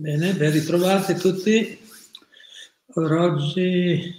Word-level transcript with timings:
bene, 0.00 0.32
ben 0.32 0.52
ritrovati 0.52 1.14
tutti. 1.14 1.76
Allora, 2.94 3.24
oggi 3.24 4.14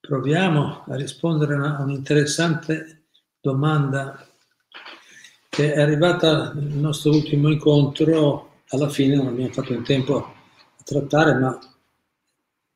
proviamo 0.00 0.86
a 0.88 0.96
rispondere 0.96 1.54
a 1.54 1.80
un'interessante 1.82 3.04
domanda 3.40 4.26
che 5.48 5.72
è 5.72 5.80
arrivata 5.80 6.52
nel 6.52 6.78
nostro 6.78 7.12
ultimo 7.12 7.48
incontro, 7.48 8.62
alla 8.70 8.88
fine 8.88 9.14
non 9.14 9.28
abbiamo 9.28 9.52
fatto 9.52 9.72
in 9.72 9.84
tempo 9.84 10.16
a 10.16 10.34
trattare, 10.82 11.34
ma 11.34 11.56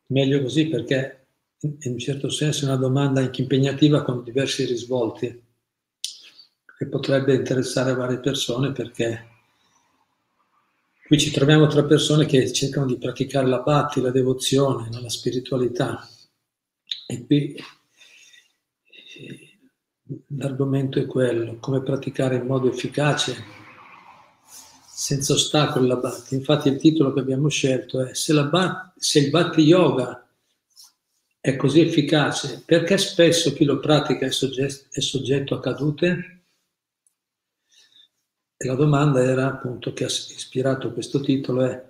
meglio 0.08 0.42
così 0.42 0.68
perché 0.68 1.26
in 1.62 1.92
un 1.92 1.98
certo 1.98 2.30
senso 2.30 2.64
è 2.64 2.68
una 2.68 2.76
domanda 2.76 3.20
anche 3.20 3.42
impegnativa 3.42 4.02
con 4.02 4.22
diversi 4.22 4.64
risvolti 4.64 5.42
che 6.78 6.86
potrebbe 6.86 7.34
interessare 7.34 7.94
varie 7.94 8.18
persone 8.18 8.70
perché 8.70 9.30
Qui 11.12 11.20
ci 11.20 11.30
troviamo 11.30 11.66
tra 11.66 11.84
persone 11.84 12.24
che 12.24 12.50
cercano 12.54 12.86
di 12.86 12.96
praticare 12.96 13.46
la 13.46 13.60
bhakti, 13.60 14.00
la 14.00 14.10
devozione, 14.10 14.88
la 14.90 15.10
spiritualità. 15.10 16.08
E 17.06 17.26
qui 17.26 17.52
eh, 17.52 17.62
l'argomento 20.28 20.98
è 20.98 21.04
quello, 21.04 21.58
come 21.60 21.82
praticare 21.82 22.36
in 22.36 22.46
modo 22.46 22.70
efficace, 22.70 23.36
senza 24.88 25.34
ostacoli 25.34 25.86
la 25.86 25.96
bhakti. 25.96 26.34
Infatti 26.34 26.70
il 26.70 26.78
titolo 26.78 27.12
che 27.12 27.20
abbiamo 27.20 27.50
scelto 27.50 28.06
è 28.06 28.14
se, 28.14 28.32
bhakti, 28.48 28.98
se 28.98 29.18
il 29.18 29.28
bhakti 29.28 29.60
yoga 29.60 30.26
è 31.38 31.56
così 31.56 31.80
efficace, 31.80 32.62
perché 32.64 32.96
spesso 32.96 33.52
chi 33.52 33.66
lo 33.66 33.80
pratica 33.80 34.24
è 34.24 34.30
soggetto, 34.30 34.86
è 34.90 35.00
soggetto 35.00 35.56
a 35.56 35.60
cadute? 35.60 36.41
E 38.62 38.66
la 38.68 38.76
domanda 38.76 39.20
era 39.20 39.48
appunto 39.48 39.92
che 39.92 40.04
ha 40.04 40.06
ispirato 40.06 40.92
questo 40.92 41.18
titolo 41.18 41.64
è 41.64 41.84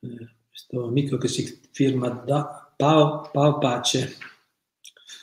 eh, 0.00 0.28
questo 0.46 0.84
amico 0.84 1.16
che 1.16 1.28
si 1.28 1.62
firma 1.70 2.10
da 2.10 2.70
Pao, 2.76 3.30
Pao 3.32 3.56
Pace, 3.56 4.14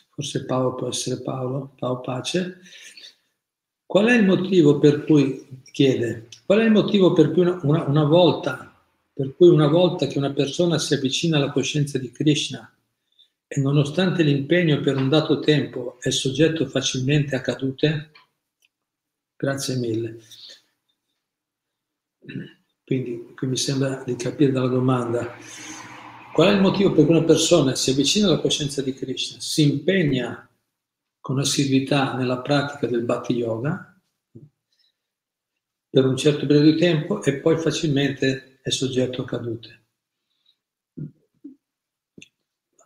forse 0.10 0.44
Pao 0.46 0.74
può 0.74 0.88
essere 0.88 1.22
Paolo, 1.22 1.76
Pao 1.78 2.02
Pace. 2.02 2.62
Qual 3.86 4.08
è 4.08 4.18
il 4.18 4.26
motivo 4.26 4.80
per 4.80 5.06
cui, 5.06 5.62
chiede, 5.72 6.30
qual 6.48 6.62
è 6.62 6.64
il 6.64 6.72
motivo 6.72 7.14
per 7.14 7.32
cui 7.32 7.42
una, 7.42 7.60
una, 7.62 7.84
una 7.84 8.04
volta, 8.06 8.76
per 9.14 9.36
cui 9.36 9.50
una 9.50 9.68
volta 9.68 10.08
che 10.08 10.18
una 10.18 10.34
persona 10.34 10.80
si 10.80 10.96
avvicina 10.96 11.38
alla 11.38 11.52
coscienza 11.52 12.00
di 12.00 12.10
Krishna 12.10 12.68
e 13.46 13.62
nonostante 13.62 14.24
l'impegno 14.24 14.82
per 14.82 14.98
un 14.98 15.10
dato 15.10 15.40
tempo 15.40 15.98
è 16.00 16.10
soggetto 16.10 16.66
facilmente 16.66 17.36
a 17.36 17.42
cadute? 17.42 18.10
Grazie 19.38 19.76
mille. 19.76 20.18
Quindi 22.84 23.34
qui 23.36 23.48
mi 23.48 23.58
sembra 23.58 24.04
di 24.06 24.16
capire 24.16 24.52
dalla 24.52 24.68
domanda 24.68 25.36
qual 26.34 26.50
è 26.50 26.56
il 26.56 26.62
motivo 26.62 26.92
per 26.92 27.06
cui 27.06 27.16
una 27.16 27.24
persona 27.24 27.76
si 27.76 27.92
avvicina 27.92 28.28
alla 28.28 28.42
coscienza 28.42 28.82
di 28.82 28.94
Krishna, 28.94 29.40
si 29.40 29.64
impegna 29.64 30.48
con 31.20 31.40
assiduità 31.40 32.14
nella 32.16 32.42
pratica 32.42 32.88
del 32.88 33.04
Bhakti 33.04 33.34
Yoga 33.34 34.00
per 35.90 36.06
un 36.06 36.18
certo 36.18 36.46
periodo 36.46 36.72
di 36.72 36.78
tempo 36.78 37.24
e 37.24 37.40
poi 37.40 37.58
facilmente 37.58 38.60
è 38.62 38.70
soggetto 38.70 39.22
a 39.22 39.26
cadute. 39.26 39.84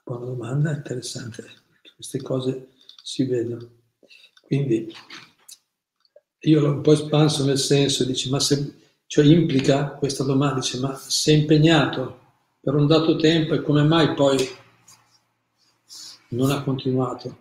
Buona 0.04 0.26
domanda, 0.26 0.72
interessante. 0.72 1.44
Queste 1.96 2.22
cose 2.22 2.70
si 3.02 3.26
vedono. 3.26 3.68
Quindi 4.42 4.94
io 6.42 6.60
l'ho 6.62 6.72
un 6.72 6.82
po' 6.82 6.94
espanso 6.94 7.44
nel 7.46 7.58
senso, 7.58 8.06
dici, 8.06 8.30
ma 8.30 8.40
se 8.40 8.79
cioè 9.10 9.26
implica 9.26 9.88
questa 9.94 10.24
domanda, 10.24 10.60
dice, 10.60 10.78
ma 10.78 10.94
sei 10.94 11.40
impegnato 11.40 12.20
per 12.60 12.76
un 12.76 12.86
dato 12.86 13.16
tempo 13.16 13.56
e 13.56 13.64
come 13.64 13.82
mai 13.82 14.14
poi 14.14 14.38
non 16.28 16.52
ha 16.52 16.62
continuato? 16.62 17.38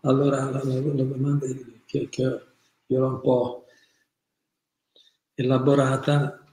Allora 0.00 0.50
la, 0.50 0.64
la, 0.64 0.74
la 0.74 1.02
domanda 1.04 1.46
che, 1.84 2.08
che 2.08 2.22
io 2.86 2.98
l'ho 2.98 3.06
un 3.06 3.20
po' 3.20 3.66
elaborata, 5.34 6.44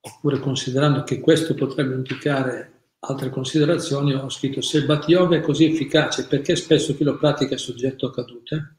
oppure 0.00 0.40
considerando 0.40 1.02
che 1.02 1.20
questo 1.20 1.52
potrebbe 1.52 1.94
implicare 1.94 2.72
altre 3.00 3.28
considerazioni, 3.28 4.14
ho 4.14 4.30
scritto 4.30 4.62
se 4.62 4.78
il 4.78 4.86
Bhatti 4.86 5.10
Yoga 5.10 5.36
è 5.36 5.42
così 5.42 5.66
efficace, 5.66 6.26
perché 6.26 6.56
spesso 6.56 6.96
chi 6.96 7.04
lo 7.04 7.18
pratica 7.18 7.54
è 7.54 7.58
soggetto 7.58 8.06
a 8.06 8.14
cadute? 8.14 8.76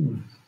Mm. 0.00 0.38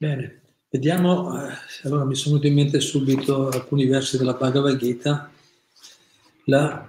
Bene, 0.00 0.42
vediamo, 0.70 1.36
eh, 1.42 1.52
allora 1.82 2.04
mi 2.04 2.14
sono 2.14 2.38
venuti 2.38 2.46
in 2.46 2.54
mente 2.54 2.78
subito 2.78 3.48
alcuni 3.48 3.84
versi 3.84 4.16
della 4.16 4.34
Bhagavad 4.34 4.76
Gita. 4.76 5.28
La, 6.44 6.88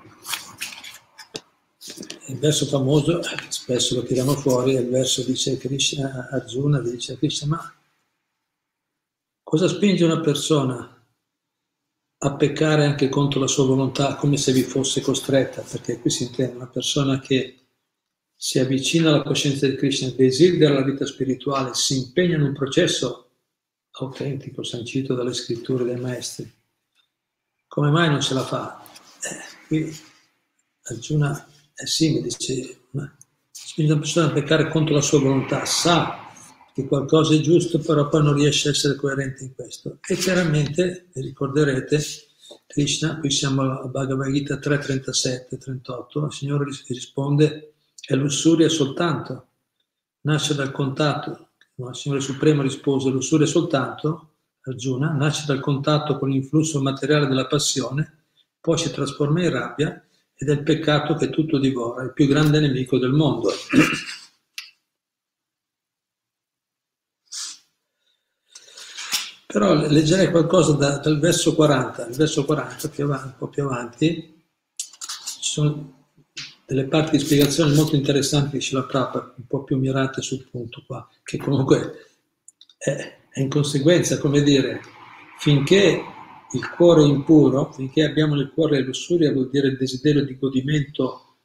il 2.27 2.37
verso 2.37 2.67
famoso, 2.67 3.19
spesso 3.47 3.95
lo 3.95 4.03
tiriamo 4.03 4.35
fuori, 4.35 4.75
è 4.75 4.81
il 4.81 4.89
verso 4.89 5.23
dice 5.23 5.57
Krishna, 5.57 6.29
Arjuna, 6.29 6.81
dice 6.81 7.17
Krishna, 7.17 7.47
ma 7.47 7.73
cosa 9.41 9.67
spinge 9.67 10.05
una 10.05 10.19
persona 10.19 11.03
a 12.15 12.35
peccare 12.35 12.85
anche 12.85 13.09
contro 13.09 13.39
la 13.39 13.47
sua 13.47 13.65
volontà, 13.65 14.17
come 14.17 14.37
se 14.37 14.51
vi 14.51 14.61
fosse 14.61 15.01
costretta? 15.01 15.63
Perché 15.63 15.99
qui 15.99 16.11
si 16.11 16.25
intende 16.25 16.57
una 16.57 16.67
persona 16.67 17.19
che 17.19 17.68
si 18.41 18.57
avvicina 18.57 19.09
alla 19.09 19.21
coscienza 19.21 19.67
di 19.67 19.75
Krishna, 19.75 20.11
desidera 20.11 20.75
la 20.75 20.85
vita 20.85 21.05
spirituale, 21.05 21.73
si 21.73 21.97
impegna 21.97 22.37
in 22.37 22.43
un 22.43 22.53
processo 22.53 23.31
autentico, 23.91 24.63
sancito 24.63 25.13
dalle 25.13 25.33
scritture 25.33 25.83
dei 25.83 25.99
maestri. 25.99 26.49
Come 27.67 27.91
mai 27.91 28.07
non 28.07 28.21
ce 28.21 28.33
la 28.35 28.45
fa? 28.45 28.81
Eh, 28.81 29.67
qui 29.67 29.93
Arjuna 30.83 31.49
è 31.73 31.85
simile, 31.85 32.29
dice, 32.29 32.77
ma 32.91 33.13
spinge 33.51 33.91
una 33.91 33.99
persona 33.99 34.27
a 34.27 34.31
peccare 34.31 34.69
contro 34.69 34.93
la 34.93 35.01
sua 35.01 35.19
volontà, 35.19 35.65
sa 35.65 36.31
che 36.73 36.87
qualcosa 36.87 37.35
è 37.35 37.41
giusto, 37.41 37.79
però 37.79 38.07
poi 38.07 38.23
non 38.23 38.35
riesce 38.35 38.69
a 38.69 38.71
essere 38.71 38.95
coerente 38.95 39.43
in 39.43 39.53
questo. 39.53 39.99
E 40.07 40.15
chiaramente, 40.15 41.09
vi 41.13 41.23
ricorderete, 41.23 42.01
Krishna, 42.67 43.19
qui 43.19 43.31
siamo 43.31 43.63
alla 43.63 43.85
Bhagavad 43.87 44.31
Gita 44.31 44.55
3.37-38, 44.55 46.25
il 46.25 46.31
Signore 46.31 46.71
risponde 46.87 47.73
è 48.09 48.15
lussuria 48.15 48.67
soltanto, 48.69 49.49
nasce 50.21 50.55
dal 50.55 50.71
contatto, 50.71 51.49
no, 51.75 51.89
il 51.89 51.95
Signore 51.95 52.21
Supremo 52.21 52.63
rispose, 52.63 53.11
lussuria 53.11 53.45
soltanto, 53.45 54.31
Arjuna, 54.61 55.11
nasce 55.11 55.43
dal 55.45 55.59
contatto 55.59 56.17
con 56.17 56.29
l'influsso 56.29 56.81
materiale 56.81 57.27
della 57.27 57.45
passione, 57.45 58.23
poi 58.59 58.79
si 58.79 58.89
trasforma 58.89 59.43
in 59.43 59.51
rabbia 59.51 60.03
ed 60.33 60.49
è 60.49 60.53
il 60.53 60.63
peccato 60.63 61.13
che 61.13 61.29
tutto 61.29 61.59
divora, 61.59 62.01
il 62.01 62.13
più 62.13 62.25
grande 62.25 62.59
nemico 62.59 62.97
del 62.97 63.11
mondo. 63.11 63.51
Però 69.45 69.75
leggerei 69.75 70.31
qualcosa 70.31 70.73
da, 70.73 70.97
dal 70.97 71.19
verso 71.19 71.53
40, 71.53 72.07
il 72.07 72.15
verso 72.15 72.43
40 72.43 72.89
più 72.89 73.03
avanti, 73.03 73.25
un 73.25 73.37
po' 73.37 73.49
più 73.49 73.63
avanti, 73.65 74.43
ci 74.75 75.51
sono 75.51 75.98
delle 76.69 76.85
parti 76.85 77.17
di 77.17 77.23
spiegazione 77.23 77.73
molto 77.73 77.95
interessanti 77.95 78.57
di 78.57 78.61
Shila 78.61 78.83
Prabhupada, 78.83 79.33
un 79.37 79.47
po' 79.47 79.63
più 79.63 79.79
mirate 79.79 80.21
sul 80.21 80.47
punto 80.51 80.83
qua, 80.85 81.09
che 81.23 81.39
comunque 81.39 81.93
è, 82.77 83.17
è 83.27 83.39
in 83.39 83.49
conseguenza, 83.49 84.19
come 84.19 84.43
dire, 84.43 84.79
finché 85.39 85.99
il 86.51 86.69
cuore 86.69 87.01
è 87.01 87.07
impuro, 87.07 87.71
finché 87.71 88.03
abbiamo 88.03 88.35
nel 88.35 88.51
cuore 88.53 88.81
lussuria, 88.81 89.33
vuol 89.33 89.49
dire 89.49 89.69
il 89.69 89.77
desiderio 89.77 90.23
di 90.23 90.37
godimento, 90.37 91.37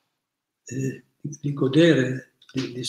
eh, 0.66 1.04
di 1.22 1.52
godere, 1.54 2.34
di, 2.52 2.72
di, 2.74 2.84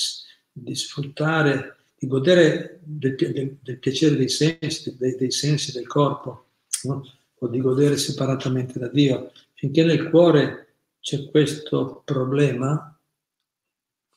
di, 0.52 0.76
sfruttare, 0.76 1.78
di 1.98 2.06
godere 2.06 2.81
del, 2.84 3.16
del, 3.16 3.58
del 3.62 3.80
piacere 3.80 4.18
dei 4.18 4.28
sensi, 4.28 4.94
dei, 4.98 5.16
dei, 5.16 5.31
sensi 5.31 5.72
del 5.72 5.88
corpo, 5.88 6.48
no? 6.84 7.02
o 7.38 7.48
di 7.48 7.62
godere 7.62 7.96
separatamente 7.96 8.78
da 8.78 8.90
Dio. 8.90 9.31
Finché 9.54 9.86
nel 9.86 10.10
cuore 10.10 10.65
c'è 11.06 11.30
questo 11.30 12.02
problema, 12.04 13.00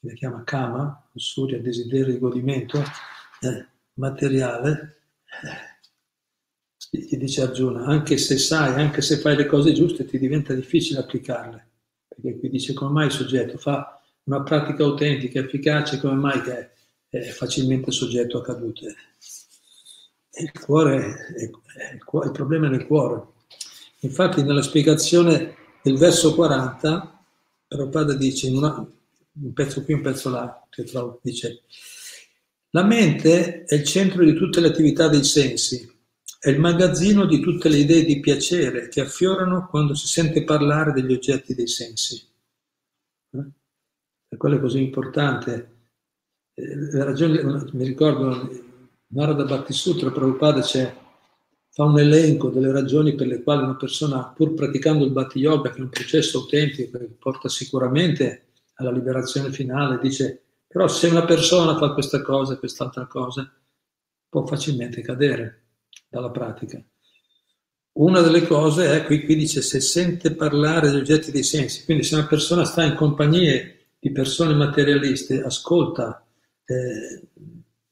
che 0.00 0.08
si 0.08 0.14
chiama 0.14 0.43
kama, 0.43 1.06
lussuria, 1.12 1.61
desiderio 1.61 2.14
di 2.14 2.19
godimento 2.19 2.82
eh, 3.43 3.67
materiale, 3.93 5.02
eh, 6.88 7.19
dice 7.19 7.43
Arjuna, 7.43 7.85
anche 7.85 8.17
se 8.17 8.38
sai, 8.38 8.81
anche 8.81 9.02
se 9.02 9.19
fai 9.19 9.37
le 9.37 9.44
cose 9.44 9.75
giuste, 9.75 10.06
ti 10.06 10.19
diventa 10.19 10.55
difficile 10.55 11.00
applicarle. 11.00 11.67
Perché 12.08 12.38
qui 12.38 12.49
dice 12.49 12.73
come 12.73 12.93
mai 12.93 13.06
il 13.08 13.12
soggetto 13.12 13.58
fa 13.58 14.00
una 14.23 14.43
pratica 14.43 14.82
autentica, 14.82 15.40
efficace, 15.40 16.00
come 16.00 16.14
mai 16.14 16.40
che 16.40 16.70
è 17.11 17.20
facilmente 17.25 17.90
soggetto 17.90 18.38
a 18.38 18.43
cadute. 18.43 18.94
Il 20.40 20.52
cuore, 20.52 21.35
è, 21.37 21.50
è, 21.81 21.93
il 21.93 22.31
problema 22.32 22.69
è 22.69 22.70
nel 22.70 22.87
cuore. 22.87 23.26
Infatti 24.00 24.43
nella 24.43 24.62
spiegazione 24.62 25.67
del 25.88 25.96
verso 25.96 26.35
40, 26.35 27.25
Prabhupada 27.67 28.12
dice, 28.12 28.49
in 28.49 28.56
una, 28.56 28.76
un 28.76 29.52
pezzo 29.55 29.82
qui, 29.85 29.94
un 29.94 30.02
pezzo 30.02 30.29
là, 30.29 30.67
che 30.69 30.85
trovo, 30.85 31.19
dice, 31.23 31.62
la 32.70 32.85
mente 32.85 33.64
è 33.64 33.75
il 33.75 33.85
centro 33.85 34.23
di 34.23 34.35
tutte 34.35 34.61
le 34.61 34.69
attività 34.69 35.08
dei 35.08 35.25
sensi, 35.25 35.90
è 36.38 36.50
il 36.50 36.61
magazzino 36.61 37.25
di 37.25 37.40
tutte 37.40 37.70
le 37.70 37.79
idee 37.79 38.05
di 38.05 38.20
piacere 38.20 38.88
che 38.88 39.00
affiorano 39.00 39.67
quando 39.69 39.94
si 39.94 40.06
sente 40.06 40.44
parlare 40.44 40.93
degli 40.93 41.12
oggetti 41.12 41.55
dei 41.55 41.67
sensi. 41.67 42.23
Eh? 43.31 43.46
Per 44.29 44.38
quello 44.38 44.56
è 44.56 44.61
così 44.61 44.79
importante. 44.79 45.76
Eh, 46.52 47.02
ragione, 47.02 47.43
mi 47.73 47.85
ricordo, 47.85 48.50
Narada 49.08 49.44
Bhattisutra, 49.44 50.11
Prabhupada 50.11 50.61
c'è, 50.61 50.94
fa 51.78 51.84
un 51.84 52.00
elenco 52.00 52.48
delle 52.48 52.72
ragioni 52.72 53.14
per 53.14 53.28
le 53.28 53.40
quali 53.40 53.62
una 53.62 53.76
persona, 53.76 54.32
pur 54.34 54.52
praticando 54.52 55.04
il 55.04 55.12
Bhatti 55.12 55.38
Yoga, 55.38 55.70
che 55.70 55.78
è 55.78 55.82
un 55.82 55.90
processo 55.90 56.38
autentico 56.38 56.98
che 56.98 57.04
porta 57.16 57.48
sicuramente 57.48 58.46
alla 58.75 58.90
liberazione 58.90 59.52
finale, 59.52 60.00
dice, 60.02 60.42
però 60.66 60.88
se 60.88 61.06
una 61.06 61.25
persona 61.25 61.78
fa 61.78 61.92
questa 61.92 62.20
cosa 62.20 62.54
e 62.54 62.58
quest'altra 62.58 63.06
cosa, 63.06 63.48
può 64.28 64.44
facilmente 64.44 65.02
cadere 65.02 65.66
dalla 66.08 66.32
pratica. 66.32 66.82
Una 67.92 68.22
delle 68.22 68.44
cose 68.44 68.96
è, 68.96 69.04
qui, 69.04 69.25
qui 69.25 69.36
dice, 69.36 69.62
se 69.62 69.78
sente 69.78 70.34
parlare 70.34 70.90
degli 70.90 70.98
oggetti 70.98 71.30
dei 71.30 71.44
sensi, 71.44 71.84
quindi 71.84 72.02
se 72.02 72.16
una 72.16 72.26
persona 72.26 72.64
sta 72.64 72.82
in 72.82 72.96
compagnia 72.96 73.72
di 74.00 74.10
persone 74.10 74.52
materialiste, 74.52 75.44
ascolta 75.44 76.26
eh, 76.64 77.22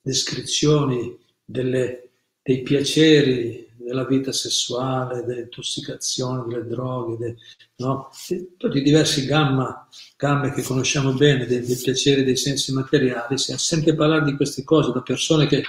descrizioni 0.01 1.17
delle, 1.45 2.11
dei 2.43 2.63
piaceri 2.63 3.65
della 3.87 4.05
vita 4.05 4.33
sessuale, 4.33 5.25
dell'intossicazione, 5.25 6.45
delle 6.49 6.67
droghe, 6.67 7.17
de, 7.17 7.37
no? 7.77 8.11
tutti 8.57 8.79
i 8.79 8.83
diversi 8.83 9.27
gamma, 9.27 9.89
gamme 10.17 10.53
che 10.53 10.63
conosciamo 10.63 11.13
bene 11.13 11.47
dei, 11.47 11.61
dei 11.61 11.77
piaceri 11.77 12.25
dei 12.25 12.37
sensi 12.37 12.73
materiali, 12.73 13.39
se 13.39 13.57
sente 13.59 13.95
parlare 13.95 14.25
di 14.25 14.35
queste 14.35 14.65
cose 14.65 14.93
da 14.93 15.03
persone 15.03 15.47
che 15.47 15.63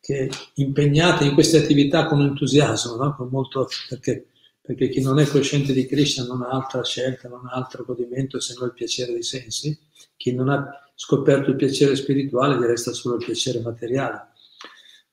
che 0.00 0.30
impegnate 0.54 1.24
in 1.24 1.34
queste 1.34 1.58
attività 1.58 2.06
con 2.06 2.22
entusiasmo, 2.22 2.96
no? 2.96 3.14
con 3.14 3.28
molto, 3.30 3.68
perché, 3.88 4.26
perché, 4.60 4.88
chi 4.88 5.00
non 5.02 5.18
è 5.20 5.26
cosciente 5.26 5.72
di 5.72 5.86
Krishna 5.86 6.24
non 6.24 6.42
ha 6.42 6.48
altra 6.48 6.82
scelta, 6.82 7.28
non 7.28 7.46
ha 7.46 7.52
altro 7.52 7.84
godimento 7.84 8.40
se 8.40 8.54
non 8.58 8.68
il 8.68 8.74
piacere 8.74 9.12
dei 9.12 9.22
sensi, 9.22 9.78
chi 10.16 10.34
non 10.34 10.48
ha 10.48 10.68
scoperto 10.94 11.50
il 11.50 11.56
piacere 11.56 11.94
spirituale 11.96 12.56
gli 12.56 12.66
resta 12.66 12.92
solo 12.92 13.16
il 13.16 13.24
piacere 13.24 13.60
materiale. 13.60 14.28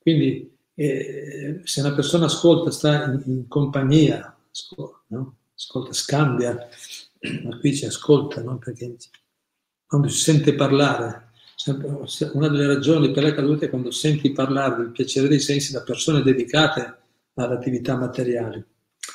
Quindi 0.00 0.57
eh, 0.80 1.60
se 1.64 1.80
una 1.80 1.92
persona 1.92 2.26
ascolta, 2.26 2.70
sta 2.70 3.04
in, 3.06 3.22
in 3.26 3.48
compagnia, 3.48 4.38
ascolta, 4.48 5.00
no? 5.08 5.36
ascolta, 5.52 5.92
scambia, 5.92 6.68
ma 7.42 7.58
qui 7.58 7.74
ci 7.74 7.84
ascolta, 7.84 8.40
no? 8.42 8.58
perché 8.58 8.94
quando 9.84 10.08
si 10.08 10.20
sente 10.20 10.54
parlare 10.54 11.26
una 12.34 12.48
delle 12.48 12.68
ragioni 12.68 13.10
per 13.10 13.24
le 13.24 13.34
cadute 13.34 13.66
è 13.66 13.70
quando 13.70 13.90
senti 13.90 14.30
parlare 14.30 14.76
del 14.76 14.92
piacere 14.92 15.26
dei 15.26 15.40
sensi 15.40 15.72
da 15.72 15.82
persone 15.82 16.22
dedicate 16.22 16.96
alle 17.34 17.54
attività 17.54 17.96
materiali. 17.96 18.64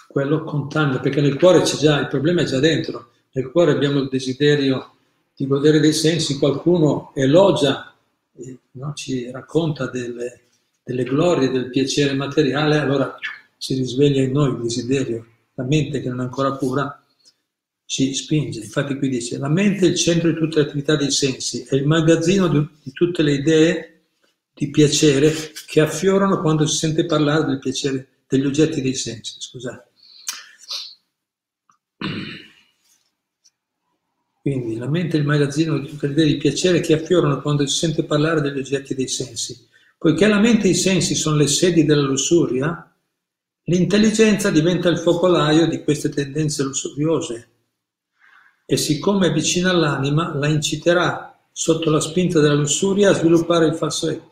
Quello 0.09 0.43
contamina, 0.43 0.99
perché 0.99 1.21
nel 1.21 1.37
cuore 1.37 1.61
c'è 1.61 1.77
già, 1.77 1.99
il 1.99 2.09
problema 2.09 2.41
è 2.41 2.45
già 2.45 2.59
dentro. 2.59 3.11
Nel 3.31 3.49
cuore 3.49 3.71
abbiamo 3.71 3.99
il 4.01 4.09
desiderio 4.09 4.95
di 5.33 5.47
godere 5.47 5.79
dei 5.79 5.93
sensi, 5.93 6.37
qualcuno 6.37 7.13
elogia, 7.15 7.95
no? 8.71 8.93
ci 8.93 9.31
racconta 9.31 9.87
delle, 9.87 10.42
delle 10.83 11.03
glorie 11.03 11.49
del 11.49 11.69
piacere 11.69 12.13
materiale, 12.13 12.77
allora 12.77 13.17
si 13.57 13.75
risveglia 13.75 14.21
in 14.21 14.31
noi 14.31 14.51
il 14.51 14.61
desiderio, 14.61 15.25
la 15.55 15.63
mente 15.63 16.01
che 16.01 16.09
non 16.09 16.19
è 16.19 16.23
ancora 16.23 16.53
pura 16.53 17.03
ci 17.85 18.13
spinge. 18.13 18.59
Infatti 18.59 18.97
qui 18.97 19.07
dice, 19.07 19.37
la 19.37 19.49
mente 19.49 19.85
è 19.85 19.89
il 19.89 19.95
centro 19.95 20.29
di 20.31 20.37
tutte 20.37 20.59
le 20.59 20.65
attività 20.65 20.95
dei 20.95 21.11
sensi, 21.11 21.63
è 21.63 21.75
il 21.75 21.85
magazzino 21.85 22.47
di, 22.47 22.91
tutte 22.91 23.21
le 23.21 23.33
idee 23.33 24.01
di 24.53 24.69
piacere 24.69 25.31
che 25.67 25.79
affiorano 25.79 26.41
quando 26.41 26.65
si 26.65 26.77
sente 26.77 27.05
parlare 27.05 27.45
del 27.45 27.59
piacere 27.59 28.07
degli 28.27 28.45
oggetti 28.45 28.81
dei 28.81 28.95
sensi. 28.95 29.35
Scusate. 29.39 29.91
Quindi 34.41 34.75
la 34.75 34.89
mente 34.89 35.15
è 35.15 35.19
il 35.19 35.25
magazzino 35.25 35.79
di 35.79 35.87
tutte 35.87 36.07
le 36.07 36.13
idee 36.13 36.25
di 36.25 36.37
piacere 36.37 36.81
che 36.81 36.93
affiorano 36.93 37.41
quando 37.41 37.65
si 37.65 37.77
sente 37.77 38.03
parlare 38.03 38.41
degli 38.41 38.57
oggetti 38.57 38.93
dei 38.93 39.07
sensi. 39.07 39.69
Poiché 40.03 40.27
la 40.27 40.37
mente 40.37 40.67
e 40.67 40.71
i 40.71 40.75
sensi 40.75 41.15
sono 41.15 41.37
le 41.37 41.47
sedi 41.47 41.85
della 41.85 42.01
lussuria, 42.01 42.93
l'intelligenza 43.67 44.49
diventa 44.49 44.89
il 44.89 44.97
focolaio 44.97 45.65
di 45.65 45.81
queste 45.81 46.09
tendenze 46.09 46.61
lussuriose 46.61 47.47
e 48.65 48.75
siccome 48.75 49.27
è 49.27 49.31
vicina 49.31 49.69
all'anima, 49.69 50.35
la 50.35 50.47
inciterà 50.47 51.39
sotto 51.53 51.89
la 51.89 52.01
spinta 52.01 52.41
della 52.41 52.53
lussuria 52.53 53.11
a 53.11 53.13
sviluppare 53.13 53.67
il 53.67 53.75
falso 53.75 54.09
ego. 54.09 54.29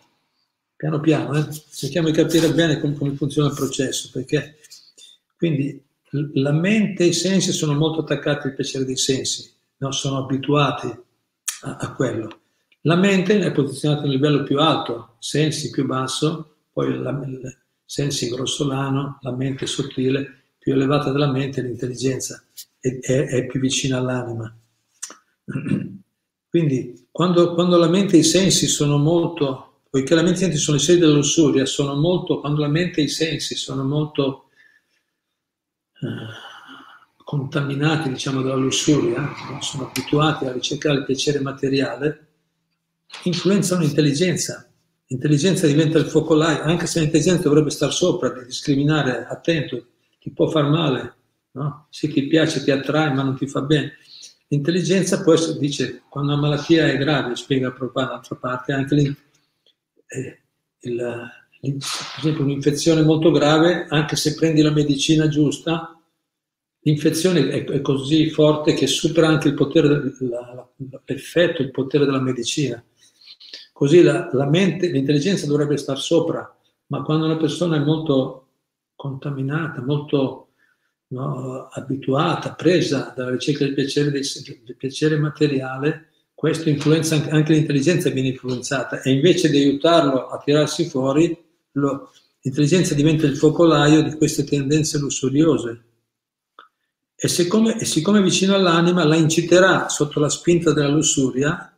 Piano 0.75 0.99
piano, 0.99 1.37
eh? 1.37 1.47
cerchiamo 1.73 2.09
di 2.09 2.13
capire 2.15 2.51
bene 2.51 2.77
come, 2.81 2.97
come 2.97 3.15
funziona 3.15 3.47
il 3.47 3.55
processo, 3.55 4.09
perché 4.11 4.57
quindi 5.37 5.81
la 6.33 6.51
mente 6.51 7.03
e 7.03 7.07
i 7.07 7.13
sensi 7.13 7.53
sono 7.53 7.75
molto 7.75 8.01
attaccati 8.01 8.47
al 8.47 8.55
piacere 8.55 8.83
dei 8.83 8.97
sensi, 8.97 9.49
no? 9.77 9.93
sono 9.93 10.17
abituati 10.17 10.87
a, 11.61 11.77
a 11.77 11.93
quello. 11.93 12.40
La 12.81 12.95
mente 12.95 13.39
è 13.39 13.51
posizionata 13.51 14.01
a 14.01 14.05
un 14.05 14.11
livello 14.11 14.43
più 14.43 14.59
alto, 14.59 15.15
sensi 15.19 15.69
più 15.69 15.85
basso, 15.85 16.55
poi 16.71 16.97
la, 16.97 17.11
il 17.25 17.57
sensi 17.85 18.29
grossolano, 18.29 19.19
la 19.21 19.31
mente 19.31 19.67
sottile, 19.67 20.43
più 20.57 20.73
elevata 20.73 21.11
della 21.11 21.29
mente 21.29 21.61
l'intelligenza 21.61 22.43
è, 22.79 22.99
è, 22.99 23.25
è 23.27 23.45
più 23.45 23.59
vicina 23.59 23.97
all'anima. 23.97 24.55
Quindi 26.49 27.07
quando, 27.11 27.53
quando, 27.53 27.77
la 27.77 27.87
mente 27.87 28.15
e 28.15 28.19
i 28.19 28.23
sensi 28.23 28.67
sono 28.67 28.97
molto, 28.97 29.81
poiché 29.89 30.15
la 30.15 30.23
mente 30.23 30.39
e 30.39 30.41
i 30.41 30.45
sensi 30.45 30.63
sono 30.63 30.77
le 30.77 30.83
sedi 30.83 30.99
della 30.99 31.13
lussuria, 31.13 31.65
sono 31.65 31.95
molto, 31.95 32.39
quando 32.39 32.61
la 32.61 32.67
mente 32.67 33.01
e 33.01 33.05
i 33.05 33.09
sensi 33.09 33.55
sono 33.55 33.83
molto 33.83 34.49
eh, 36.01 36.07
contaminati, 37.23 38.09
diciamo, 38.09 38.41
dalla 38.41 38.55
lussuria, 38.55 39.31
sono 39.59 39.87
abituati 39.87 40.45
a 40.45 40.51
ricercare 40.51 40.99
il 40.99 41.05
piacere 41.05 41.39
materiale, 41.39 42.30
influenzano 43.23 43.81
l'intelligenza. 43.81 44.69
L'intelligenza 45.07 45.67
diventa 45.67 45.97
il 45.97 46.05
focolaio, 46.05 46.63
anche 46.63 46.87
se 46.87 46.99
l'intelligenza 46.99 47.43
dovrebbe 47.43 47.69
stare 47.69 47.91
sopra, 47.91 48.29
di 48.29 48.45
discriminare, 48.45 49.25
attento, 49.25 49.87
ti 50.19 50.31
può 50.31 50.47
far 50.47 50.69
male, 50.69 51.15
no? 51.51 51.87
Sì, 51.89 52.07
ti 52.07 52.27
piace, 52.27 52.63
ti 52.63 52.71
attrae, 52.71 53.13
ma 53.13 53.23
non 53.23 53.35
ti 53.35 53.47
fa 53.47 53.61
bene. 53.61 53.97
L'intelligenza 54.47 55.21
può 55.21 55.33
essere, 55.33 55.59
dice, 55.59 56.03
quando 56.09 56.33
una 56.33 56.41
malattia 56.41 56.87
è 56.87 56.97
grave, 56.97 57.35
spiega 57.35 57.71
proprio 57.71 58.05
dall'altra 58.05 58.35
parte, 58.35 58.73
anche 58.73 58.95
eh, 60.07 60.41
il, 60.79 61.29
per 61.61 61.75
esempio 62.17 62.43
un'infezione 62.43 63.01
molto 63.03 63.31
grave, 63.31 63.85
anche 63.89 64.15
se 64.15 64.33
prendi 64.33 64.61
la 64.61 64.71
medicina 64.71 65.27
giusta, 65.27 65.95
l'infezione 66.81 67.49
è, 67.49 67.63
è 67.63 67.81
così 67.81 68.29
forte 68.29 68.73
che 68.73 68.87
supera 68.87 69.27
anche 69.27 69.49
il 69.49 69.53
potere, 69.53 69.87
la, 70.19 70.69
l'effetto, 71.05 71.61
il 71.61 71.71
potere 71.71 72.05
della 72.05 72.21
medicina. 72.21 72.83
Così 73.71 74.01
la, 74.01 74.29
la 74.33 74.47
mente, 74.47 74.87
l'intelligenza 74.87 75.47
dovrebbe 75.47 75.77
star 75.77 75.99
sopra, 75.99 76.55
ma 76.87 77.01
quando 77.03 77.25
una 77.25 77.37
persona 77.37 77.77
è 77.77 77.79
molto 77.79 78.47
contaminata, 78.95 79.81
molto 79.81 80.49
no, 81.07 81.67
abituata, 81.67 82.53
presa 82.53 83.13
dalla 83.15 83.31
ricerca 83.31 83.63
del 83.63 83.73
piacere, 83.73 84.11
del 84.11 84.75
piacere 84.77 85.17
materiale, 85.17 86.09
questo 86.33 86.69
influenza 86.69 87.15
anche, 87.15 87.29
anche, 87.29 87.53
l'intelligenza 87.53 88.09
viene 88.09 88.29
influenzata 88.29 89.01
e 89.01 89.11
invece 89.11 89.49
di 89.49 89.57
aiutarlo 89.57 90.27
a 90.27 90.39
tirarsi 90.39 90.89
fuori, 90.89 91.37
lo, 91.73 92.11
l'intelligenza 92.41 92.95
diventa 92.95 93.25
il 93.27 93.37
focolaio 93.37 94.01
di 94.01 94.15
queste 94.15 94.43
tendenze 94.43 94.97
lussuriose. 94.97 95.83
E 97.15 97.27
siccome, 97.27 97.79
e 97.79 97.85
siccome 97.85 98.19
è 98.19 98.23
vicino 98.23 98.55
all'anima, 98.55 99.03
la 99.03 99.15
inciterà 99.15 99.87
sotto 99.89 100.19
la 100.19 100.29
spinta 100.29 100.73
della 100.73 100.89
lussuria, 100.89 101.70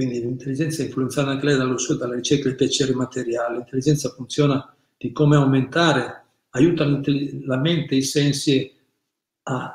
quindi 0.00 0.22
l'intelligenza 0.22 0.80
è 0.80 0.86
influenzata 0.86 1.28
anche 1.28 1.44
lei 1.44 1.58
dalla 1.58 1.72
lussuria, 1.72 1.98
dalla 1.98 2.14
ricerca 2.14 2.44
del 2.44 2.54
piacere 2.54 2.94
materiale. 2.94 3.56
L'intelligenza 3.56 4.08
funziona 4.08 4.74
di 4.96 5.12
come 5.12 5.36
aumentare 5.36 6.24
aiuta 6.52 6.86
la 6.86 7.58
mente 7.58 7.94
e 7.94 7.98
i 7.98 8.02
sensi 8.02 8.72
a, 9.42 9.74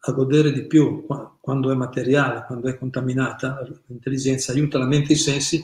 a, 0.00 0.12
godere 0.12 0.52
di 0.52 0.64
più 0.66 1.04
quando 1.40 1.72
è 1.72 1.74
materiale, 1.74 2.44
quando 2.46 2.68
è 2.68 2.78
contaminata, 2.78 3.66
l'intelligenza 3.86 4.52
aiuta 4.52 4.78
la 4.78 4.86
mente 4.86 5.10
e 5.10 5.16
i 5.16 5.18
sensi 5.18 5.60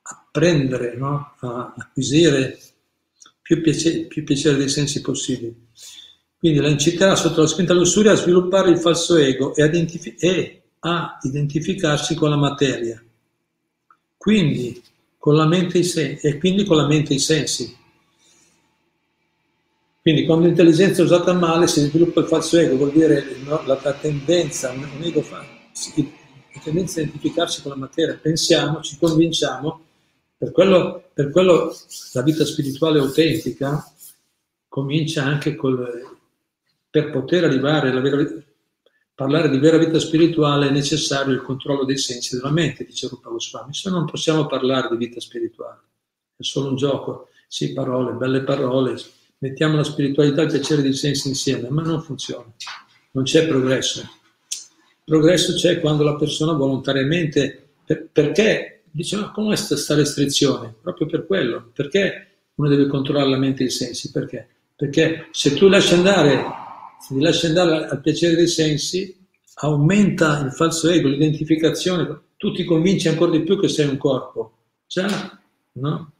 a 0.00 0.26
prendere, 0.30 0.96
no? 0.96 1.34
a 1.40 1.74
acquisire 1.76 2.58
più 3.42 3.60
piacere, 3.60 4.06
più 4.06 4.24
piacere 4.24 4.56
dei 4.56 4.70
sensi 4.70 5.02
possibili. 5.02 5.54
Quindi 6.38 6.58
la 6.58 6.68
inciterà 6.68 7.14
sotto 7.14 7.42
la 7.42 7.46
spinta 7.46 7.74
lussuria 7.74 8.12
a 8.12 8.16
sviluppare 8.16 8.70
il 8.70 8.78
falso 8.78 9.16
ego 9.16 9.54
e, 9.54 9.62
identif- 9.62 10.24
e 10.24 10.62
a 10.78 11.18
identificarsi 11.20 12.14
con 12.14 12.30
la 12.30 12.36
materia. 12.36 12.98
Quindi 14.26 14.82
con 15.18 15.36
la 15.36 15.46
mente 15.46 15.78
e 16.20 16.38
quindi 16.38 16.64
con 16.64 16.76
la 16.78 16.88
mente 16.88 17.14
i 17.14 17.20
sensi. 17.20 17.76
Quindi 20.02 20.24
quando 20.24 20.46
l'intelligenza 20.46 21.00
è 21.00 21.04
usata 21.04 21.32
male 21.32 21.68
si 21.68 21.78
sviluppa 21.82 22.18
il 22.18 22.26
falso 22.26 22.58
ego, 22.58 22.74
vuol 22.74 22.90
dire 22.90 23.36
no, 23.44 23.62
la, 23.64 23.78
la, 23.80 23.92
tendenza, 23.92 24.72
un 24.72 25.00
ego 25.00 25.22
fa, 25.22 25.36
la 25.36 26.60
tendenza 26.60 26.98
a 26.98 27.04
identificarsi 27.04 27.62
con 27.62 27.70
la 27.70 27.76
materia. 27.76 28.18
Pensiamo, 28.20 28.80
ci 28.80 28.98
convinciamo, 28.98 29.84
per 30.36 30.50
quello, 30.50 31.04
per 31.14 31.30
quello 31.30 31.72
la 32.12 32.22
vita 32.22 32.44
spirituale 32.44 32.98
autentica 32.98 33.88
comincia 34.66 35.22
anche 35.22 35.54
col, 35.54 36.16
per 36.90 37.12
poter 37.12 37.44
arrivare 37.44 37.90
alla 37.90 38.00
vera 38.00 38.16
vita, 38.16 38.34
parlare 39.16 39.48
di 39.48 39.58
vera 39.58 39.78
vita 39.78 39.98
spirituale 39.98 40.68
è 40.68 40.70
necessario 40.70 41.32
il 41.32 41.40
controllo 41.40 41.86
dei 41.86 41.96
sensi 41.96 42.36
della 42.36 42.50
mente, 42.50 42.84
dice 42.84 43.08
Rupa 43.08 43.30
Goswami, 43.30 43.72
se 43.72 43.88
no 43.88 43.96
non 43.96 44.04
possiamo 44.04 44.44
parlare 44.44 44.88
di 44.90 44.96
vita 44.98 45.20
spirituale, 45.20 45.80
è 46.36 46.42
solo 46.42 46.68
un 46.68 46.76
gioco, 46.76 47.30
sì 47.48 47.72
parole, 47.72 48.12
belle 48.12 48.42
parole, 48.42 48.94
mettiamo 49.38 49.76
la 49.76 49.84
spiritualità 49.84 50.42
e 50.42 50.44
il 50.44 50.50
piacere 50.50 50.82
dei 50.82 50.92
sensi 50.92 51.28
insieme, 51.28 51.70
ma 51.70 51.80
non 51.80 52.02
funziona, 52.02 52.52
non 53.12 53.24
c'è 53.24 53.48
progresso. 53.48 54.06
Progresso 55.02 55.54
c'è 55.54 55.80
quando 55.80 56.02
la 56.02 56.16
persona 56.16 56.52
volontariamente, 56.52 57.68
per, 57.86 58.08
perché 58.12 58.82
dice 58.90 59.16
ma 59.16 59.30
come 59.30 59.56
questa 59.56 59.94
restrizione? 59.94 60.74
Proprio 60.78 61.06
per 61.06 61.24
quello, 61.24 61.70
perché 61.72 62.40
uno 62.56 62.68
deve 62.68 62.86
controllare 62.86 63.30
la 63.30 63.38
mente 63.38 63.62
e 63.62 63.66
i 63.66 63.70
sensi? 63.70 64.10
Perché? 64.10 64.46
Perché 64.76 65.28
se 65.30 65.54
tu 65.54 65.68
lasci 65.68 65.94
andare, 65.94 66.64
se 67.00 67.14
ti 67.14 67.20
lasci 67.20 67.46
andare 67.46 67.86
al 67.86 68.00
piacere 68.00 68.34
dei 68.34 68.48
sensi, 68.48 69.16
aumenta 69.54 70.40
il 70.44 70.52
falso 70.52 70.88
ego, 70.88 71.08
l'identificazione, 71.08 72.20
tu 72.36 72.52
ti 72.52 72.64
convinci 72.64 73.08
ancora 73.08 73.30
di 73.30 73.42
più 73.42 73.58
che 73.58 73.68
sei 73.68 73.88
un 73.88 73.96
corpo. 73.96 74.52
Già, 74.86 75.40
no? 75.72 76.12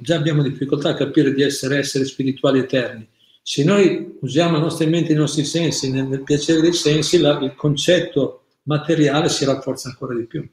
già 0.00 0.16
abbiamo 0.16 0.42
difficoltà 0.42 0.90
a 0.90 0.94
capire 0.94 1.32
di 1.32 1.42
essere 1.42 1.78
esseri 1.78 2.04
spirituali 2.04 2.60
eterni. 2.60 3.08
Se 3.42 3.64
noi 3.64 4.16
usiamo 4.20 4.52
la 4.52 4.62
nostra 4.62 4.86
mente 4.86 5.10
e 5.10 5.14
i 5.14 5.18
nostri 5.18 5.44
sensi 5.44 5.90
nel, 5.90 6.06
nel 6.06 6.22
piacere 6.22 6.60
dei 6.60 6.72
sensi, 6.72 7.18
la, 7.18 7.38
il 7.38 7.54
concetto 7.54 8.46
materiale 8.64 9.28
si 9.28 9.44
rafforza 9.44 9.88
ancora 9.88 10.14
di 10.14 10.24
più. 10.24 10.46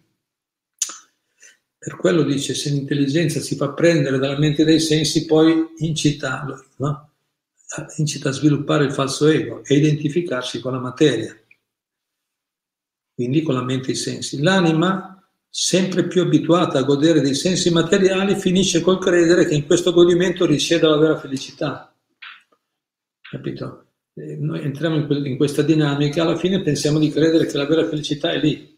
Per 1.77 1.98
quello 1.98 2.24
dice, 2.24 2.53
se 2.53 2.70
l'intelligenza 2.70 3.39
si 3.39 3.55
fa 3.55 3.72
prendere 3.74 4.17
dalla 4.17 4.38
mente 4.38 4.63
dei 4.63 4.79
sensi, 4.79 5.25
poi 5.25 5.74
incita, 5.77 6.46
no? 6.77 7.10
Incita 7.98 8.30
a 8.30 8.34
sviluppare 8.34 8.86
il 8.86 8.94
falso 8.94 9.27
ego 9.27 9.63
e 9.63 9.75
identificarsi 9.75 10.60
con 10.60 10.74
la 10.74 10.80
materia, 10.80 11.36
quindi 13.13 13.42
con 13.42 13.56
la 13.56 13.63
mente 13.63 13.89
e 13.89 13.92
i 13.94 13.96
sensi. 13.96 14.42
L'anima 14.42 15.13
sempre 15.56 16.08
più 16.08 16.24
abituata 16.24 16.80
a 16.80 16.84
godere 16.84 17.22
dei 17.22 17.36
sensi 17.36 17.72
materiali, 17.72 18.36
finisce 18.36 18.82
col 18.82 18.98
credere 18.98 19.46
che 19.46 19.53
in 19.53 19.68
questo 19.68 19.94
godimento 19.94 20.48
risieda 20.48 20.89
la 20.89 20.98
vera 20.98 21.20
felicità. 21.20 21.96
Capito? 23.22 23.86
E 24.15 24.36
noi 24.36 24.62
entriamo 24.62 24.96
in, 24.96 25.06
que- 25.06 25.27
in, 25.27 25.38
questa 25.38 25.62
dinamica, 25.62 26.24
alla 26.24 26.38
fine 26.38 26.63
pensiamo 26.63 26.98
di 26.98 27.12
credere 27.12 27.46
che 27.46 27.58
la 27.58 27.68
vera 27.68 27.88
felicità 27.88 28.32
è 28.32 28.39
lì, 28.39 28.75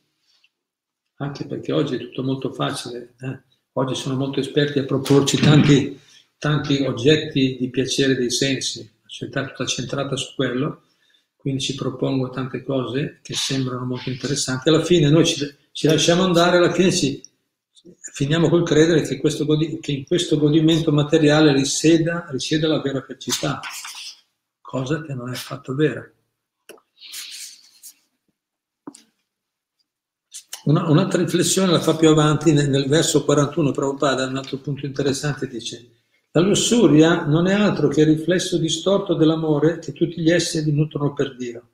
anche 1.18 1.46
perché 1.46 1.72
oggi 1.72 1.96
è 1.96 1.98
tutto 1.98 2.24
molto 2.24 2.52
facile, 2.52 3.16
eh? 3.22 3.42
oggi 3.74 3.96
sono 3.96 4.18
molto 4.18 4.42
esperti 4.42 4.80
a 4.80 4.84
proporci 4.84 5.38
tanti, 5.38 5.98
tanti 6.38 6.84
oggetti 6.84 7.58
di 7.60 7.70
piacere 7.70 8.16
dei 8.16 8.32
sensi, 8.32 8.80
la 8.80 9.08
società 9.08 9.44
è 9.44 9.48
tutta 9.50 9.66
centrata 9.66 10.16
su 10.16 10.36
quello, 10.36 10.84
quindi 11.36 11.62
ci 11.62 11.76
propongo 11.76 12.30
tante 12.30 12.64
cose 12.64 13.20
che 13.22 13.34
sembrano 13.36 13.86
molto 13.86 14.10
interessanti. 14.10 14.70
Alla 14.70 14.84
fine 14.84 15.10
noi 15.10 15.26
ci, 15.26 15.36
ci 15.72 15.88
lasciamo 15.88 16.24
andare, 16.24 16.58
alla 16.58 16.72
fine 16.72 16.92
ci, 16.92 17.22
finiamo 18.14 18.50
col 18.50 18.64
credere 18.64 19.02
che, 19.02 19.20
questo, 19.20 19.46
che, 19.80 19.92
in 19.92 20.06
questo 20.06 20.38
godimento 20.38 20.92
materiale 20.92 21.54
risieda, 21.54 22.26
risieda 22.30 22.68
la 22.68 22.82
vera 22.82 23.02
felicità, 23.02 23.60
cosa 24.62 25.02
che 25.02 25.14
non 25.14 25.30
è 25.30 25.34
affatto 25.34 25.76
vera. 25.76 26.10
Una, 30.66 30.90
un'altra 30.90 31.22
riflessione 31.22 31.72
la 31.72 31.80
fa 31.80 31.96
più 31.96 32.10
avanti 32.10 32.52
nel, 32.52 32.70
nel 32.70 32.88
verso 32.88 33.24
41, 33.24 33.72
Prabhupada, 33.72 34.26
un 34.26 34.38
altro 34.38 34.58
punto 34.58 34.88
interessante, 34.88 35.48
dice 35.48 35.90
la 36.36 36.42
lussuria 36.42 37.24
non 37.24 37.48
è 37.48 37.54
altro 37.54 37.88
che 37.88 38.02
il 38.02 38.08
riflesso 38.08 38.58
distorto 38.58 39.14
dell'amore 39.14 39.80
che 39.80 39.94
tutti 39.94 40.20
gli 40.20 40.30
esseri 40.30 40.70
nutrono 40.74 41.14
per 41.14 41.34
Dio. 41.38 41.70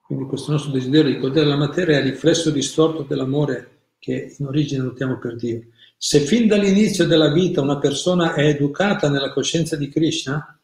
Quindi 0.00 0.26
questo 0.26 0.52
nostro 0.52 0.70
desiderio 0.70 1.12
di 1.12 1.18
godere 1.18 1.46
la 1.46 1.56
materia 1.56 1.96
è 1.96 2.00
il 2.00 2.12
riflesso 2.12 2.50
distorto 2.50 3.02
dell'amore 3.02 3.78
che 3.98 4.36
in 4.38 4.46
origine 4.46 4.84
nutriamo 4.84 5.18
per 5.18 5.34
Dio. 5.34 5.70
Se 5.96 6.20
fin 6.20 6.46
dall'inizio 6.46 7.04
della 7.04 7.32
vita 7.32 7.62
una 7.62 7.78
persona 7.78 8.34
è 8.34 8.46
educata 8.46 9.08
nella 9.08 9.32
coscienza 9.32 9.74
di 9.74 9.88
Krishna, 9.88 10.56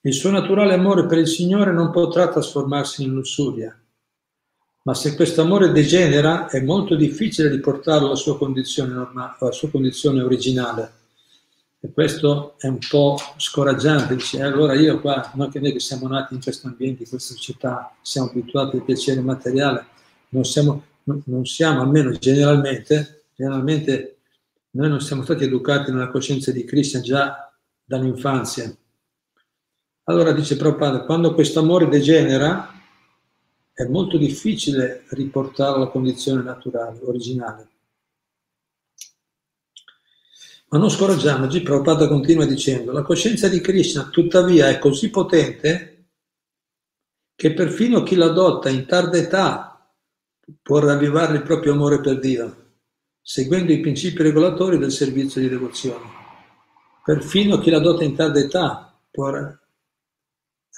il 0.00 0.12
suo 0.12 0.30
naturale 0.30 0.74
amore 0.74 1.06
per 1.06 1.18
il 1.18 1.28
Signore 1.28 1.72
non 1.72 1.92
potrà 1.92 2.28
trasformarsi 2.28 3.04
in 3.04 3.12
lussuria. 3.12 3.80
Ma 4.86 4.94
se 4.94 5.16
questo 5.16 5.42
amore 5.42 5.72
degenera, 5.72 6.46
è 6.46 6.62
molto 6.62 6.94
difficile 6.94 7.48
riportarlo 7.48 8.06
alla 8.06 8.14
sua 8.14 8.38
condizione, 8.38 8.92
normale, 8.92 9.34
alla 9.40 9.50
sua 9.50 9.68
condizione 9.68 10.22
originale. 10.22 10.92
E 11.80 11.90
questo 11.90 12.54
è 12.56 12.68
un 12.68 12.78
po' 12.88 13.18
scoraggiante, 13.36 14.14
dice, 14.14 14.40
allora 14.42 14.74
io 14.74 15.00
qua, 15.00 15.32
non 15.34 15.50
che 15.50 15.58
noi 15.58 15.72
che 15.72 15.80
siamo 15.80 16.06
nati 16.06 16.34
in 16.34 16.40
questo 16.40 16.68
ambiente, 16.68 17.02
in 17.02 17.08
questa 17.08 17.34
società, 17.34 17.96
siamo 18.00 18.28
abituati 18.28 18.76
al 18.76 18.84
piacere 18.84 19.20
materiale, 19.20 19.86
non 20.28 20.44
siamo, 20.44 20.84
non 21.02 21.44
siamo 21.46 21.80
almeno 21.80 22.12
generalmente, 22.12 23.24
generalmente 23.34 24.18
noi 24.70 24.88
non 24.88 25.00
siamo 25.00 25.24
stati 25.24 25.42
educati 25.42 25.90
nella 25.90 26.10
coscienza 26.10 26.52
di 26.52 26.64
Krishna 26.64 27.00
già 27.00 27.52
dall'infanzia. 27.84 28.72
Allora 30.04 30.30
dice 30.30 30.56
Prabhupada, 30.56 31.00
quando 31.00 31.34
questo 31.34 31.58
amore 31.58 31.88
degenera, 31.88 32.74
è 33.76 33.84
molto 33.84 34.16
difficile 34.16 35.04
riportarlo 35.10 35.76
alla 35.76 35.90
condizione 35.90 36.42
naturale, 36.42 36.98
originale. 37.02 37.68
Ma 40.68 40.78
non 40.78 40.88
scoraggiamoci, 40.88 41.60
Prabhupada 41.60 42.08
continua 42.08 42.46
dicendo, 42.46 42.90
la 42.90 43.02
coscienza 43.02 43.48
di 43.48 43.60
Krishna 43.60 44.08
tuttavia 44.08 44.70
è 44.70 44.78
così 44.78 45.10
potente 45.10 46.06
che 47.34 47.52
perfino 47.52 48.02
chi 48.02 48.14
l'adotta 48.14 48.70
in 48.70 48.86
tarda 48.86 49.18
età 49.18 49.92
può 50.62 50.78
ravvivare 50.78 51.36
il 51.36 51.42
proprio 51.42 51.74
amore 51.74 52.00
per 52.00 52.18
Dio, 52.18 52.70
seguendo 53.20 53.72
i 53.72 53.80
principi 53.80 54.22
regolatori 54.22 54.78
del 54.78 54.90
servizio 54.90 55.38
di 55.38 55.50
devozione. 55.50 56.14
Perfino 57.04 57.58
chi 57.58 57.68
l'adotta 57.68 58.04
in 58.04 58.14
tarda 58.14 58.40
età 58.40 58.98
può 59.10 59.28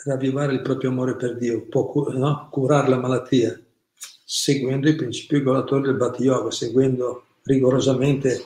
ravvivare 0.04 0.52
il 0.54 0.62
proprio 0.62 0.90
amore 0.90 1.16
per 1.16 1.36
Dio, 1.36 1.66
può 1.66 1.92
no? 2.12 2.48
curare 2.50 2.88
la 2.88 2.98
malattia, 2.98 3.58
seguendo 4.24 4.88
i 4.88 4.94
principi 4.94 5.36
regolatori 5.36 5.82
del 5.82 5.96
Bhatti 5.96 6.22
Yoga, 6.22 6.50
seguendo 6.50 7.24
rigorosamente 7.42 8.44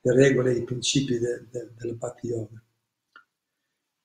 le 0.00 0.14
regole 0.14 0.52
e 0.52 0.58
i 0.58 0.64
principi 0.64 1.18
de, 1.18 1.46
de, 1.50 1.70
del 1.76 1.94
Bhakti 1.96 2.28
Yoga. 2.28 2.62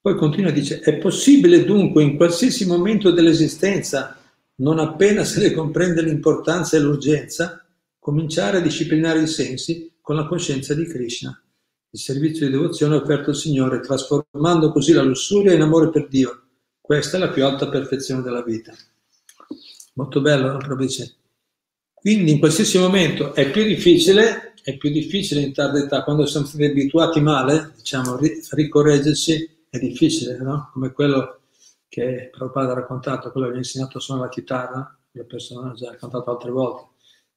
Poi 0.02 0.16
continua 0.16 0.50
e 0.50 0.54
dice, 0.54 0.80
è 0.80 0.98
possibile 0.98 1.64
dunque 1.64 2.02
in 2.02 2.18
qualsiasi 2.18 2.66
momento 2.66 3.12
dell'esistenza, 3.12 4.18
non 4.56 4.80
appena 4.80 5.24
se 5.24 5.42
ne 5.42 5.54
comprende 5.54 6.02
l'importanza 6.02 6.76
e 6.76 6.80
l'urgenza, 6.80 7.64
cominciare 8.00 8.58
a 8.58 8.62
disciplinare 8.62 9.22
i 9.22 9.28
sensi 9.28 9.94
con 10.02 10.16
la 10.16 10.26
coscienza 10.26 10.74
di 10.74 10.88
Krishna, 10.88 11.40
il 11.92 12.00
servizio 12.00 12.48
di 12.48 12.52
devozione 12.52 12.96
offerto 12.96 13.30
al 13.30 13.36
Signore, 13.36 13.80
trasformando 13.80 14.72
così 14.72 14.92
la 14.92 15.04
lussuria 15.04 15.54
in 15.54 15.62
amore 15.62 15.92
per 15.92 16.08
Dio. 16.08 16.48
Questa 16.82 17.18
è 17.18 17.20
la 17.20 17.30
più 17.30 17.46
alta 17.46 17.70
perfezione 17.70 18.22
della 18.22 18.44
vita. 18.44 18.74
Molto 19.94 20.20
bello, 20.22 20.52
no? 20.52 20.58
Proprio 20.58 20.88
dice. 20.88 21.16
Quindi 21.94 22.32
in 22.32 22.40
qualsiasi 22.40 22.80
momento 22.80 23.34
è 23.34 23.50
più 23.52 23.64
difficile 23.64 24.52
è 24.64 24.78
più 24.78 24.92
difficile 24.92 25.42
in 25.42 25.54
tarda 25.54 25.80
età, 25.80 26.04
quando 26.04 26.26
siamo 26.26 26.46
stati 26.46 26.66
abituati 26.66 27.20
male, 27.20 27.74
diciamo, 27.76 28.18
ricorreggersi 28.52 29.66
è 29.70 29.80
difficile, 29.80 30.38
no? 30.38 30.70
Come 30.74 30.92
quello 30.92 31.40
che 31.88 32.30
Prabhupada 32.32 32.72
ha 32.72 32.76
raccontato, 32.76 33.32
quello 33.32 33.48
che 33.48 33.54
mi 33.54 33.58
ha 33.60 33.62
insegnato 33.64 33.98
a 33.98 34.02
suonare 34.02 34.28
la 34.28 34.34
chitarra, 34.34 35.00
la 35.12 35.24
persona 35.24 35.72
ha 35.72 35.74
già 35.74 35.90
raccontato 35.90 36.30
altre 36.30 36.52
volte. 36.52 36.84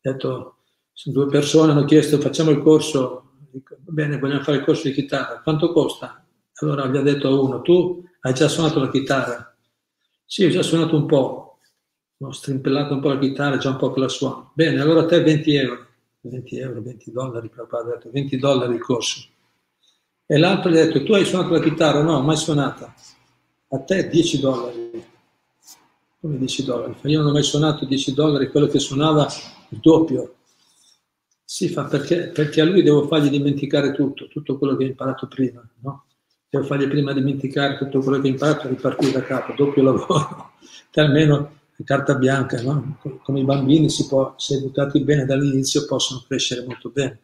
Ha 0.02 0.10
detto, 0.10 0.56
due 1.04 1.26
persone 1.26 1.72
hanno 1.72 1.84
chiesto 1.84 2.20
facciamo 2.20 2.50
il 2.50 2.60
corso, 2.60 3.32
bene, 3.80 4.18
vogliamo 4.18 4.42
fare 4.42 4.58
il 4.58 4.64
corso 4.64 4.88
di 4.88 4.94
chitarra, 4.94 5.40
quanto 5.40 5.72
costa? 5.72 6.24
Allora 6.56 6.86
gli 6.88 6.96
ha 6.96 7.02
detto 7.02 7.28
a 7.28 7.40
uno, 7.40 7.62
tu 7.62 8.04
hai 8.26 8.32
già 8.32 8.48
suonato 8.48 8.80
la 8.80 8.90
chitarra? 8.90 9.54
Sì, 10.24 10.44
ho 10.44 10.50
già 10.50 10.62
suonato 10.62 10.96
un 10.96 11.04
po', 11.04 11.58
ho 12.16 12.32
strimpellato 12.32 12.94
un 12.94 13.00
po' 13.00 13.08
la 13.08 13.18
chitarra, 13.18 13.58
già 13.58 13.68
un 13.68 13.76
po' 13.76 13.92
che 13.92 14.00
la 14.00 14.08
suono. 14.08 14.52
Bene, 14.54 14.80
allora 14.80 15.00
a 15.00 15.06
te 15.06 15.22
20 15.22 15.54
euro. 15.54 15.86
20 16.22 16.56
euro, 16.56 16.80
20 16.80 17.12
dollari, 17.12 17.50
Prabhupada 17.50 17.90
ha 17.90 17.94
detto 17.96 18.10
20 18.10 18.38
dollari 18.38 18.74
il 18.74 18.80
corso. 18.80 19.28
E 20.24 20.38
l'altro 20.38 20.70
gli 20.70 20.78
ha 20.78 20.86
detto, 20.86 21.04
tu 21.04 21.12
hai 21.12 21.26
suonato 21.26 21.52
la 21.52 21.60
chitarra? 21.60 22.00
No, 22.00 22.22
mai 22.22 22.38
suonata. 22.38 22.94
A 23.68 23.78
te 23.80 24.08
10 24.08 24.40
dollari. 24.40 25.04
Come 26.18 26.38
10 26.38 26.64
dollari? 26.64 26.94
Io 27.02 27.18
non 27.18 27.28
ho 27.28 27.32
mai 27.32 27.42
suonato 27.42 27.84
10 27.84 28.14
dollari, 28.14 28.48
quello 28.48 28.68
che 28.68 28.78
suonava 28.78 29.28
il 29.68 29.78
doppio. 29.80 30.36
Si 31.44 31.68
fa 31.68 31.84
perché, 31.84 32.28
perché 32.28 32.62
a 32.62 32.64
lui 32.64 32.82
devo 32.82 33.06
fargli 33.06 33.28
dimenticare 33.28 33.92
tutto, 33.92 34.28
tutto 34.28 34.56
quello 34.56 34.76
che 34.76 34.84
ha 34.84 34.88
imparato 34.88 35.28
prima, 35.28 35.62
no? 35.82 36.06
Devo 36.54 36.66
fargli 36.66 36.86
prima 36.86 37.12
dimenticare 37.12 37.76
tutto 37.76 37.98
quello 37.98 38.20
che 38.20 38.28
ha 38.28 38.30
imparato 38.30 38.66
e 38.66 38.70
ripartire 38.70 39.10
da 39.10 39.24
capo, 39.24 39.54
doppio 39.56 39.82
lavoro, 39.82 40.52
che 40.88 41.00
almeno 41.00 41.62
carta 41.84 42.14
bianca, 42.14 42.62
no? 42.62 43.00
Come 43.24 43.40
i 43.40 43.44
bambini 43.44 43.90
si 43.90 44.06
può, 44.06 44.34
se 44.36 44.54
educati 44.54 45.02
bene 45.02 45.24
dall'inizio, 45.24 45.84
possono 45.84 46.22
crescere 46.24 46.64
molto 46.64 46.90
bene. 46.90 47.18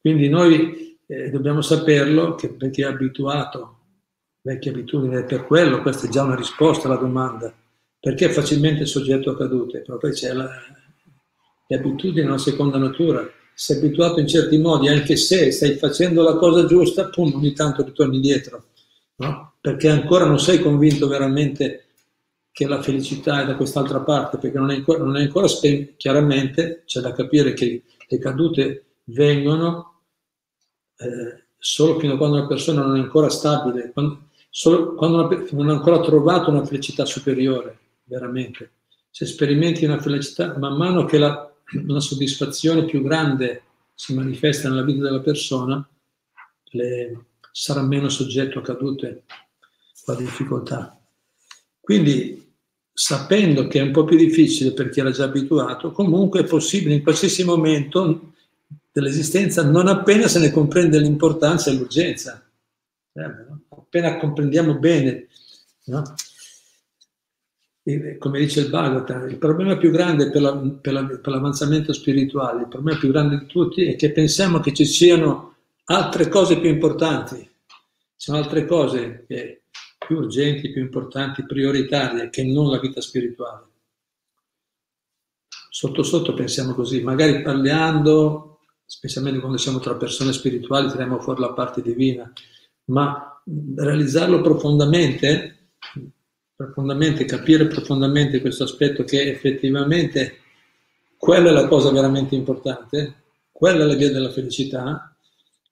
Quindi 0.00 0.28
noi 0.28 0.98
eh, 1.06 1.30
dobbiamo 1.30 1.60
saperlo 1.60 2.34
che 2.34 2.48
per 2.48 2.70
chi 2.70 2.82
è 2.82 2.86
abituato, 2.86 3.78
vecchie 4.42 4.72
abitudini, 4.72 5.14
è 5.14 5.24
per 5.24 5.46
quello, 5.46 5.80
questa 5.80 6.08
è 6.08 6.10
già 6.10 6.24
una 6.24 6.34
risposta 6.34 6.88
alla 6.88 6.96
domanda, 6.96 7.54
perché 8.00 8.26
è 8.26 8.30
facilmente 8.30 8.86
soggetto 8.86 9.30
a 9.30 9.36
cadute, 9.36 9.82
proprio 9.82 10.10
c'è 10.10 10.32
la, 10.32 10.50
le 11.68 11.76
abitudini 11.76 12.26
è 12.26 12.28
una 12.28 12.38
seconda 12.38 12.76
natura. 12.76 13.24
Sei 13.58 13.78
abituato 13.78 14.20
in 14.20 14.28
certi 14.28 14.58
modi, 14.58 14.88
anche 14.88 15.16
se 15.16 15.50
stai 15.50 15.76
facendo 15.76 16.22
la 16.22 16.36
cosa 16.36 16.66
giusta, 16.66 17.08
pum, 17.08 17.32
ogni 17.36 17.54
tanto 17.54 17.82
ritorni 17.82 18.16
indietro, 18.16 18.64
no? 19.16 19.54
Perché 19.62 19.88
ancora 19.88 20.26
non 20.26 20.38
sei 20.38 20.60
convinto 20.60 21.08
veramente 21.08 21.86
che 22.52 22.66
la 22.66 22.82
felicità 22.82 23.42
è 23.42 23.46
da 23.46 23.56
quest'altra 23.56 24.00
parte, 24.00 24.36
perché 24.36 24.58
non 24.58 24.70
è 24.70 24.74
ancora, 24.74 25.02
non 25.02 25.16
è 25.16 25.22
ancora 25.22 25.48
spe- 25.48 25.94
chiaramente, 25.96 26.82
c'è 26.84 27.00
da 27.00 27.12
capire 27.12 27.54
che 27.54 27.82
le 28.06 28.18
cadute 28.18 28.84
vengono 29.04 30.02
eh, 30.98 31.44
solo 31.58 31.98
fino 31.98 32.14
a 32.14 32.16
quando 32.16 32.36
una 32.36 32.46
persona 32.46 32.82
non 32.82 32.96
è 32.96 33.00
ancora 33.00 33.28
stabile, 33.30 33.90
quando, 33.92 34.28
solo 34.50 34.94
quando 34.94 35.28
non 35.52 35.68
ha 35.70 35.72
ancora 35.72 36.00
trovato 36.00 36.50
una 36.50 36.64
felicità 36.64 37.04
superiore, 37.04 37.78
veramente. 38.04 38.72
Se 39.10 39.26
sperimenti 39.26 39.84
una 39.84 39.98
felicità, 39.98 40.56
man 40.58 40.76
mano 40.76 41.04
che 41.04 41.18
la, 41.18 41.45
una 41.72 42.00
soddisfazione 42.00 42.84
più 42.84 43.02
grande 43.02 43.62
si 43.94 44.14
manifesta 44.14 44.68
nella 44.68 44.84
vita 44.84 45.02
della 45.02 45.20
persona, 45.20 45.86
le, 46.70 47.24
sarà 47.50 47.82
meno 47.82 48.08
soggetto 48.08 48.58
a 48.58 48.62
cadute 48.62 49.22
o 50.04 50.12
a 50.12 50.16
difficoltà. 50.16 51.00
Quindi, 51.80 52.54
sapendo 52.92 53.66
che 53.66 53.80
è 53.80 53.82
un 53.82 53.92
po' 53.92 54.04
più 54.04 54.16
difficile 54.16 54.72
per 54.72 54.90
chi 54.90 55.00
era 55.00 55.10
già 55.10 55.24
abituato, 55.24 55.92
comunque 55.92 56.40
è 56.40 56.44
possibile 56.44 56.94
in 56.94 57.02
qualsiasi 57.02 57.44
momento 57.44 58.32
dell'esistenza, 58.92 59.62
non 59.62 59.88
appena 59.88 60.28
se 60.28 60.38
ne 60.38 60.50
comprende 60.50 60.98
l'importanza 60.98 61.70
e 61.70 61.74
l'urgenza. 61.74 62.42
Eh, 63.12 63.34
appena 63.68 64.18
comprendiamo 64.18 64.78
bene 64.78 65.28
no? 65.86 66.02
Come 68.18 68.40
dice 68.40 68.60
il 68.60 68.68
Bhagavatam, 68.68 69.28
il 69.28 69.38
problema 69.38 69.76
più 69.76 69.92
grande 69.92 70.30
per, 70.30 70.42
la, 70.42 70.56
per, 70.56 70.92
la, 70.92 71.04
per, 71.04 71.28
l'avanzamento 71.28 71.92
spirituale, 71.92 72.62
il 72.62 72.68
problema 72.68 72.98
più 72.98 73.10
grande 73.10 73.38
di 73.38 73.46
tutti 73.46 73.84
è 73.84 73.94
che 73.94 74.10
pensiamo 74.10 74.58
che 74.58 74.74
ci 74.74 74.84
siano 74.84 75.54
altre 75.84 76.28
cose 76.28 76.58
più 76.58 76.68
importanti, 76.68 77.36
ci 77.36 77.46
sono 78.16 78.38
altre 78.38 78.66
cose 78.66 79.24
che, 79.28 79.62
più 80.04 80.16
urgenti, 80.16 80.72
più 80.72 80.82
importanti, 80.82 81.46
prioritarie 81.46 82.28
che 82.28 82.44
non 82.44 82.70
la 82.70 82.80
vita 82.80 83.00
spirituale. 83.00 83.64
Sotto 85.70 86.02
sotto 86.02 86.34
pensiamo 86.34 86.74
così, 86.74 87.02
magari 87.02 87.42
parlando, 87.42 88.60
specialmente 88.84 89.40
quando 89.40 89.58
siamo 89.58 89.78
tra 89.78 89.94
persone 89.94 90.32
spirituali, 90.32 90.90
tiriamo 90.90 91.20
fuori 91.20 91.40
la 91.40 91.52
parte 91.52 91.82
divina, 91.82 92.32
ma 92.86 93.40
realizzarlo 93.76 94.40
profondamente 94.40 95.55
profondamente, 96.56 97.26
capire 97.26 97.66
profondamente 97.66 98.40
questo 98.40 98.64
aspetto 98.64 99.04
che 99.04 99.30
effettivamente 99.30 100.38
quella 101.18 101.50
è 101.50 101.52
la 101.52 101.68
cosa 101.68 101.90
veramente 101.90 102.34
importante, 102.34 103.14
quella 103.52 103.84
è 103.84 103.86
la 103.86 103.94
via 103.94 104.10
della 104.10 104.30
felicità, 104.30 105.14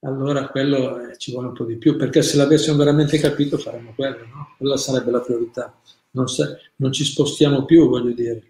allora 0.01 0.49
quello 0.49 1.01
eh, 1.01 1.17
ci 1.17 1.33
vuole 1.33 1.49
un 1.49 1.55
po' 1.55 1.65
di 1.65 1.77
più, 1.77 1.97
perché 1.97 2.21
se 2.21 2.37
l'avessimo 2.37 2.77
veramente 2.77 3.19
capito 3.19 3.57
faremmo 3.57 3.95
quello, 3.95 4.27
no? 4.27 4.55
Quella 4.59 4.77
sarebbe 4.77 5.11
la 5.11 5.21
priorità. 5.21 5.75
Non, 6.11 6.29
sa- 6.29 6.57
non 6.77 6.93
ci 6.93 7.05
spostiamo 7.05 7.65
più, 7.65 7.89
voglio 7.89 8.13
dire. 8.13 8.43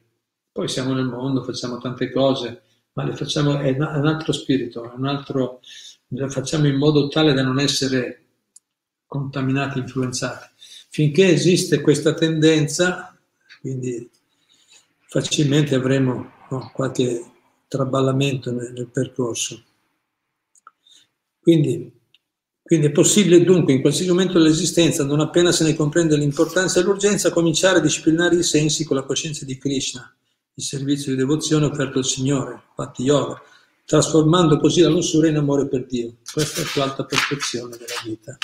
Poi 0.50 0.68
siamo 0.68 0.92
nel 0.92 1.06
mondo, 1.06 1.44
facciamo 1.44 1.78
tante 1.78 2.10
cose, 2.10 2.62
ma 2.94 3.04
le 3.04 3.14
facciamo, 3.14 3.58
è 3.58 3.70
un 3.70 4.06
altro 4.06 4.32
spirito, 4.32 4.84
è 4.84 4.94
un 4.96 5.06
altro, 5.06 5.60
le 6.08 6.28
facciamo 6.28 6.66
in 6.66 6.76
modo 6.76 7.06
tale 7.08 7.32
da 7.32 7.42
non 7.42 7.60
essere 7.60 8.22
contaminati, 9.06 9.78
influenzati. 9.78 10.53
Finché 10.94 11.26
esiste 11.26 11.80
questa 11.80 12.14
tendenza, 12.14 13.18
quindi 13.60 14.08
facilmente 15.08 15.74
avremo 15.74 16.30
no, 16.48 16.70
qualche 16.72 17.32
traballamento 17.66 18.52
nel, 18.52 18.72
nel 18.72 18.86
percorso. 18.86 19.60
Quindi, 21.40 21.92
quindi, 22.62 22.86
è 22.86 22.90
possibile 22.92 23.42
dunque 23.42 23.72
in 23.72 23.80
qualsiasi 23.80 24.08
momento 24.08 24.38
dell'esistenza, 24.38 25.02
non 25.02 25.18
appena 25.18 25.50
se 25.50 25.64
ne 25.64 25.74
comprende 25.74 26.16
l'importanza 26.16 26.78
e 26.78 26.84
l'urgenza, 26.84 27.32
cominciare 27.32 27.78
a 27.78 27.82
disciplinare 27.82 28.36
i 28.36 28.44
sensi 28.44 28.84
con 28.84 28.94
la 28.94 29.02
coscienza 29.02 29.44
di 29.44 29.58
Krishna, 29.58 30.14
il 30.54 30.62
servizio 30.62 31.10
di 31.10 31.18
devozione 31.18 31.66
offerto 31.66 31.98
al 31.98 32.04
Signore, 32.04 32.66
Patti 32.72 33.02
Yoga, 33.02 33.42
trasformando 33.84 34.60
così 34.60 34.80
la 34.80 34.90
lussuria 34.90 35.30
in 35.30 35.38
amore 35.38 35.66
per 35.66 35.86
Dio. 35.86 36.18
Questa 36.32 36.60
è 36.60 36.62
la 36.62 36.70
più 36.72 36.82
alta 36.82 37.04
perfezione 37.04 37.76
della 37.76 38.00
vita. 38.04 38.38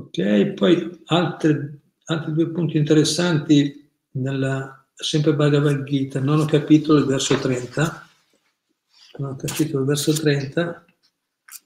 Ok, 0.00 0.54
poi 0.54 1.02
altre, 1.06 1.80
altri 2.04 2.32
due 2.32 2.48
punti 2.48 2.78
interessanti 2.78 3.90
nella 4.12 4.82
sempre 4.94 5.34
Bhagavad 5.34 5.82
Gita, 5.84 6.20
nono 6.20 6.46
capitolo, 6.46 7.04
verso 7.04 7.36
30. 7.36 8.08
Nono 9.18 9.36
capitolo, 9.36 9.84
verso 9.84 10.12
30, 10.12 10.84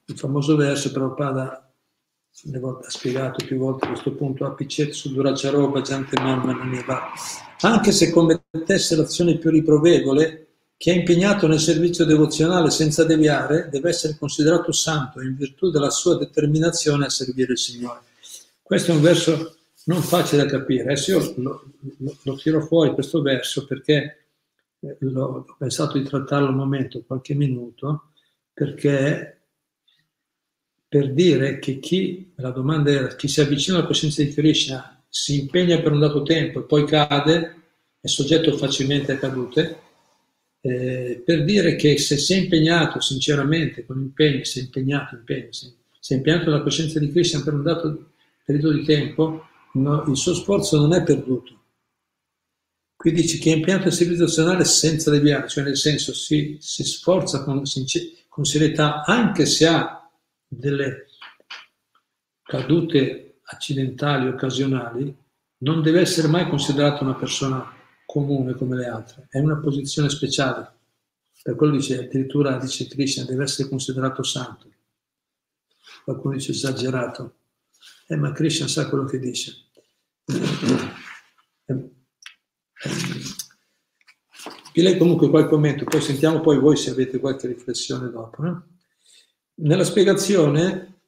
il 0.07 0.19
famoso 0.19 0.57
verso, 0.57 0.91
Prabhupada 0.91 1.59
ha 1.63 2.91
spiegato 2.91 3.45
più 3.45 3.59
volte 3.59 3.87
questo 3.87 4.13
punto, 4.15 4.45
apicet 4.45 4.91
su 4.91 5.13
duracharoba 5.13 5.81
jante 5.81 6.21
mamma 6.21 6.53
naneva. 6.53 7.13
Anche 7.61 7.93
se 7.93 8.11
commettesse 8.11 8.97
l'azione 8.97 9.39
più 9.39 9.51
riprovevole, 9.51 10.49
chi 10.77 10.91
è 10.91 10.95
impegnato 10.95 11.47
nel 11.47 11.61
servizio 11.61 12.05
devozionale 12.05 12.71
senza 12.71 13.05
deviare 13.05 13.69
deve 13.71 13.91
essere 13.91 14.17
considerato 14.19 14.73
santo 14.73 15.21
in 15.21 15.37
virtù 15.37 15.71
della 15.71 15.91
sua 15.91 16.19
determinazione 16.19 17.05
a 17.07 17.11
servire 17.11 17.53
il 17.53 17.59
Signore. 17.59 18.01
Questo 18.75 18.91
è 18.91 18.97
un 18.97 19.03
verso 19.03 19.57
non 19.85 20.03
facile 20.03 20.43
da 20.43 20.49
capire. 20.49 20.83
Adesso 20.83 21.11
io 21.13 21.35
lo, 21.37 21.75
lo, 21.99 22.19
lo 22.21 22.35
tiro 22.35 22.61
fuori 22.61 22.93
questo 22.93 23.23
verso 23.23 23.67
perché 23.67 24.31
eh, 24.81 24.97
l'ho, 24.99 25.47
ho 25.49 25.57
pensato 25.57 25.97
di 25.97 26.03
trattarlo 26.03 26.49
un 26.49 26.57
momento, 26.57 27.05
qualche 27.07 27.35
minuto, 27.35 28.11
perché 28.53 29.43
per 30.89 31.13
dire 31.13 31.61
che 31.61 31.79
chi, 31.79 32.33
la 32.39 32.51
domanda 32.51 32.91
era, 32.91 33.15
chi 33.15 33.29
si 33.29 33.41
avvicina 33.41 33.77
alla 33.77 33.87
coscienza 33.87 34.25
di 34.25 34.35
Krishna 34.35 35.05
si 35.09 35.39
impegna 35.39 35.79
per 35.81 35.93
un 35.93 36.01
dato 36.01 36.25
tempo 36.25 36.59
e 36.59 36.63
poi 36.65 36.85
cade, 36.85 37.63
è 38.01 38.09
soggetto 38.09 38.57
facilmente 38.57 39.13
a 39.13 39.19
cadute, 39.19 39.79
eh, 40.63 41.23
per 41.25 41.45
dire 41.45 41.77
che 41.77 41.97
se 41.97 42.17
sei 42.17 42.43
impegnato 42.43 42.99
sinceramente, 42.99 43.87
con 43.87 44.01
impegno, 44.01 44.43
sei 44.43 44.65
impegnato, 44.65 45.15
impegno, 45.15 45.53
sei, 45.53 45.73
sei 46.01 46.17
impegnato 46.17 46.51
nella 46.51 46.63
coscienza 46.65 46.99
di 46.99 47.13
Krishna 47.13 47.41
per 47.41 47.55
un 47.55 47.63
dato 47.63 48.09
periodo 48.45 48.73
di 48.73 48.85
tempo, 48.85 49.47
no, 49.75 50.05
il 50.07 50.17
suo 50.17 50.35
sforzo 50.35 50.79
non 50.79 50.93
è 50.93 51.03
perduto. 51.03 51.61
Qui 52.95 53.13
dice 53.13 53.39
che 53.39 53.53
è 53.53 53.57
impianto 53.57 53.91
servizio 53.91 54.25
azionale 54.25 54.65
senza 54.65 55.11
deviare, 55.11 55.49
cioè 55.49 55.65
nel 55.65 55.77
senso 55.77 56.15
si, 56.15 56.57
si 56.61 56.85
sforza 56.85 57.43
con, 57.43 57.63
con 58.29 58.45
serietà 58.45 59.03
anche 59.05 59.47
se 59.47 59.67
ha 59.67 60.11
delle 60.47 61.07
cadute 62.43 63.41
accidentali, 63.45 64.29
occasionali, 64.29 65.15
non 65.59 65.83
deve 65.83 66.01
essere 66.01 66.29
mai 66.29 66.49
considerato 66.49 67.03
una 67.03 67.15
persona 67.15 67.73
comune 68.07 68.55
come 68.55 68.77
le 68.77 68.87
altre, 68.87 69.27
è 69.31 69.39
una 69.39 69.59
posizione 69.59 70.09
speciale. 70.09 70.73
Per 71.43 71.57
quello 71.57 71.75
dice, 71.75 72.05
addirittura 72.05 72.57
dice 72.59 72.87
Krishna, 72.87 73.25
deve 73.25 73.45
essere 73.45 73.69
considerato 73.69 74.23
santo. 74.23 74.71
Qualcuno 76.05 76.35
dice 76.35 76.53
esagerato. 76.53 77.35
Eh, 78.07 78.17
ma 78.17 78.33
Krishna 78.33 78.69
sa 78.69 78.89
quello 78.89 79.05
che 79.05 79.19
dice. 79.19 79.55
Vi 84.73 84.83
leggo 84.83 84.99
comunque 84.99 85.31
qualche 85.31 85.51
commento, 85.51 85.85
poi 85.85 86.01
sentiamo 86.01 86.41
poi 86.41 86.59
voi 86.59 86.77
se 86.77 86.91
avete 86.91 87.19
qualche 87.19 87.47
riflessione 87.47 88.11
dopo. 88.11 88.43
No? 88.43 88.67
Nella 89.57 89.85
spiegazione, 89.85 91.01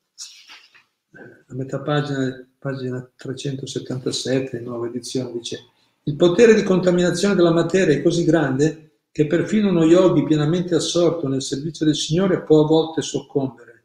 a 1.49 1.55
metà 1.55 1.81
pagina, 1.81 2.49
pagina 2.59 3.11
377, 3.17 4.61
nuova 4.61 4.87
edizione, 4.87 5.33
dice 5.33 5.71
il 6.09 6.15
potere 6.15 6.55
di 6.55 6.63
contaminazione 6.63 7.35
della 7.35 7.51
materia 7.51 7.93
è 7.93 8.01
così 8.01 8.25
grande 8.25 9.01
che 9.11 9.27
perfino 9.27 9.71
uno 9.71 9.83
yogi 9.85 10.23
pienamente 10.23 10.77
assorto 10.77 11.27
nel 11.27 11.43
servizio 11.43 11.85
del 11.85 11.97
Signore 11.97 12.45
può 12.45 12.63
a 12.63 12.67
volte 12.67 13.03
soccombere 13.03 13.83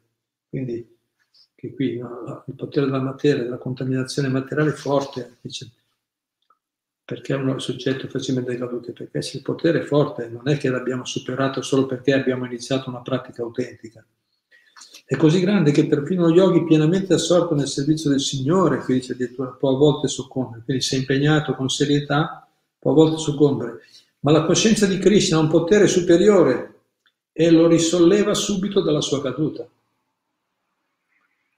Quindi 0.48 0.88
che 1.62 1.72
qui 1.74 1.96
no, 1.96 2.42
il 2.48 2.54
potere 2.56 2.86
della 2.86 3.00
materia, 3.00 3.44
della 3.44 3.56
contaminazione 3.56 4.26
materiale 4.26 4.70
è 4.70 4.74
forte, 4.74 5.36
dice, 5.40 5.70
perché 7.04 7.34
uno 7.34 7.54
è 7.54 7.60
soggetto 7.60 8.08
facilmente 8.08 8.50
decadute? 8.50 8.90
Perché 8.90 9.22
se 9.22 9.36
il 9.36 9.44
potere 9.44 9.82
è 9.82 9.84
forte, 9.84 10.26
non 10.26 10.48
è 10.48 10.56
che 10.56 10.70
l'abbiamo 10.70 11.04
superato 11.04 11.62
solo 11.62 11.86
perché 11.86 12.14
abbiamo 12.14 12.46
iniziato 12.46 12.90
una 12.90 13.00
pratica 13.00 13.42
autentica. 13.42 14.04
È 15.04 15.14
così 15.14 15.38
grande 15.38 15.70
che 15.70 15.86
perfino 15.86 16.26
lo 16.26 16.34
yogi 16.34 16.64
pienamente 16.64 17.14
assorto 17.14 17.54
nel 17.54 17.68
servizio 17.68 18.10
del 18.10 18.20
Signore, 18.20 18.78
qui 18.78 18.94
dice 18.94 19.12
addirittura, 19.12 19.50
può 19.50 19.70
a 19.70 19.76
volte 19.76 20.08
soccombere, 20.08 20.62
quindi 20.64 20.82
se 20.82 20.96
è 20.96 20.98
impegnato 20.98 21.54
con 21.54 21.68
serietà, 21.68 22.44
può 22.76 22.90
a 22.90 22.94
volte 22.94 23.18
soccombere. 23.18 23.82
Ma 24.20 24.32
la 24.32 24.44
coscienza 24.44 24.86
di 24.86 24.98
Krishna 24.98 25.36
ha 25.36 25.40
un 25.40 25.48
potere 25.48 25.86
superiore 25.86 26.80
e 27.30 27.52
lo 27.52 27.68
risolleva 27.68 28.34
subito 28.34 28.80
dalla 28.80 29.00
sua 29.00 29.22
caduta. 29.22 29.64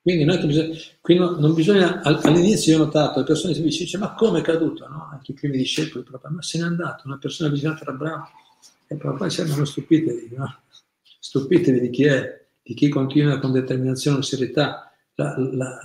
Quindi 0.04 0.26
bisogna, 0.46 0.76
qui 1.00 1.16
non 1.16 1.54
bisogna, 1.54 2.02
all'inizio 2.02 2.76
io 2.76 2.82
ho 2.82 2.84
notato, 2.84 3.20
le 3.20 3.24
persone 3.24 3.54
si 3.54 3.62
dicono, 3.62 4.04
ma 4.04 4.12
come 4.12 4.40
è 4.40 4.42
caduto? 4.42 4.86
No? 4.86 5.08
Anche 5.10 5.32
i 5.32 5.34
primi 5.34 5.56
discepoli, 5.56 6.04
proprio, 6.04 6.30
ma 6.30 6.42
se 6.42 6.58
n'è 6.58 6.64
andato, 6.64 7.04
una 7.06 7.16
persona 7.16 7.48
avvicinata 7.48 7.80
era 7.80 7.92
brava. 7.92 8.30
E 8.86 8.96
proprio 8.96 9.26
dicevano, 9.26 9.64
stupitevi, 9.64 10.34
no? 10.36 10.58
stupitevi 11.18 11.80
di 11.80 11.88
chi 11.88 12.04
è, 12.04 12.44
di 12.62 12.74
chi 12.74 12.90
continua 12.90 13.38
con 13.38 13.52
determinazione 13.52 14.18
e 14.18 14.22
serietà. 14.24 14.92
La, 15.14 15.36
la, 15.38 15.80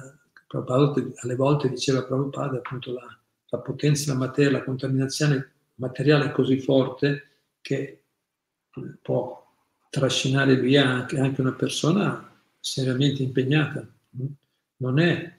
alle 1.22 1.36
volte 1.36 1.70
diceva 1.70 2.04
Prabhupada 2.04 2.58
appunto 2.58 2.92
la, 2.92 3.20
la 3.48 3.60
potenza 3.60 4.12
della 4.12 4.26
materia, 4.26 4.52
la 4.52 4.66
contaminazione 4.66 5.52
materiale 5.76 6.26
è 6.26 6.32
così 6.32 6.60
forte 6.60 7.28
che 7.62 8.04
può 9.02 9.48
trascinare 9.90 10.58
via 10.58 10.86
anche, 10.86 11.18
anche 11.18 11.40
una 11.40 11.54
persona 11.54 12.30
seriamente 12.60 13.24
impegnata. 13.24 13.88
Non 14.12 15.00
è, 15.00 15.34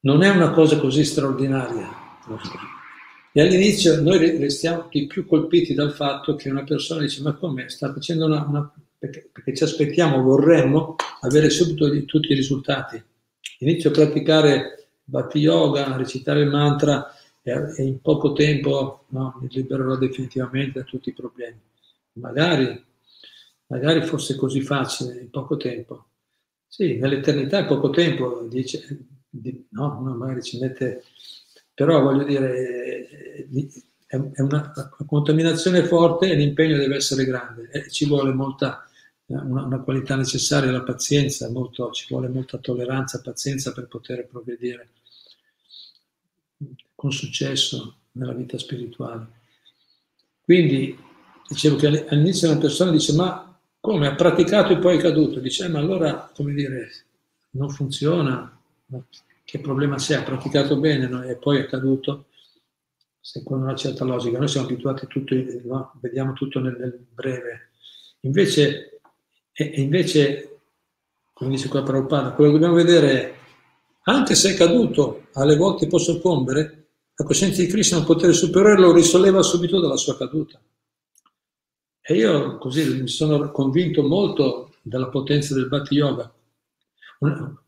non 0.00 0.22
è 0.22 0.28
una 0.30 0.50
cosa 0.50 0.78
così 0.78 1.04
straordinaria. 1.04 2.04
E 3.32 3.40
all'inizio 3.40 4.00
noi 4.00 4.38
restiamo 4.38 4.88
più 4.88 5.26
colpiti 5.26 5.74
dal 5.74 5.92
fatto 5.92 6.34
che 6.36 6.48
una 6.48 6.64
persona 6.64 7.02
dice 7.02 7.20
ma 7.22 7.34
come 7.34 7.68
sta 7.68 7.92
facendo 7.92 8.24
una, 8.24 8.44
una 8.48 8.72
perché, 8.98 9.28
perché, 9.30 9.54
ci 9.54 9.64
aspettiamo, 9.64 10.22
vorremmo 10.22 10.96
avere 11.20 11.50
subito 11.50 11.88
di, 11.88 12.04
tutti 12.04 12.32
i 12.32 12.34
risultati. 12.34 13.02
Inizio 13.58 13.90
a 13.90 13.92
praticare 13.92 14.88
Bhakti 15.04 15.38
Yoga, 15.38 15.92
a 15.92 15.96
recitare 15.96 16.40
il 16.40 16.48
mantra 16.48 17.12
e, 17.42 17.52
e 17.76 17.82
in 17.82 18.00
poco 18.00 18.32
tempo 18.32 19.04
no, 19.08 19.38
mi 19.40 19.48
libererò 19.50 19.96
definitivamente 19.96 20.80
da 20.80 20.84
tutti 20.84 21.10
i 21.10 21.14
problemi. 21.14 21.60
Magari, 22.14 22.84
magari 23.66 24.02
fosse 24.02 24.34
così 24.36 24.62
facile 24.62 25.20
in 25.20 25.30
poco 25.30 25.56
tempo, 25.56 26.06
sì, 26.66 26.96
nell'eternità 26.98 27.58
è 27.58 27.66
poco 27.66 27.90
tempo, 27.90 28.46
dice, 28.48 29.06
no, 29.70 29.98
uno 29.98 30.14
magari 30.14 30.42
ci 30.42 30.58
mette, 30.58 31.04
però 31.72 32.02
voglio 32.02 32.24
dire, 32.24 33.46
è 34.06 34.16
una, 34.16 34.72
una 34.74 34.90
contaminazione 35.06 35.84
forte 35.84 36.30
e 36.30 36.36
l'impegno 36.36 36.76
deve 36.76 36.96
essere 36.96 37.24
grande 37.24 37.70
e 37.70 37.90
ci 37.90 38.06
vuole 38.06 38.32
molta, 38.32 38.86
una, 39.26 39.64
una, 39.64 39.80
qualità 39.80 40.16
necessaria, 40.16 40.70
la 40.70 40.82
pazienza, 40.82 41.50
molto, 41.50 41.90
ci 41.90 42.06
vuole 42.08 42.28
molta 42.28 42.58
tolleranza, 42.58 43.20
pazienza 43.20 43.72
per 43.72 43.88
poter 43.88 44.26
progredire 44.26 44.90
con 46.94 47.12
successo 47.12 47.98
nella 48.12 48.32
vita 48.32 48.58
spirituale. 48.58 49.26
Quindi 50.40 50.96
dicevo 51.48 51.76
che 51.76 52.06
all'inizio 52.06 52.50
una 52.50 52.60
persona 52.60 52.90
dice 52.90 53.12
ma 53.14 53.55
come? 53.80 54.06
Ha 54.06 54.14
praticato 54.14 54.72
e 54.72 54.78
poi 54.78 54.98
è 54.98 55.00
caduto. 55.00 55.40
Dice, 55.40 55.66
eh, 55.66 55.68
ma 55.68 55.78
allora, 55.78 56.30
come 56.34 56.52
dire, 56.52 56.90
non 57.50 57.70
funziona. 57.70 58.58
Che 59.44 59.60
problema 59.60 59.96
c'è? 59.96 60.16
Ha 60.16 60.22
praticato 60.22 60.76
bene 60.78 61.06
no? 61.06 61.22
e 61.22 61.36
poi 61.36 61.58
è 61.58 61.66
caduto? 61.66 62.26
Secondo 63.20 63.64
una 63.64 63.76
certa 63.76 64.04
logica. 64.04 64.38
Noi 64.38 64.48
siamo 64.48 64.66
abituati 64.66 65.06
tutto, 65.06 65.34
no? 65.64 65.92
vediamo 66.00 66.32
tutto 66.32 66.60
nel, 66.60 66.76
nel 66.78 67.06
breve. 67.12 67.70
Invece, 68.20 69.00
e, 69.52 69.64
invece, 69.76 70.58
come 71.32 71.50
dice 71.50 71.68
qua 71.68 71.82
Prabhupada, 71.82 72.32
quello 72.32 72.52
che 72.52 72.58
dobbiamo 72.58 72.82
vedere 72.82 73.12
è, 73.12 73.34
anche 74.04 74.34
se 74.34 74.52
è 74.52 74.56
caduto, 74.56 75.26
alle 75.32 75.56
volte 75.56 75.86
può 75.86 75.98
soccombere, 75.98 76.86
la 77.14 77.24
coscienza 77.24 77.60
di 77.60 77.68
Krishna 77.68 77.96
ha 77.96 78.00
un 78.00 78.06
potere 78.06 78.32
superiore 78.32 78.78
lo 78.78 78.92
risolleva 78.92 79.42
subito 79.42 79.80
dalla 79.80 79.96
sua 79.96 80.16
caduta. 80.16 80.60
E 82.08 82.14
io 82.14 82.56
così 82.58 83.00
mi 83.00 83.08
sono 83.08 83.50
convinto 83.50 84.04
molto 84.04 84.76
della 84.80 85.08
potenza 85.08 85.54
del 85.54 85.66
Bhakti 85.66 85.96
Yoga. 85.96 86.32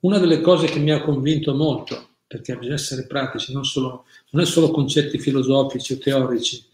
Una 0.01 0.19
delle 0.19 0.41
cose 0.41 0.69
che 0.69 0.79
mi 0.79 0.93
ha 0.93 1.03
convinto 1.03 1.57
molto, 1.57 2.11
perché 2.25 2.57
bisogna 2.57 2.77
essere 2.77 3.09
pratici, 3.09 3.53
non, 3.53 3.65
solo, 3.65 4.05
non 4.31 4.43
è 4.45 4.47
solo 4.47 4.71
concetti 4.71 5.19
filosofici 5.19 5.95
o 5.95 5.99
teorici, 5.99 6.65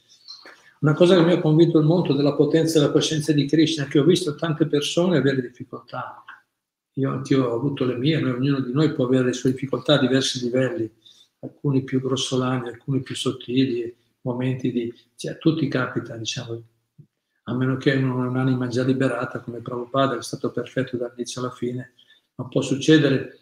una 0.80 0.92
cosa 0.92 1.16
che 1.16 1.22
mi 1.22 1.32
ha 1.32 1.40
convinto 1.40 1.82
molto 1.82 2.12
della 2.12 2.34
potenza 2.34 2.78
della 2.78 2.92
coscienza 2.92 3.32
di 3.32 3.46
Krishna, 3.46 3.86
che 3.86 3.98
ho 3.98 4.04
visto 4.04 4.34
tante 4.34 4.66
persone 4.66 5.16
avere 5.16 5.40
difficoltà. 5.40 6.22
Io 6.96 7.10
anch'io 7.10 7.46
ho 7.46 7.54
avuto 7.54 7.86
le 7.86 7.96
mie, 7.96 8.22
ognuno 8.22 8.60
di 8.60 8.72
noi 8.72 8.92
può 8.92 9.06
avere 9.06 9.24
le 9.24 9.32
sue 9.32 9.52
difficoltà 9.52 9.94
a 9.94 10.00
diversi 10.00 10.38
livelli, 10.42 10.90
alcuni 11.40 11.82
più 11.82 12.02
grossolani, 12.02 12.68
alcuni 12.68 13.00
più 13.00 13.16
sottili, 13.16 13.96
momenti 14.20 14.70
di... 14.70 14.92
Cioè, 15.16 15.32
a 15.32 15.36
tutti 15.36 15.66
capita, 15.68 16.14
diciamo, 16.18 16.62
a 17.44 17.54
meno 17.54 17.76
che 17.76 17.94
non 17.94 18.24
è 18.24 18.28
un'anima 18.28 18.68
già 18.68 18.82
liberata 18.84 19.40
come 19.40 19.60
Prabhupada, 19.60 20.14
che 20.14 20.20
è 20.20 20.22
stato 20.22 20.50
perfetto 20.50 20.96
dall'inizio 20.96 21.40
alla 21.40 21.50
fine, 21.50 21.92
ma 22.36 22.46
può 22.48 22.60
succedere 22.60 23.40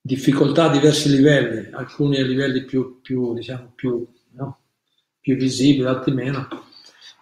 difficoltà 0.00 0.64
a 0.64 0.70
diversi 0.70 1.10
livelli, 1.10 1.70
alcuni 1.72 2.18
a 2.18 2.24
livelli 2.24 2.64
più, 2.64 3.00
più, 3.00 3.34
diciamo, 3.34 3.72
più, 3.74 4.06
no? 4.32 4.58
più 5.20 5.36
visibili, 5.36 5.86
altri 5.86 6.12
meno. 6.12 6.48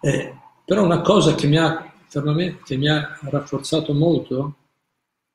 Eh, 0.00 0.34
però 0.64 0.84
una 0.84 1.00
cosa 1.00 1.34
che 1.34 1.46
mi, 1.46 1.56
ha, 1.56 1.92
che 2.64 2.76
mi 2.76 2.88
ha 2.88 3.18
rafforzato 3.22 3.94
molto 3.94 4.56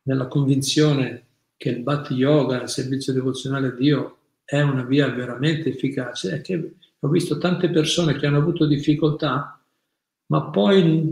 nella 0.04 0.28
convinzione 0.28 1.26
che 1.58 1.70
il 1.70 1.82
Bhakti 1.82 2.13
Yoga, 2.13 2.62
il 2.62 2.70
servizio 2.70 3.13
devozionale 3.13 3.68
a 3.68 3.72
Dio, 3.72 4.18
è 4.46 4.62
una 4.62 4.84
via 4.84 5.08
veramente 5.10 5.70
efficace, 5.70 6.36
è 6.36 6.42
che 6.42 6.76
ho 7.00 7.08
visto 7.08 7.38
tante 7.38 7.70
persone 7.70 8.16
che 8.16 8.28
hanno 8.28 8.38
avuto 8.38 8.66
difficoltà 8.66 9.62
ma 10.34 10.50
poi 10.50 11.12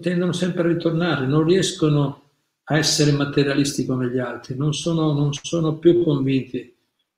tendono 0.00 0.30
sempre 0.30 0.62
a 0.62 0.66
ritornare, 0.68 1.26
non 1.26 1.42
riescono 1.42 2.22
a 2.62 2.78
essere 2.78 3.10
materialisti 3.10 3.84
come 3.84 4.08
gli 4.08 4.18
altri, 4.18 4.54
non 4.54 4.72
sono, 4.72 5.12
non 5.12 5.32
sono 5.32 5.76
più 5.76 6.04
convinti, 6.04 6.72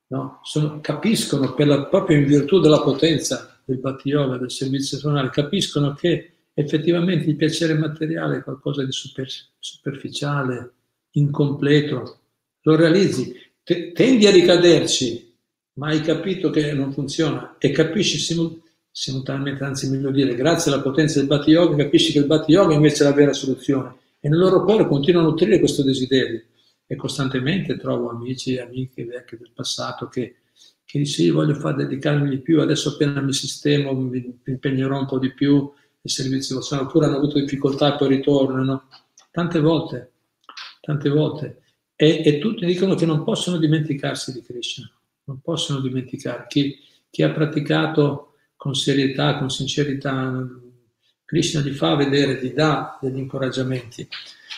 no? 0.06 0.40
sono, 0.44 0.80
capiscono 0.80 1.54
la, 1.54 1.84
proprio 1.84 2.16
in 2.16 2.24
virtù 2.24 2.60
della 2.60 2.80
potenza 2.80 3.60
del 3.62 3.76
Bhakti 3.76 4.08
Yoga, 4.08 4.38
del 4.38 4.50
servizio 4.50 4.96
tonale, 4.96 5.28
capiscono 5.28 5.92
che 5.92 6.36
effettivamente 6.54 7.28
il 7.28 7.36
piacere 7.36 7.74
materiale 7.74 8.38
è 8.38 8.42
qualcosa 8.42 8.82
di 8.82 8.92
super, 8.92 9.28
superficiale, 9.58 10.72
incompleto, 11.10 12.20
lo 12.62 12.74
realizzi, 12.74 13.34
te, 13.62 13.92
tendi 13.92 14.26
a 14.26 14.30
ricaderci, 14.30 15.30
ma 15.74 15.88
hai 15.88 16.00
capito 16.00 16.48
che 16.48 16.72
non 16.72 16.90
funziona 16.90 17.56
e 17.58 17.70
capisci 17.70 18.18
simultaneamente 18.98 19.62
anzi 19.62 19.88
meglio 19.88 20.10
dire, 20.10 20.34
grazie 20.34 20.72
alla 20.72 20.82
potenza 20.82 21.20
del 21.20 21.28
Bhatti 21.28 21.50
Yoga 21.50 21.84
capisci 21.84 22.10
che 22.10 22.18
il 22.18 22.26
Bhatti 22.26 22.50
Yoga 22.50 22.74
invece 22.74 23.04
è 23.04 23.06
la 23.06 23.14
vera 23.14 23.32
soluzione 23.32 23.94
e 24.18 24.28
nel 24.28 24.40
loro 24.40 24.64
cuore 24.64 24.88
continuano 24.88 25.28
a 25.28 25.30
nutrire 25.30 25.60
questo 25.60 25.84
desiderio 25.84 26.42
e 26.84 26.96
costantemente 26.96 27.76
trovo 27.76 28.10
amici 28.10 28.54
e 28.54 28.60
amiche 28.60 29.04
vecchie 29.04 29.38
del 29.38 29.52
passato 29.54 30.08
che, 30.08 30.38
che 30.84 30.98
dicono 30.98 31.04
sì, 31.04 31.30
voglio 31.30 31.54
far 31.54 31.76
dedicarmi 31.76 32.28
di 32.28 32.38
più, 32.38 32.60
adesso 32.60 32.88
appena 32.88 33.20
mi 33.20 33.32
sistemo 33.32 33.92
mi 33.92 34.40
impegnerò 34.44 34.98
un 34.98 35.06
po' 35.06 35.20
di 35.20 35.32
più 35.32 35.58
nel 35.58 36.12
servizio 36.12 36.56
devozionale, 36.56 36.88
oppure 36.88 37.06
hanno 37.06 37.18
avuto 37.18 37.38
difficoltà 37.38 37.94
e 37.94 37.98
poi 37.98 38.08
ritornano. 38.08 38.88
Tante 39.30 39.60
volte, 39.60 40.12
tante 40.80 41.08
volte. 41.08 41.62
E, 41.94 42.22
e, 42.24 42.38
tutti 42.38 42.66
dicono 42.66 42.96
che 42.96 43.06
non 43.06 43.22
possono 43.22 43.58
dimenticarsi 43.58 44.32
di 44.32 44.42
Krishna, 44.42 44.90
non 45.24 45.40
possono 45.40 45.78
dimenticare. 45.78 46.46
Chi, 46.48 46.76
chi 47.10 47.22
ha 47.22 47.30
praticato 47.30 48.27
con 48.58 48.74
serietà, 48.74 49.38
con 49.38 49.50
sincerità, 49.50 50.46
Krishna 51.24 51.60
gli 51.60 51.70
fa 51.70 51.94
vedere, 51.94 52.42
gli 52.42 52.52
dà 52.52 52.98
degli 53.00 53.18
incoraggiamenti. 53.18 54.06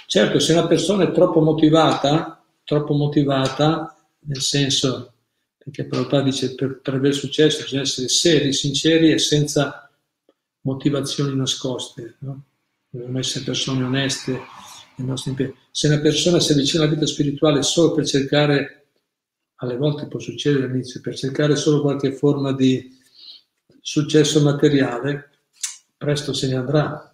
Certo, 0.06 0.38
se 0.38 0.52
una 0.52 0.66
persona 0.66 1.04
è 1.04 1.12
troppo 1.12 1.40
motivata, 1.40 2.42
troppo 2.64 2.94
motivata, 2.94 3.94
nel 4.20 4.40
senso, 4.40 5.12
perché 5.58 5.84
Prabhupada 5.84 6.22
dice 6.22 6.54
per, 6.54 6.80
per 6.80 6.94
aver 6.94 7.14
successo 7.14 7.62
bisogna 7.62 7.82
essere 7.82 8.08
seri, 8.08 8.54
sinceri 8.54 9.12
e 9.12 9.18
senza 9.18 9.90
motivazioni 10.62 11.36
nascoste, 11.36 12.16
no? 12.20 12.44
dobbiamo 12.88 13.18
essere 13.18 13.44
persone 13.44 13.84
oneste. 13.84 14.40
Se 15.70 15.86
una 15.88 16.00
persona 16.00 16.40
si 16.40 16.52
avvicina 16.52 16.84
alla 16.84 16.92
vita 16.92 17.06
spirituale 17.06 17.62
solo 17.62 17.92
per 17.92 18.06
cercare, 18.06 18.86
alle 19.56 19.76
volte 19.76 20.06
può 20.06 20.18
succedere 20.18 20.64
all'inizio, 20.64 21.00
per 21.02 21.16
cercare 21.16 21.54
solo 21.56 21.82
qualche 21.82 22.12
forma 22.12 22.52
di, 22.52 22.98
successo 23.80 24.42
materiale, 24.42 25.30
presto 25.96 26.32
se 26.32 26.48
ne 26.48 26.56
andrà. 26.56 27.06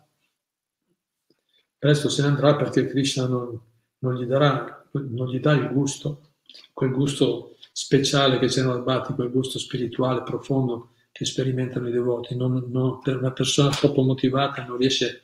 presto 1.78 2.08
se 2.08 2.22
ne 2.22 2.28
andrà 2.28 2.56
perché 2.56 2.86
Krishna 2.86 3.26
non, 3.26 3.60
non, 3.98 4.14
gli, 4.16 4.24
darà, 4.24 4.86
non 4.92 5.28
gli 5.28 5.38
dà 5.40 5.52
il 5.52 5.68
gusto, 5.68 6.32
quel 6.72 6.90
gusto 6.90 7.56
speciale 7.72 8.38
che 8.38 8.46
c'è 8.46 8.62
Bhatti, 8.62 9.12
quel 9.14 9.30
gusto 9.30 9.58
spirituale 9.58 10.22
profondo 10.22 10.92
che 11.12 11.24
sperimentano 11.24 11.88
i 11.88 11.92
devoti. 11.92 12.34
Non, 12.34 12.64
non, 12.68 13.00
per 13.00 13.18
una 13.18 13.32
persona 13.32 13.70
troppo 13.70 14.02
motivata 14.02 14.64
non 14.64 14.76
riesce, 14.76 15.22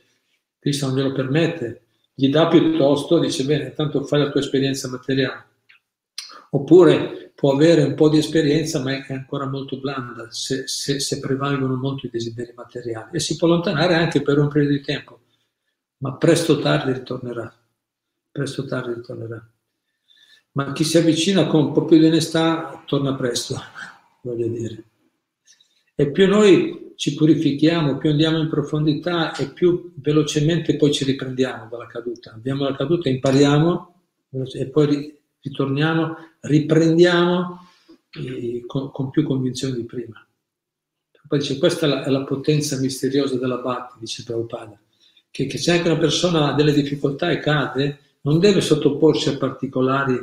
Krishna 0.58 0.88
non 0.88 0.96
glielo 0.96 1.12
permette, 1.12 1.82
gli 2.14 2.28
dà 2.28 2.48
piuttosto, 2.48 3.18
dice 3.18 3.44
bene, 3.44 3.72
tanto 3.72 4.04
fai 4.04 4.20
la 4.20 4.30
tua 4.30 4.40
esperienza 4.40 4.88
materiale. 4.88 5.50
Oppure 6.54 7.32
può 7.34 7.52
avere 7.54 7.82
un 7.82 7.94
po' 7.94 8.10
di 8.10 8.18
esperienza 8.18 8.82
ma 8.82 8.92
è 8.92 9.12
ancora 9.12 9.46
molto 9.46 9.78
blanda 9.78 10.30
se, 10.30 10.66
se, 10.66 11.00
se 11.00 11.18
prevalgono 11.18 11.76
molto 11.76 12.06
i 12.06 12.10
desideri 12.10 12.52
materiali 12.54 13.16
e 13.16 13.20
si 13.20 13.36
può 13.36 13.48
allontanare 13.48 13.94
anche 13.94 14.20
per 14.20 14.38
un 14.38 14.48
periodo 14.48 14.74
di 14.74 14.82
tempo, 14.82 15.20
ma 15.98 16.14
presto 16.16 16.52
o 16.52 16.58
tardi 16.58 16.92
ritornerà, 16.92 17.52
presto 18.30 18.62
o 18.62 18.64
tardi 18.66 18.92
ritornerà. 18.92 19.50
Ma 20.52 20.72
chi 20.72 20.84
si 20.84 20.98
avvicina 20.98 21.46
con 21.46 21.64
un 21.64 21.72
po' 21.72 21.86
più 21.86 21.98
di 21.98 22.04
onestà 22.04 22.82
torna 22.86 23.14
presto, 23.14 23.56
voglio 24.20 24.48
dire. 24.48 24.84
E 25.94 26.10
più 26.10 26.28
noi 26.28 26.92
ci 26.96 27.14
purifichiamo, 27.14 27.96
più 27.96 28.10
andiamo 28.10 28.38
in 28.38 28.50
profondità 28.50 29.34
e 29.34 29.48
più 29.48 29.94
velocemente 29.96 30.76
poi 30.76 30.92
ci 30.92 31.04
riprendiamo 31.04 31.66
dalla 31.68 31.86
caduta. 31.86 32.32
Abbiamo 32.32 32.64
la 32.64 32.76
caduta, 32.76 33.08
impariamo 33.08 33.94
e 34.52 34.66
poi 34.66 35.18
ritorniamo, 35.40 36.16
riprendiamo 36.42 37.66
eh, 38.10 38.64
con, 38.66 38.90
con, 38.90 39.10
più 39.10 39.24
convinzione 39.24 39.76
di 39.76 39.84
prima. 39.84 40.26
Poi 41.26 41.38
dice, 41.38 41.58
questa 41.58 41.86
è 41.86 41.88
la, 41.88 42.04
è 42.04 42.10
la 42.10 42.24
potenza 42.24 42.78
misteriosa 42.78 43.38
della 43.38 43.58
Bhatti, 43.58 43.98
dice 43.98 44.22
Prabhupada, 44.22 44.78
che, 45.30 45.46
che 45.46 45.58
se 45.58 45.72
anche 45.72 45.88
una 45.88 45.98
persona 45.98 46.48
ha 46.48 46.54
delle 46.54 46.72
difficoltà 46.72 47.30
e 47.30 47.38
cade, 47.38 47.98
non 48.22 48.38
deve 48.38 48.60
sottoporsi 48.60 49.28
a 49.30 49.38
particolari 49.38 50.14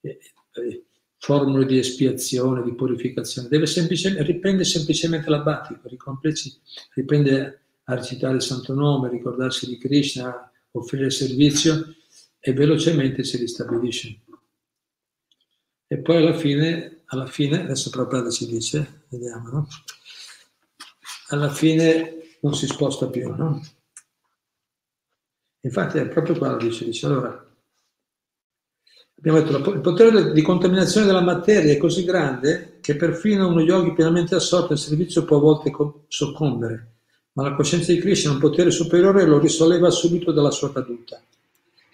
eh, 0.00 0.18
eh, 0.52 0.82
formule 1.18 1.66
di 1.66 1.78
espiazione, 1.78 2.62
di 2.62 2.74
purificazione, 2.74 3.48
deve 3.48 3.66
semplicemente, 3.66 4.22
riprende 4.24 4.64
semplicemente 4.64 5.30
la 5.30 5.38
Bhatti, 5.38 5.76
riprende 6.94 7.60
a 7.84 7.94
recitare 7.94 8.36
il 8.36 8.42
santo 8.42 8.74
nome, 8.74 9.08
ricordarsi 9.08 9.66
di 9.66 9.78
Krishna, 9.78 10.50
offrire 10.72 11.10
servizio 11.10 11.94
e 12.38 12.52
velocemente 12.52 13.24
si 13.24 13.36
ristabilisce. 13.36 14.20
E 15.90 15.98
poi 15.98 16.16
alla 16.18 16.34
fine, 16.34 17.02
alla 17.06 17.26
fine 17.26 17.62
adesso 17.62 17.88
Prabhupada 17.88 18.30
ci 18.30 18.46
dice, 18.46 19.04
vediamo, 19.08 19.48
no? 19.48 19.68
alla 21.28 21.50
fine 21.50 22.36
non 22.40 22.54
si 22.54 22.66
sposta 22.66 23.08
più, 23.08 23.34
no? 23.34 23.62
Infatti 25.60 25.98
è 25.98 26.08
proprio 26.08 26.36
qua 26.36 26.52
lo 26.52 26.58
dice, 26.58 26.84
dice 26.84 27.06
allora, 27.06 27.46
abbiamo 29.16 29.40
detto, 29.40 29.70
il 29.72 29.80
potere 29.80 30.32
di 30.32 30.42
contaminazione 30.42 31.06
della 31.06 31.20
materia 31.20 31.72
è 31.72 31.76
così 31.76 32.04
grande 32.04 32.78
che 32.80 32.94
perfino 32.94 33.48
uno 33.48 33.60
yogi 33.60 33.92
pienamente 33.92 34.34
assorto 34.34 34.72
al 34.72 34.78
servizio 34.78 35.24
può 35.24 35.38
a 35.38 35.40
volte 35.40 35.72
soccombere, 36.06 36.92
ma 37.32 37.42
la 37.42 37.54
coscienza 37.54 37.92
di 37.92 37.98
Krishna, 37.98 38.30
un 38.30 38.38
potere 38.38 38.70
superiore, 38.70 39.26
lo 39.26 39.38
risolleva 39.38 39.90
subito 39.90 40.32
dalla 40.32 40.50
sua 40.50 40.72
caduta. 40.72 41.20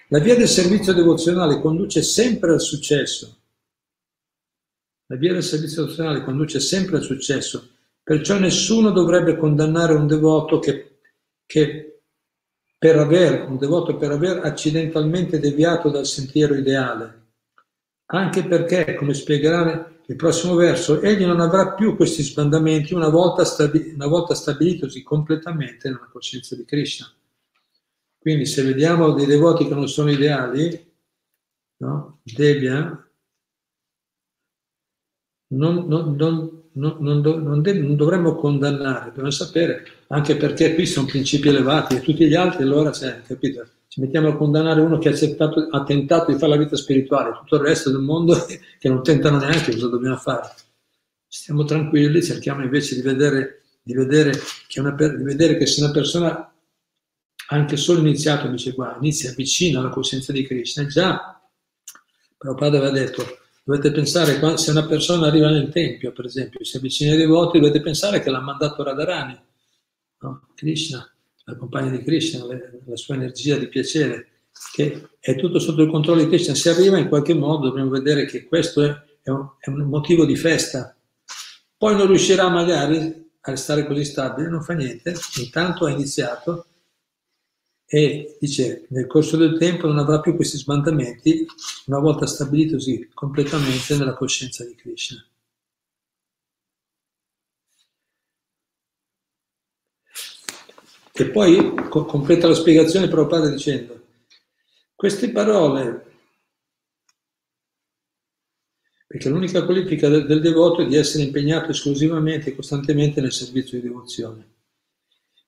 La 0.08 0.18
via 0.18 0.36
del 0.36 0.48
servizio 0.48 0.92
devozionale 0.92 1.60
conduce 1.60 2.02
sempre 2.02 2.52
al 2.52 2.60
successo, 2.60 3.38
la 5.06 5.16
via 5.16 5.32
del 5.32 5.42
servizio 5.42 5.82
devozionale 5.82 6.24
conduce 6.24 6.60
sempre 6.60 6.96
al 6.96 7.02
successo, 7.02 7.70
perciò 8.02 8.38
nessuno 8.38 8.90
dovrebbe 8.90 9.36
condannare 9.36 9.94
un 9.94 10.06
devoto 10.06 10.58
che, 10.58 10.98
che 11.46 12.00
per 12.78 12.98
aver, 12.98 13.48
un 13.48 13.56
devoto 13.56 13.96
per 13.96 14.10
aver 14.10 14.44
accidentalmente 14.44 15.38
deviato 15.38 15.90
dal 15.90 16.06
sentiero 16.06 16.54
ideale. 16.54 17.22
Anche 18.06 18.44
perché, 18.44 18.94
come 18.94 19.14
spiegherà 19.14 19.90
il 20.06 20.16
prossimo 20.16 20.54
verso, 20.54 21.00
egli 21.00 21.24
non 21.24 21.40
avrà 21.40 21.72
più 21.72 21.96
questi 21.96 22.22
sbandamenti 22.22 22.92
una 22.92 23.08
volta, 23.08 23.44
stabi- 23.44 23.92
una 23.94 24.06
volta 24.06 24.34
stabilitosi 24.34 25.02
completamente 25.02 25.88
nella 25.88 26.08
coscienza 26.12 26.54
di 26.54 26.64
Krishna. 26.66 27.10
Quindi 28.18 28.44
se 28.44 28.62
vediamo 28.62 29.12
dei 29.12 29.26
devoti 29.26 29.66
che 29.66 29.74
non 29.74 29.88
sono 29.88 30.10
ideali, 30.10 30.92
no? 31.78 32.20
Devya, 32.22 33.03
non, 35.48 35.86
non, 35.86 36.16
non, 36.72 36.98
non, 37.00 37.96
dovremmo 37.96 38.34
condannare, 38.34 39.06
dobbiamo 39.06 39.30
sapere, 39.30 39.84
anche 40.08 40.36
perché 40.36 40.74
qui 40.74 40.86
sono 40.86 41.06
principi 41.06 41.48
elevati 41.48 41.96
e 41.96 42.00
tutti 42.00 42.26
gli 42.26 42.34
altri 42.34 42.62
allora, 42.62 42.92
cioè, 42.92 43.22
capito? 43.26 43.66
Ci 43.86 44.00
mettiamo 44.00 44.28
a 44.28 44.36
condannare 44.36 44.80
uno 44.80 44.98
che 44.98 45.08
ha, 45.08 45.12
accettato, 45.12 45.68
ha 45.70 45.84
tentato 45.84 46.32
di 46.32 46.38
fare 46.38 46.56
la 46.56 46.58
vita 46.58 46.76
spirituale, 46.76 47.38
tutto 47.38 47.56
il 47.56 47.62
resto 47.62 47.90
del 47.90 48.00
mondo 48.00 48.34
che 48.78 48.88
non 48.88 49.02
tentano 49.02 49.38
neanche, 49.38 49.72
cosa 49.72 49.88
dobbiamo 49.88 50.16
fare? 50.16 50.52
Stiamo 51.28 51.64
tranquilli, 51.64 52.22
cerchiamo 52.22 52.62
invece 52.62 52.96
di 52.96 53.02
vedere, 53.02 53.62
di 53.82 53.94
vedere, 53.94 54.32
che, 54.66 54.80
una, 54.80 54.90
di 54.92 55.22
vedere 55.22 55.56
che 55.56 55.66
se 55.66 55.82
una 55.82 55.92
persona 55.92 56.48
anche 57.48 57.76
solo 57.76 58.00
iniziato, 58.00 58.48
dice 58.48 58.72
qua, 58.74 58.96
inizia 58.98 59.32
vicino 59.36 59.78
alla 59.80 59.90
coscienza 59.90 60.32
di 60.32 60.44
Krishna, 60.46 60.86
già 60.86 61.40
Prabhupada 62.36 62.78
aveva 62.78 62.90
detto 62.90 63.43
Dovete 63.66 63.92
pensare, 63.92 64.58
se 64.58 64.70
una 64.72 64.84
persona 64.86 65.26
arriva 65.26 65.48
nel 65.48 65.70
Tempio, 65.70 66.12
per 66.12 66.26
esempio, 66.26 66.62
si 66.62 66.76
avvicina 66.76 67.12
ai 67.12 67.16
devoti, 67.16 67.58
dovete 67.58 67.80
pensare 67.80 68.20
che 68.20 68.28
l'ha 68.28 68.40
mandato 68.40 68.82
Radharani, 68.82 69.40
no? 70.20 70.48
Krishna, 70.54 71.10
la 71.44 71.56
compagna 71.56 71.88
di 71.88 72.02
Krishna, 72.02 72.44
la 72.44 72.96
sua 72.96 73.14
energia 73.14 73.56
di 73.56 73.68
piacere, 73.68 74.28
che 74.70 75.08
è 75.18 75.36
tutto 75.36 75.58
sotto 75.58 75.80
il 75.80 75.90
controllo 75.90 76.20
di 76.20 76.28
Krishna. 76.28 76.54
Se 76.54 76.68
arriva 76.68 76.98
in 76.98 77.08
qualche 77.08 77.32
modo 77.32 77.68
dobbiamo 77.68 77.88
vedere 77.88 78.26
che 78.26 78.44
questo 78.44 78.82
è, 78.82 78.94
è 79.22 79.30
un 79.30 79.88
motivo 79.88 80.26
di 80.26 80.36
festa. 80.36 80.94
Poi 81.74 81.96
non 81.96 82.06
riuscirà 82.06 82.50
magari 82.50 83.30
a 83.40 83.50
restare 83.50 83.86
così 83.86 84.04
stabile, 84.04 84.50
non 84.50 84.62
fa 84.62 84.74
niente, 84.74 85.14
intanto 85.38 85.86
ha 85.86 85.90
iniziato 85.90 86.66
e 87.94 88.36
dice 88.40 88.86
nel 88.88 89.06
corso 89.06 89.36
del 89.36 89.56
tempo 89.56 89.86
non 89.86 89.98
avrà 89.98 90.18
più 90.18 90.34
questi 90.34 90.56
sbandamenti 90.56 91.46
una 91.86 92.00
volta 92.00 92.26
stabilitosi 92.26 93.08
completamente 93.14 93.96
nella 93.96 94.14
coscienza 94.14 94.64
di 94.64 94.74
Krishna. 94.74 95.24
E 101.12 101.30
poi 101.30 101.72
co- 101.88 102.04
completa 102.04 102.48
la 102.48 102.54
spiegazione 102.54 103.06
Prabhupada 103.06 103.48
dicendo 103.48 104.06
queste 104.96 105.30
parole, 105.30 106.16
perché 109.06 109.28
l'unica 109.28 109.64
qualifica 109.64 110.08
del, 110.08 110.26
del 110.26 110.40
devoto 110.40 110.82
è 110.82 110.86
di 110.86 110.96
essere 110.96 111.22
impegnato 111.22 111.70
esclusivamente 111.70 112.50
e 112.50 112.56
costantemente 112.56 113.20
nel 113.20 113.32
servizio 113.32 113.78
di 113.78 113.86
devozione. 113.86 114.52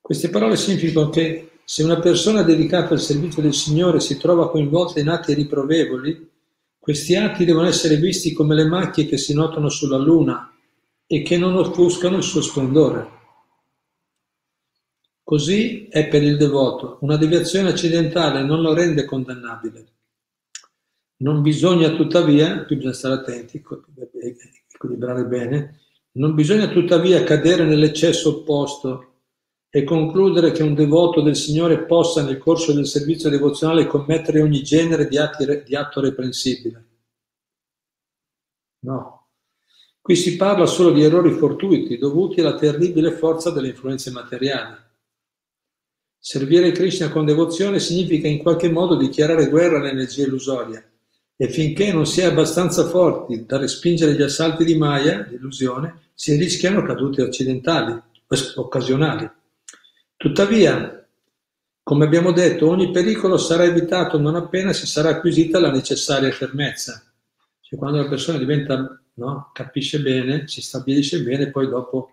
Queste 0.01 0.29
parole 0.29 0.57
significano 0.57 1.11
che 1.11 1.51
se 1.69 1.83
una 1.83 1.99
persona 1.99 2.43
dedicata 2.43 2.95
al 2.95 3.01
servizio 3.01 3.43
del 3.43 3.53
Signore 3.53 3.99
si 3.99 4.17
trova 4.19 4.51
coinvolta 4.51 5.01
in 5.01 5.09
atti 5.09 5.35
riprovevoli, 5.35 6.31
questi 6.79 7.17
atti 7.17 7.45
devono 7.45 7.67
essere 7.67 7.97
visti 7.97 8.33
come 8.33 8.55
le 8.55 8.67
macchie 8.67 9.07
che 9.07 9.19
si 9.19 9.35
notano 9.35 9.69
sulla 9.69 9.97
luna 9.97 10.55
e 11.09 11.23
che 11.23 11.37
non 11.37 11.57
offuscano 11.57 12.19
il 12.19 12.23
suo 12.23 12.41
splendore. 12.41 13.09
Così 15.25 15.89
è 15.89 16.07
per 16.07 16.23
il 16.23 16.37
devoto. 16.37 16.99
Una 17.01 17.17
deviazione 17.17 17.71
accidentale 17.71 18.45
non 18.45 18.61
lo 18.61 18.73
rende 18.73 19.05
condannabile. 19.05 19.87
Non 21.17 21.43
bisogna 21.43 21.91
tuttavia, 21.97 22.65
qui 22.65 22.77
bisogna 22.77 22.95
stare 22.95 23.15
attenti, 23.15 23.61
equilibrare 24.73 25.25
bene, 25.25 25.81
non 26.13 26.33
bisogna 26.33 26.69
tuttavia 26.69 27.25
cadere 27.25 27.65
nell'eccesso 27.65 28.29
opposto 28.29 29.15
e 29.77 29.85
concludere 29.85 30.53
che 30.53 30.63
un 30.63 30.73
devoto 30.73 31.21
del 31.21 31.37
Signore 31.37 31.85
possa 31.85 32.23
nel 32.23 32.39
corso 32.39 32.73
del 32.73 32.87
servizio 32.87 33.29
devozionale 33.29 33.87
commettere 33.87 34.41
ogni 34.41 34.63
genere 34.63 35.07
di, 35.07 35.19
atti, 35.19 35.45
di 35.67 35.77
atto 35.77 36.01
reprensibile. 36.01 36.87
No. 38.87 39.27
Qui 40.01 40.17
si 40.17 40.37
parla 40.37 40.65
solo 40.65 40.93
di 40.93 41.03
errori 41.03 41.31
fortuiti 41.33 41.99
dovuti 41.99 42.41
alla 42.41 42.55
terribile 42.55 43.11
forza 43.11 43.51
delle 43.51 43.69
influenze 43.69 44.11
materiali. 44.13 44.77
Servire 46.19 46.73
Krishna 46.73 47.11
con 47.11 47.27
devozione 47.27 47.79
significa 47.79 48.29
in 48.29 48.39
qualche 48.39 48.71
modo 48.71 48.97
dichiarare 48.97 49.51
guerra 49.51 49.77
all'energia 49.77 50.25
illusoria 50.25 50.83
e 51.37 51.51
finché 51.51 51.93
non 51.93 52.07
si 52.07 52.23
è 52.23 52.25
abbastanza 52.25 52.89
forti 52.89 53.45
da 53.45 53.59
respingere 53.59 54.15
gli 54.15 54.23
assalti 54.23 54.65
di 54.65 54.75
Maya, 54.75 55.27
l'illusione, 55.29 56.13
si 56.15 56.35
rischiano 56.35 56.81
cadute 56.81 57.21
accidentali, 57.21 57.95
occasionali. 58.55 59.45
Tuttavia, 60.17 61.07
come 61.83 62.05
abbiamo 62.05 62.33
detto, 62.33 62.69
ogni 62.69 62.91
pericolo 62.91 63.37
sarà 63.37 63.65
evitato 63.65 64.19
non 64.19 64.35
appena 64.35 64.73
si 64.73 64.87
sarà 64.87 65.11
acquisita 65.11 65.61
la 65.61 65.71
necessaria 65.71 66.31
fermezza. 66.33 67.05
Cioè, 67.61 67.79
quando 67.79 67.99
la 67.99 68.09
persona 68.09 68.39
diventa, 68.39 69.01
no, 69.15 69.51
capisce 69.53 70.01
bene, 70.01 70.49
si 70.49 70.63
stabilisce 70.63 71.23
bene, 71.23 71.51
poi 71.51 71.69
dopo 71.69 72.11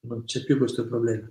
non 0.00 0.24
c'è 0.24 0.42
più 0.44 0.58
questo 0.58 0.86
problema. 0.86 1.30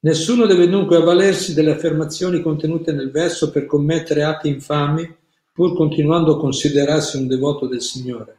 Nessuno 0.00 0.46
deve 0.46 0.68
dunque 0.68 0.96
avvalersi 0.96 1.52
delle 1.52 1.72
affermazioni 1.72 2.42
contenute 2.42 2.92
nel 2.92 3.10
verso 3.10 3.50
per 3.50 3.66
commettere 3.66 4.22
atti 4.22 4.48
infami, 4.48 5.14
pur 5.52 5.74
continuando 5.74 6.36
a 6.36 6.38
considerarsi 6.38 7.16
un 7.16 7.26
devoto 7.26 7.66
del 7.66 7.80
Signore. 7.80 8.38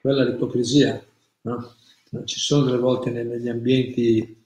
Quella 0.00 0.22
è 0.22 0.26
l'ipocrisia, 0.30 1.04
no? 1.42 1.74
Ci 2.24 2.38
sono 2.38 2.64
delle 2.64 2.78
volte 2.78 3.10
negli 3.10 3.48
ambienti 3.48 4.43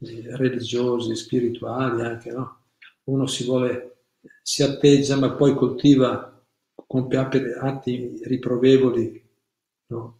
religiosi, 0.00 1.14
spirituali 1.14 2.02
anche, 2.02 2.30
no? 2.30 2.62
Uno 3.04 3.26
si 3.26 3.44
vuole, 3.44 4.04
si 4.42 4.62
atteggia 4.62 5.16
ma 5.16 5.32
poi 5.32 5.54
coltiva, 5.54 6.42
compie 6.86 7.18
atti 7.60 8.20
riprovevoli, 8.24 9.22
no? 9.86 10.18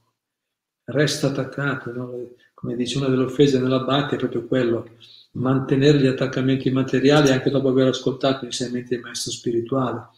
Resta 0.84 1.28
attaccato, 1.28 1.92
no? 1.92 2.28
come 2.60 2.76
dice 2.76 2.98
una 2.98 3.08
delle 3.08 3.24
offese 3.24 3.58
nell'abbate, 3.58 4.16
è 4.16 4.18
proprio 4.18 4.46
quello, 4.46 4.90
mantenere 5.32 5.98
gli 5.98 6.06
attaccamenti 6.06 6.70
materiali 6.70 7.30
anche 7.30 7.48
dopo 7.48 7.68
aver 7.68 7.88
ascoltato 7.88 8.44
insegnamenti 8.44 8.90
del 8.90 9.00
maestro 9.00 9.30
spirituale, 9.30 10.08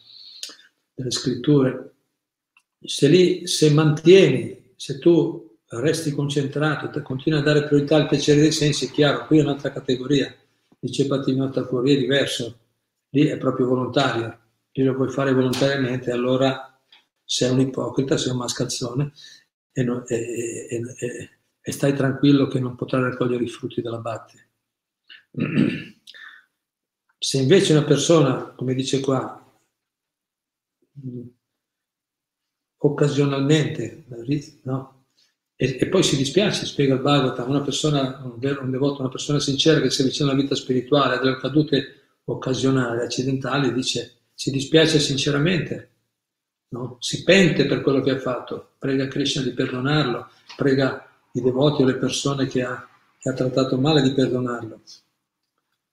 delle 0.93 1.11
scritture. 1.11 1.93
Se 2.81 3.07
lì, 3.07 3.47
se 3.47 3.69
mantieni, 3.69 4.73
se 4.75 4.99
tu 4.99 5.52
resti 5.79 6.11
concentrato, 6.11 7.01
continui 7.01 7.39
a 7.39 7.43
dare 7.43 7.65
priorità 7.65 7.95
al 7.95 8.07
piacere 8.07 8.41
dei 8.41 8.51
sensi, 8.51 8.87
è 8.87 8.91
chiaro, 8.91 9.25
qui 9.25 9.39
è 9.39 9.41
un'altra 9.41 9.71
categoria, 9.71 10.33
dice 10.79 11.07
Patimata 11.07 11.65
Fuori, 11.65 11.95
è 11.95 11.97
diverso, 11.97 12.59
lì 13.09 13.27
è 13.27 13.37
proprio 13.37 13.67
volontario, 13.67 14.39
lì 14.71 14.83
lo 14.83 14.95
puoi 14.95 15.09
fare 15.09 15.33
volontariamente, 15.33 16.11
allora 16.11 16.77
sei 17.23 17.51
un 17.51 17.61
ipocrita, 17.61 18.17
sei 18.17 18.31
un 18.31 18.37
mascalzone 18.37 19.11
e, 19.71 19.83
no, 19.83 20.05
e, 20.05 20.67
e, 20.69 21.29
e 21.61 21.71
stai 21.71 21.93
tranquillo 21.93 22.47
che 22.47 22.59
non 22.59 22.75
potrai 22.75 23.01
raccogliere 23.01 23.43
i 23.43 23.49
frutti 23.49 23.81
della 23.81 23.99
batte. 23.99 24.49
Se 27.17 27.37
invece 27.37 27.71
una 27.71 27.85
persona, 27.85 28.53
come 28.55 28.73
dice 28.73 28.99
qua, 28.99 29.39
occasionalmente, 32.77 34.03
no? 34.63 35.02
E, 35.63 35.77
e, 35.79 35.87
poi 35.87 36.03
si 36.03 36.17
dispiace, 36.17 36.65
spiega 36.65 36.95
il 36.95 36.99
Bhagavatam, 36.99 37.47
una 37.47 37.61
persona, 37.61 38.19
un, 38.21 38.37
vero, 38.37 38.63
un 38.63 38.69
devoto, 38.69 38.99
una 38.99 39.09
persona 39.09 39.39
sincera 39.39 39.79
che 39.79 39.89
si 39.89 40.01
avvicina 40.01 40.29
alla 40.29 40.41
vita 40.41 40.55
spirituale, 40.55 41.15
a 41.15 41.19
delle 41.19 41.37
cadute 41.37 42.01
occasionali, 42.25 42.99
accidentali, 42.99 43.71
dice 43.71 44.15
si 44.33 44.51
dispiace 44.51 44.99
sinceramente, 44.99 45.91
no? 46.69 46.97
si 46.99 47.23
pente 47.23 47.65
per 47.65 47.79
quello 47.79 48.01
che 48.01 48.11
ha 48.11 48.19
fatto, 48.19 48.71
prega 48.77 49.07
Krishna 49.07 49.41
di 49.41 49.51
perdonarlo, 49.51 50.31
prega 50.57 51.07
i 51.31 51.39
devoti 51.39 51.83
o 51.83 51.85
le 51.85 51.95
persone 51.95 52.45
che 52.47 52.61
ha, 52.61 52.85
che 53.17 53.29
ha 53.29 53.33
trattato 53.33 53.79
male 53.79 54.01
di 54.01 54.13
perdonarlo. 54.13 54.81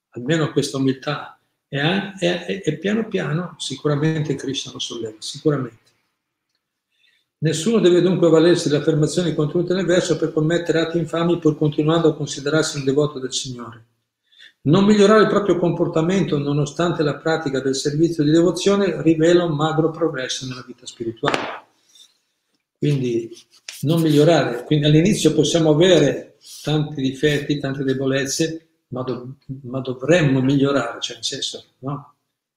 Almeno 0.09 0.51
questa 0.51 0.75
umiltà. 0.75 1.39
E, 1.69 1.79
e, 2.19 2.61
e 2.65 2.77
piano 2.77 3.07
piano 3.07 3.55
sicuramente 3.57 4.35
Krishna 4.35 4.73
lo 4.73 4.79
solleva, 4.79 5.15
sicuramente. 5.19 5.80
Nessuno 7.43 7.79
deve 7.79 8.01
dunque 8.01 8.29
valersi 8.29 8.69
delle 8.69 8.81
affermazioni 8.81 9.33
contenute 9.33 9.73
nel 9.73 9.85
verso 9.85 10.15
per 10.15 10.31
commettere 10.31 10.81
atti 10.81 10.99
infami 10.99 11.39
pur 11.39 11.57
continuando 11.57 12.09
a 12.09 12.15
considerarsi 12.15 12.77
un 12.77 12.83
devoto 12.83 13.17
del 13.17 13.33
Signore. 13.33 13.85
Non 14.63 14.85
migliorare 14.85 15.23
il 15.23 15.27
proprio 15.27 15.57
comportamento 15.57 16.37
nonostante 16.37 17.01
la 17.01 17.15
pratica 17.15 17.59
del 17.59 17.75
servizio 17.75 18.23
di 18.23 18.29
devozione 18.29 19.01
rivela 19.01 19.43
un 19.43 19.55
magro 19.55 19.89
progresso 19.89 20.45
nella 20.45 20.63
vita 20.67 20.85
spirituale. 20.85 21.65
Quindi 22.77 23.31
non 23.81 24.01
migliorare. 24.01 24.63
Quindi 24.63 24.85
all'inizio 24.85 25.33
possiamo 25.33 25.71
avere 25.71 26.37
tanti 26.61 27.01
difetti, 27.01 27.57
tante 27.57 27.83
debolezze, 27.83 28.67
ma, 28.89 29.01
do, 29.01 29.37
ma 29.63 29.79
dovremmo 29.79 30.41
migliorare, 30.41 30.99
cioè 30.99 31.15
nel 31.15 31.25
senso, 31.25 31.63
no? 31.79 32.13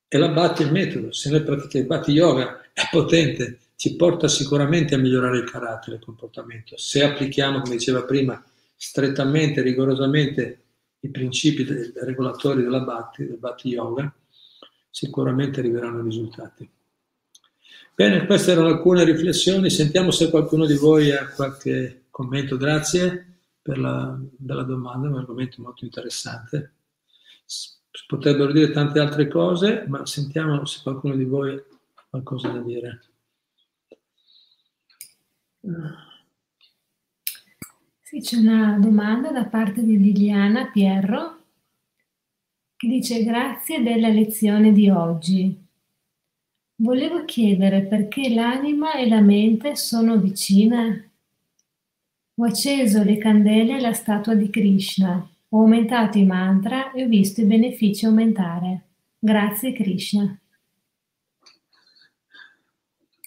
E 0.07 0.18
la 0.18 0.29
Bhatti 0.29 0.62
è 0.62 0.66
il 0.66 0.73
metodo, 0.73 1.11
se 1.11 1.31
noi 1.31 1.42
pratichiamo 1.42 1.87
il 1.87 1.90
Bhatti 1.90 2.12
Yoga 2.12 2.61
è 2.73 2.83
potente, 2.90 3.61
ci 3.77 3.97
porta 3.97 4.29
sicuramente 4.29 4.95
a 4.95 4.99
migliorare 4.99 5.39
il 5.39 5.51
carattere, 5.51 5.97
il 5.97 6.05
comportamento. 6.05 6.77
Se 6.77 7.03
applichiamo, 7.03 7.61
come 7.61 7.77
diceva 7.77 8.05
prima, 8.05 8.43
strettamente, 8.77 9.63
rigorosamente 9.63 10.63
i 11.01 11.11
principi 11.11 11.67
regolatori 11.95 12.63
della 12.63 12.81
Bhatti, 12.81 13.27
del 13.27 13.39
Bhatti 13.39 13.69
Yoga, 13.69 14.13
sicuramente 14.89 15.61
arriveranno 15.61 16.03
risultati. 16.03 16.69
Bene, 17.95 18.27
queste 18.27 18.53
erano 18.53 18.69
alcune 18.69 19.05
riflessioni. 19.05 19.71
Sentiamo 19.71 20.11
se 20.11 20.31
qualcuno 20.31 20.67
di 20.67 20.75
voi 20.75 21.13
ha 21.13 21.29
qualche 21.29 22.07
commento. 22.11 22.57
Grazie 22.57 23.39
per 23.61 23.79
la 23.79 24.19
bella 24.37 24.63
domanda, 24.63 25.07
è 25.07 25.11
un 25.11 25.19
argomento 25.19 25.63
molto 25.63 25.85
interessante. 25.85 26.73
Si 27.45 27.71
potrebbero 28.07 28.53
dire 28.53 28.71
tante 28.73 28.99
altre 28.99 29.29
cose, 29.29 29.85
ma 29.89 30.05
sentiamo 30.07 30.65
se 30.65 30.81
qualcuno 30.83 31.15
di 31.15 31.25
voi 31.25 31.55
ha 31.55 31.63
qualcosa 32.11 32.49
da 32.49 32.61
dire. 32.61 33.01
Sì, 38.03 38.20
c'è 38.20 38.37
una 38.37 38.79
domanda 38.79 39.31
da 39.31 39.46
parte 39.46 39.83
di 39.83 39.96
Liliana 39.96 40.66
Pierro 40.70 41.38
che 42.77 42.87
dice 42.87 43.24
grazie 43.24 43.83
della 43.83 44.09
lezione 44.09 44.72
di 44.72 44.90
oggi. 44.90 45.59
Volevo 46.77 47.24
chiedere 47.24 47.83
perché 47.83 48.29
l'anima 48.35 48.92
e 48.94 49.09
la 49.09 49.22
mente 49.22 49.74
sono 49.74 50.18
vicine. 50.18 51.12
Ho 52.35 52.44
acceso 52.44 53.03
le 53.03 53.16
candele 53.16 53.74
alla 53.74 53.94
statua 53.94 54.35
di 54.35 54.50
Krishna, 54.50 55.27
ho 55.48 55.61
aumentato 55.61 56.18
i 56.18 56.27
mantra 56.27 56.92
e 56.92 57.05
ho 57.05 57.09
visto 57.09 57.40
i 57.40 57.44
benefici 57.44 58.05
aumentare. 58.05 58.83
Grazie 59.18 59.72
Krishna. 59.72 60.38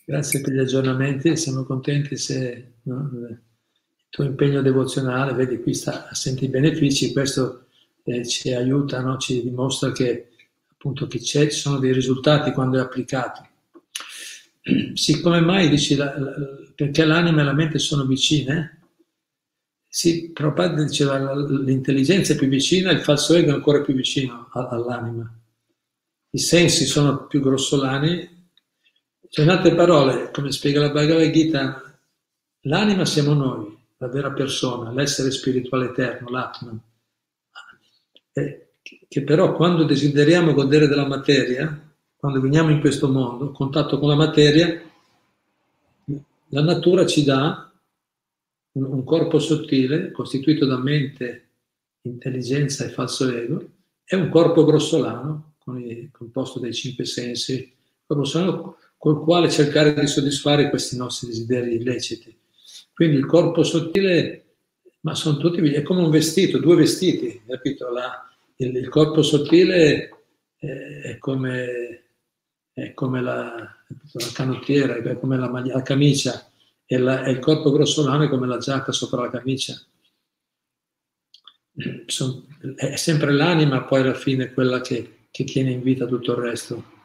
Grazie 0.09 0.39
per 0.39 0.53
gli 0.53 0.59
aggiornamenti, 0.59 1.35
siamo 1.35 1.65
contenti 1.65 2.15
se 2.15 2.75
no, 2.83 3.09
il 3.13 3.41
tuo 4.07 4.23
impegno 4.23 4.61
devozionale, 4.61 5.33
vedi 5.33 5.61
qui 5.61 5.73
sta, 5.73 6.07
senti 6.13 6.45
i 6.45 6.47
benefici, 6.47 7.11
questo 7.11 7.65
eh, 8.05 8.25
ci 8.25 8.53
aiuta, 8.53 9.01
no? 9.01 9.17
ci 9.17 9.43
dimostra 9.43 9.91
che 9.91 10.29
appunto 10.71 11.07
che 11.07 11.19
ci 11.19 11.49
sono 11.49 11.77
dei 11.79 11.91
risultati 11.91 12.53
quando 12.53 12.77
è 12.77 12.81
applicato. 12.81 13.49
Siccome 14.93 15.41
mai 15.41 15.67
dici 15.67 15.97
la, 15.97 16.17
la, 16.17 16.31
perché 16.73 17.03
l'anima 17.03 17.41
e 17.41 17.43
la 17.43 17.53
mente 17.53 17.77
sono 17.77 18.05
vicine? 18.05 18.83
Sì, 19.89 20.31
Prabhupada 20.31 20.85
diceva 20.85 21.35
l'intelligenza 21.35 22.31
è 22.31 22.37
più 22.37 22.47
vicina, 22.47 22.91
il 22.91 23.01
falso 23.01 23.33
ego 23.33 23.51
è 23.51 23.55
ancora 23.55 23.81
più 23.81 23.93
vicino 23.93 24.47
all'anima. 24.53 25.29
I 26.29 26.39
sensi 26.39 26.85
sono 26.85 27.27
più 27.27 27.41
grossolani. 27.41 28.35
Cioè, 29.29 29.43
in 29.43 29.51
altre 29.51 29.75
parole, 29.75 30.31
come 30.31 30.51
spiega 30.51 30.79
la 30.79 30.89
Bhagavad 30.89 31.29
Gita, 31.29 31.99
l'anima 32.61 33.05
siamo 33.05 33.33
noi, 33.33 33.77
la 33.97 34.07
vera 34.07 34.31
persona, 34.31 34.91
l'essere 34.91 35.31
spirituale 35.31 35.87
eterno, 35.87 36.29
l'Atman. 36.29 36.81
Che 39.09 39.23
però 39.23 39.55
quando 39.55 39.83
desideriamo 39.83 40.53
godere 40.53 40.87
della 40.87 41.07
materia, 41.07 41.93
quando 42.15 42.39
veniamo 42.39 42.69
in 42.69 42.79
questo 42.79 43.09
mondo, 43.09 43.51
contatto 43.51 43.99
con 43.99 44.09
la 44.09 44.15
materia, 44.15 44.81
la 46.49 46.61
natura 46.61 47.05
ci 47.05 47.23
dà 47.23 47.69
un 48.73 49.03
corpo 49.03 49.39
sottile 49.39 50.11
costituito 50.11 50.65
da 50.65 50.77
mente, 50.77 51.49
intelligenza 52.01 52.85
e 52.85 52.89
falso 52.89 53.29
ego 53.29 53.71
e 54.05 54.15
un 54.15 54.29
corpo 54.29 54.63
grossolano 54.63 55.55
composto 56.11 56.59
dai 56.59 56.73
cinque 56.73 57.05
sensi, 57.05 57.75
grossolano 58.05 58.77
col 58.97 59.21
quale 59.23 59.49
cercare 59.49 59.93
di 59.93 60.07
soddisfare 60.07 60.69
questi 60.69 60.97
nostri 60.97 61.27
desideri 61.27 61.75
illeciti. 61.75 62.35
Quindi 62.93 63.17
il 63.17 63.25
corpo 63.25 63.63
sottile, 63.63 64.55
ma 65.01 65.13
sono 65.13 65.37
tutti, 65.37 65.61
è 65.71 65.83
come 65.83 66.01
un 66.01 66.09
vestito, 66.09 66.57
due 66.57 66.75
vestiti, 66.75 67.43
capito? 67.47 67.89
La, 67.89 68.27
il, 68.57 68.75
il 68.75 68.89
corpo 68.89 69.21
sottile 69.21 70.09
è, 70.55 70.67
è, 71.01 71.17
come, 71.19 72.03
è 72.73 72.93
come 72.93 73.21
la, 73.21 73.53
la, 73.55 74.31
canottiera, 74.33 74.95
è 74.95 75.19
come 75.19 75.37
la, 75.37 75.47
la 75.47 75.81
camicia 75.83 76.51
e, 76.85 76.97
la, 76.97 77.23
e, 77.23 77.31
il 77.31 77.39
corpo 77.39 77.71
grossolano 77.71 78.23
è 78.23 78.29
come 78.29 78.47
la 78.47 78.57
giacca 78.57 78.91
sopra 78.91 79.21
la 79.21 79.29
camicia. 79.29 79.79
è 82.75 82.95
sempre 82.95 83.31
l'anima 83.31 83.83
poi 83.83 84.01
alla 84.01 84.15
fine 84.15 84.51
quella 84.53 84.81
che, 84.81 85.27
che 85.29 85.43
tiene 85.43 85.69
in 85.69 85.83
vita 85.83 86.07
tutto 86.07 86.31
il 86.31 86.39
resto. 86.39 86.95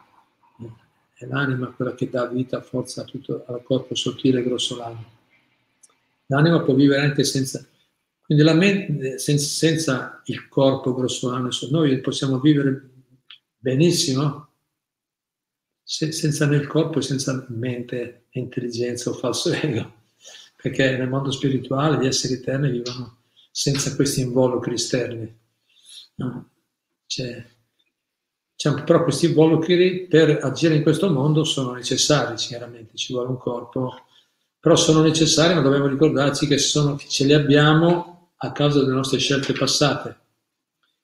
È 1.23 1.27
l'anima 1.27 1.69
quella 1.69 1.95
che 1.95 2.11
dà 2.11 2.27
vita, 2.27 2.61
forza 2.63 3.05
tutto, 3.05 3.45
al 3.47 3.63
corpo 3.63 3.95
sottile 3.95 4.41
e 4.41 4.43
grossolano. 4.43 5.21
L'anima 6.27 6.61
può 6.63 6.75
vivere 6.75 7.03
anche 7.03 7.23
senza, 7.23 7.65
quindi 8.25 8.43
la 8.43 8.55
mente, 8.55 9.19
senza, 9.21 9.47
senza 9.47 10.23
il 10.25 10.49
corpo 10.49 10.93
grossolano, 10.93 11.49
noi 11.71 12.01
possiamo 12.01 12.41
vivere 12.41 12.91
benissimo 13.57 14.49
se, 15.85 16.11
senza 16.11 16.47
nel 16.47 16.67
corpo 16.67 16.99
e 16.99 17.03
senza 17.03 17.47
mente, 17.51 18.25
intelligenza 18.31 19.11
o 19.11 19.13
falso 19.13 19.53
ego, 19.53 19.95
perché 20.61 20.97
nel 20.97 21.09
mondo 21.09 21.31
spirituale 21.31 22.03
gli 22.03 22.09
esseri 22.09 22.35
eterni 22.35 22.69
vivono 22.69 23.19
senza 23.53 23.95
questi 23.95 24.23
involucri 24.23 24.75
esterni. 24.75 25.39
No? 26.17 26.51
C'è, 27.07 27.47
c'è, 28.63 28.85
però 28.85 29.03
questi 29.03 29.27
involucri 29.27 30.07
per 30.07 30.39
agire 30.41 30.77
in 30.77 30.85
questo 30.85 31.11
mondo 31.11 31.43
sono 31.43 31.73
necessari, 31.73 32.37
chiaramente, 32.37 32.97
ci 32.97 33.13
vuole 33.13 33.31
un 33.31 33.37
corpo, 33.37 34.05
però 34.61 34.77
sono 34.77 35.03
necessari, 35.03 35.53
ma 35.53 35.63
dobbiamo 35.63 35.89
ricordarci 35.89 36.47
che, 36.47 36.59
sono, 36.59 36.95
che 36.95 37.09
ce 37.09 37.25
li 37.25 37.33
abbiamo 37.33 38.35
a 38.37 38.53
causa 38.53 38.79
delle 38.79 38.95
nostre 38.95 39.19
scelte 39.19 39.53
passate. 39.53 40.17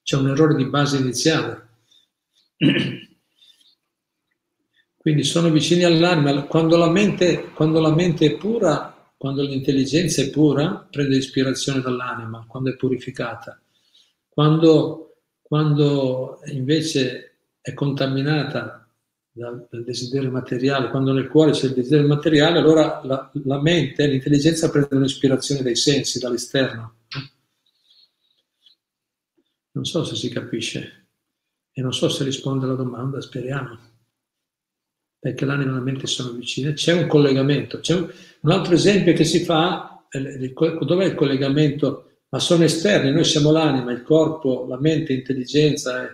C'è 0.04 0.16
un 0.16 0.28
errore 0.28 0.54
di 0.54 0.66
base 0.66 0.98
iniziale. 0.98 1.68
Quindi 4.96 5.24
sono 5.24 5.50
vicini 5.50 5.82
all'anima. 5.82 6.44
Quando 6.44 6.76
la 6.76 6.88
mente, 6.88 7.50
quando 7.54 7.80
la 7.80 7.92
mente 7.92 8.26
è 8.26 8.36
pura, 8.36 9.12
quando 9.16 9.42
l'intelligenza 9.42 10.22
è 10.22 10.30
pura, 10.30 10.86
prende 10.88 11.16
ispirazione 11.16 11.80
dall'anima, 11.80 12.44
quando 12.46 12.70
è 12.70 12.76
purificata. 12.76 13.60
Quando, 14.28 15.22
quando 15.42 16.38
invece 16.52 17.27
è 17.60 17.74
contaminata 17.74 18.88
dal, 19.30 19.66
dal, 19.70 19.84
desiderio 19.84 20.30
materiale, 20.30 20.90
quando 20.90 21.12
nel 21.12 21.28
cuore 21.28 21.52
c'è 21.52 21.66
il 21.66 21.74
desiderio 21.74 22.06
materiale, 22.06 22.58
allora 22.58 23.00
la, 23.04 23.30
la 23.44 23.60
mente, 23.60 24.06
l'intelligenza 24.06 24.70
prendono 24.70 25.04
ispirazione 25.04 25.62
dai 25.62 25.76
sensi, 25.76 26.18
dall'esterno. 26.18 26.94
Non 29.72 29.84
so 29.84 30.04
se 30.04 30.16
si 30.16 30.28
capisce 30.28 31.06
e 31.72 31.82
non 31.82 31.92
so 31.92 32.08
se 32.08 32.24
risponde 32.24 32.64
alla 32.64 32.74
domanda, 32.74 33.20
speriamo 33.20 33.88
perché 35.20 35.44
l'anima 35.44 35.72
e 35.72 35.74
la 35.74 35.80
mente 35.80 36.06
sono 36.06 36.30
vicine, 36.32 36.74
c'è 36.74 36.92
un 36.92 37.06
collegamento. 37.08 37.80
C'è 37.80 37.94
un, 37.94 38.08
un 38.40 38.50
altro 38.50 38.74
esempio 38.74 39.12
che 39.14 39.24
si 39.24 39.44
fa, 39.44 40.04
eh, 40.08 40.52
dov'è 40.80 41.04
il 41.04 41.14
collegamento? 41.14 42.04
Ma 42.30 42.38
sono 42.38 42.64
esterni, 42.64 43.10
noi 43.10 43.24
siamo 43.24 43.50
l'anima, 43.50 43.90
il 43.90 44.02
corpo, 44.02 44.66
la 44.68 44.78
mente, 44.78 45.14
l'intelligenza 45.14 46.06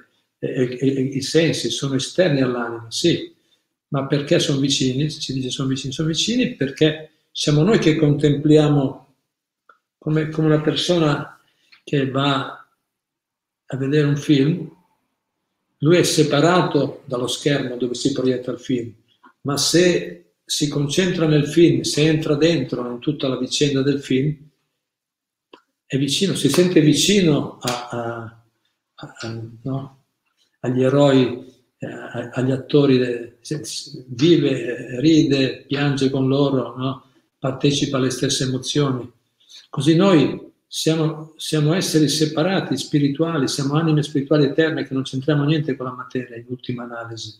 i 0.47 1.21
sensi 1.23 1.71
sono 1.71 1.95
esterni 1.95 2.41
all'anima, 2.41 2.87
sì, 2.91 3.33
ma 3.89 4.07
perché 4.07 4.39
sono 4.39 4.59
vicini? 4.59 5.09
Si 5.11 5.33
dice 5.33 5.51
sono 5.51 5.69
vicini, 5.69 5.93
sono 5.93 6.09
vicini 6.09 6.55
perché 6.55 7.11
siamo 7.31 7.63
noi 7.63 7.79
che 7.79 7.97
contempliamo 7.97 9.15
come, 9.99 10.29
come 10.29 10.47
una 10.47 10.61
persona 10.61 11.41
che 11.83 12.11
va 12.11 12.67
a 13.67 13.77
vedere 13.77 14.07
un 14.07 14.17
film, 14.17 14.71
lui 15.79 15.97
è 15.97 16.03
separato 16.03 17.03
dallo 17.07 17.27
schermo 17.27 17.77
dove 17.77 17.95
si 17.95 18.13
proietta 18.13 18.51
il 18.51 18.59
film, 18.59 18.93
ma 19.43 19.57
se 19.57 20.35
si 20.45 20.69
concentra 20.69 21.27
nel 21.27 21.47
film, 21.47 21.83
se 21.83 22.03
entra 22.03 22.35
dentro 22.35 22.91
in 22.91 22.99
tutta 22.99 23.29
la 23.29 23.39
vicenda 23.39 23.83
del 23.83 24.01
film, 24.01 24.37
è 25.87 25.97
vicino, 25.99 26.35
si 26.35 26.49
sente 26.49 26.81
vicino 26.81 27.59
a, 27.59 27.89
a, 27.91 28.45
a, 28.95 29.43
no? 29.63 30.04
Agli 30.65 30.83
eroi, 30.83 31.45
agli 32.33 32.51
attori, 32.51 33.37
vive, 34.09 35.01
ride, 35.01 35.65
piange 35.67 36.09
con 36.09 36.27
loro, 36.27 36.75
no? 36.77 37.05
partecipa 37.39 37.99
alle 37.99 38.11
stesse 38.11 38.45
emozioni. 38.45 39.11
Così 39.69 39.95
noi 39.95 40.53
siamo, 40.67 41.35
siamo, 41.37 41.75
esseri 41.75 42.09
separati, 42.09 42.77
spirituali, 42.79 43.47
siamo 43.47 43.75
anime 43.75 44.03
spirituali 44.03 44.47
eterne 44.47 44.87
che 44.87 44.95
non 44.95 45.03
c'entriamo 45.03 45.45
niente 45.45 45.77
con 45.77 45.87
la 45.87 45.93
materia 45.93 46.37
in 46.37 46.47
ultima 46.49 46.85
analisi. 46.85 47.37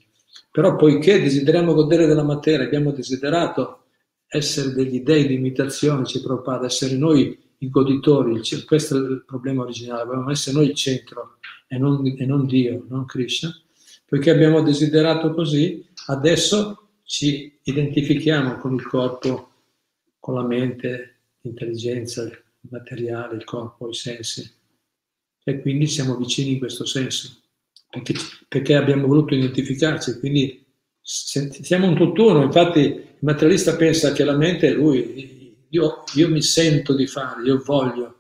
Però 0.51 0.77
poiché 0.77 1.21
desideriamo 1.21 1.73
godere 1.73 2.07
della 2.07 2.23
materia, 2.23 2.67
abbiamo 2.67 2.91
desiderato 2.91 3.85
essere 4.29 4.73
degli 4.73 5.01
dei 5.01 5.27
di 5.27 5.35
imitazione, 5.35 6.05
ci 6.05 6.21
Prabhupada, 6.21 6.67
essere 6.67 6.97
noi 6.97 7.41
i 7.59 7.69
goditori, 7.71 8.41
questo 8.65 8.97
è 8.97 9.01
il 9.01 9.25
problema 9.27 9.63
originale, 9.63 10.05
dobbiamo 10.05 10.31
essere 10.31 10.57
noi 10.57 10.69
il 10.69 10.75
centro 10.75 11.39
e 11.67 11.79
non, 11.79 12.07
e 12.07 12.27
non 12.27 12.47
Dio, 12.47 12.85
non 12.89 13.05
Krishna. 13.05 13.55
Poiché 14.07 14.31
abbiamo 14.31 14.63
desiderato 14.63 15.33
così, 15.33 15.87
adesso 16.07 16.91
ci 17.05 17.59
identifichiamo 17.63 18.59
con 18.59 18.75
il 18.75 18.87
corpo, 18.87 19.51
con 20.19 20.35
la 20.35 20.45
mente, 20.45 21.21
l'intelligenza, 21.41 22.29
materiale, 22.71 23.37
il 23.37 23.45
corpo, 23.45 23.89
i 23.89 23.95
sensi. 23.95 24.49
E 25.43 25.61
quindi 25.61 25.87
siamo 25.87 26.17
vicini 26.17 26.53
in 26.53 26.59
questo 26.59 26.87
senso, 26.87 27.41
perché, 27.91 28.15
perché 28.49 28.77
abbiamo 28.77 29.07
voluto 29.07 29.35
identificarci, 29.35 30.19
quindi 30.19 30.65
siamo 31.01 31.89
un 31.89 31.97
tutt'uno. 31.97 32.43
Infatti 32.43 32.81
il 32.81 33.17
materialista 33.21 33.77
pensa 33.77 34.13
che 34.13 34.25
la 34.25 34.37
mente 34.37 34.69
è 34.69 34.73
lui, 34.73 35.44
io, 35.75 36.05
io 36.15 36.29
mi 36.29 36.41
sento 36.41 36.95
di 36.95 37.07
fare, 37.07 37.43
io 37.43 37.61
voglio, 37.63 38.19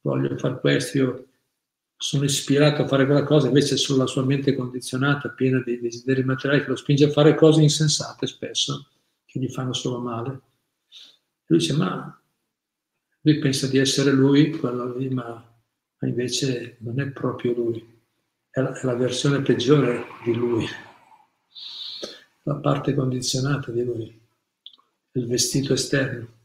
voglio 0.00 0.36
fare 0.36 0.58
questo, 0.58 0.98
io 0.98 1.26
sono 1.96 2.24
ispirato 2.24 2.82
a 2.82 2.88
fare 2.88 3.06
quella 3.06 3.22
cosa, 3.22 3.46
invece 3.46 3.74
è 3.74 3.78
solo 3.78 4.00
la 4.00 4.08
sua 4.08 4.24
mente 4.24 4.56
condizionata, 4.56 5.28
piena 5.30 5.62
di 5.62 5.78
desideri 5.78 6.24
materiali, 6.24 6.64
che 6.64 6.70
lo 6.70 6.76
spinge 6.76 7.04
a 7.04 7.10
fare 7.10 7.36
cose 7.36 7.62
insensate 7.62 8.26
spesso, 8.26 8.88
che 9.24 9.38
gli 9.38 9.48
fanno 9.48 9.72
solo 9.72 10.00
male. 10.00 10.40
Lui 11.46 11.58
dice, 11.60 11.74
ma 11.74 12.20
lui 13.20 13.38
pensa 13.38 13.68
di 13.68 13.78
essere 13.78 14.10
lui, 14.10 14.50
quello 14.50 14.96
lì, 14.96 15.08
ma, 15.08 15.24
ma 15.24 16.08
invece 16.08 16.78
non 16.80 17.00
è 17.00 17.08
proprio 17.10 17.54
lui, 17.54 18.02
è 18.50 18.60
la, 18.60 18.72
è 18.72 18.84
la 18.84 18.96
versione 18.96 19.40
peggiore 19.40 20.06
di 20.24 20.34
lui, 20.34 20.66
la 22.42 22.56
parte 22.56 22.92
condizionata 22.92 23.70
di 23.70 23.84
lui, 23.84 24.20
il 25.12 25.26
vestito 25.28 25.74
esterno. 25.74 26.40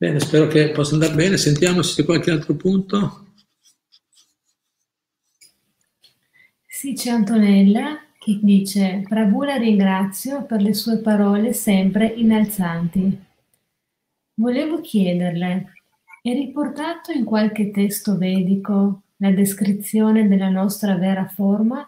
Bene, 0.00 0.18
spero 0.18 0.46
che 0.46 0.70
possa 0.70 0.94
andare 0.94 1.12
bene. 1.14 1.36
Sentiamo 1.36 1.82
se 1.82 1.96
c'è 1.96 2.06
qualche 2.06 2.30
altro 2.30 2.54
punto. 2.54 3.34
Sì, 6.66 6.94
c'è 6.94 7.10
Antonella 7.10 7.98
che 8.18 8.38
dice: 8.40 9.04
Bravura 9.06 9.56
ringrazio 9.56 10.46
per 10.46 10.62
le 10.62 10.72
sue 10.72 11.00
parole 11.00 11.52
sempre 11.52 12.06
innalzanti. 12.06 13.24
Volevo 14.36 14.80
chiederle, 14.80 15.72
è 16.22 16.32
riportato 16.32 17.12
in 17.12 17.26
qualche 17.26 17.70
testo 17.70 18.16
vedico 18.16 19.02
la 19.18 19.32
descrizione 19.32 20.26
della 20.28 20.48
nostra 20.48 20.96
vera 20.96 21.26
forma? 21.26 21.86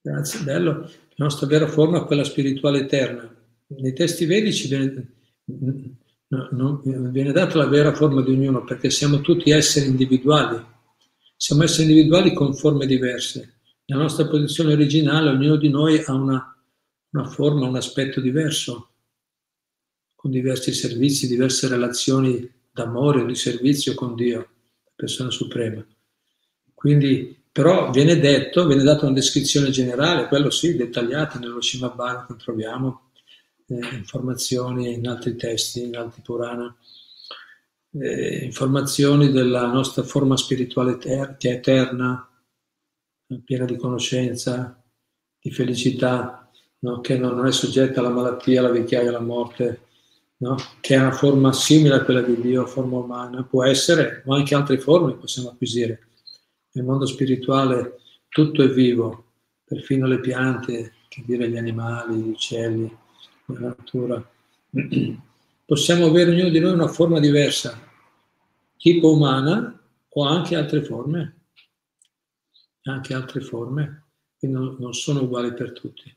Grazie, 0.00 0.40
bello. 0.40 0.72
La 1.16 1.24
nostra 1.26 1.46
vera 1.46 1.66
forma 1.66 2.02
è 2.02 2.06
quella 2.06 2.24
spirituale 2.24 2.78
eterna. 2.78 3.35
Nei 3.68 3.92
testi 3.92 4.26
vedici 4.26 4.68
viene, 4.68 5.14
no, 6.28 6.48
no, 6.52 6.82
viene 6.84 7.32
data 7.32 7.58
la 7.58 7.66
vera 7.66 7.92
forma 7.92 8.22
di 8.22 8.30
ognuno 8.30 8.64
perché 8.64 8.90
siamo 8.90 9.20
tutti 9.20 9.50
esseri 9.50 9.86
individuali. 9.86 10.64
Siamo 11.36 11.64
esseri 11.64 11.90
individuali 11.90 12.32
con 12.32 12.54
forme 12.54 12.86
diverse. 12.86 13.54
Nella 13.86 14.02
nostra 14.02 14.26
posizione 14.26 14.72
originale 14.72 15.30
ognuno 15.30 15.56
di 15.56 15.68
noi 15.68 16.02
ha 16.04 16.12
una, 16.12 16.56
una 17.10 17.24
forma, 17.28 17.66
un 17.66 17.76
aspetto 17.76 18.20
diverso 18.20 18.90
con 20.14 20.30
diversi 20.30 20.72
servizi, 20.72 21.28
diverse 21.28 21.68
relazioni 21.68 22.50
d'amore 22.72 23.22
o 23.22 23.26
di 23.26 23.34
servizio 23.34 23.94
con 23.94 24.14
Dio, 24.14 24.38
la 24.38 24.92
persona 24.94 25.30
suprema. 25.30 25.86
Quindi, 26.74 27.44
però 27.50 27.90
viene 27.90 28.18
detto, 28.18 28.66
viene 28.66 28.82
data 28.82 29.06
una 29.06 29.14
descrizione 29.14 29.70
generale, 29.70 30.26
quello 30.26 30.50
sì, 30.50 30.76
dettagliata 30.76 31.38
nello 31.38 31.60
Shimabhara 31.60 32.26
che 32.26 32.36
troviamo, 32.36 33.05
informazioni 33.66 34.94
in 34.94 35.08
altri 35.08 35.36
testi, 35.36 35.84
in 35.84 35.96
altri 35.96 36.22
Purana, 36.22 36.74
eh, 37.92 38.44
informazioni 38.44 39.30
della 39.30 39.66
nostra 39.66 40.02
forma 40.02 40.36
spirituale 40.36 40.92
eter- 40.92 41.36
che 41.36 41.50
è 41.50 41.54
eterna, 41.54 42.28
piena 43.44 43.64
di 43.64 43.76
conoscenza, 43.76 44.82
di 45.40 45.50
felicità, 45.50 46.50
no? 46.80 47.00
che 47.00 47.18
non 47.18 47.44
è 47.46 47.52
soggetta 47.52 48.00
alla 48.00 48.10
malattia, 48.10 48.60
alla 48.60 48.70
vecchiaia, 48.70 49.08
alla 49.08 49.20
morte, 49.20 49.80
no? 50.38 50.56
che 50.80 50.94
ha 50.94 51.02
una 51.02 51.12
forma 51.12 51.52
simile 51.52 51.96
a 51.96 52.04
quella 52.04 52.22
di 52.22 52.40
Dio, 52.40 52.66
forma 52.66 52.98
umana, 52.98 53.44
può 53.44 53.64
essere, 53.64 54.22
ma 54.26 54.36
anche 54.36 54.54
altre 54.54 54.78
forme 54.78 55.14
possiamo 55.14 55.50
acquisire. 55.50 56.08
Nel 56.72 56.84
mondo 56.84 57.06
spirituale 57.06 58.00
tutto 58.28 58.62
è 58.62 58.68
vivo, 58.68 59.24
perfino 59.64 60.06
le 60.06 60.20
piante, 60.20 60.92
che 61.08 61.22
dire 61.24 61.48
gli 61.48 61.56
animali, 61.56 62.16
gli 62.16 62.28
uccelli, 62.28 62.96
la 63.46 63.74
natura. 63.76 64.30
Possiamo 65.64 66.06
avere 66.06 66.30
ognuno 66.30 66.48
di 66.50 66.60
noi 66.60 66.72
una 66.72 66.88
forma 66.88 67.18
diversa, 67.20 67.80
tipo 68.76 69.12
umana 69.12 69.80
o 70.08 70.24
anche 70.24 70.56
altre 70.56 70.82
forme, 70.82 71.34
anche 72.82 73.14
altre 73.14 73.40
forme 73.40 74.04
che 74.38 74.46
non, 74.46 74.76
non 74.78 74.92
sono 74.94 75.22
uguali 75.22 75.52
per 75.54 75.72
tutti 75.72 76.14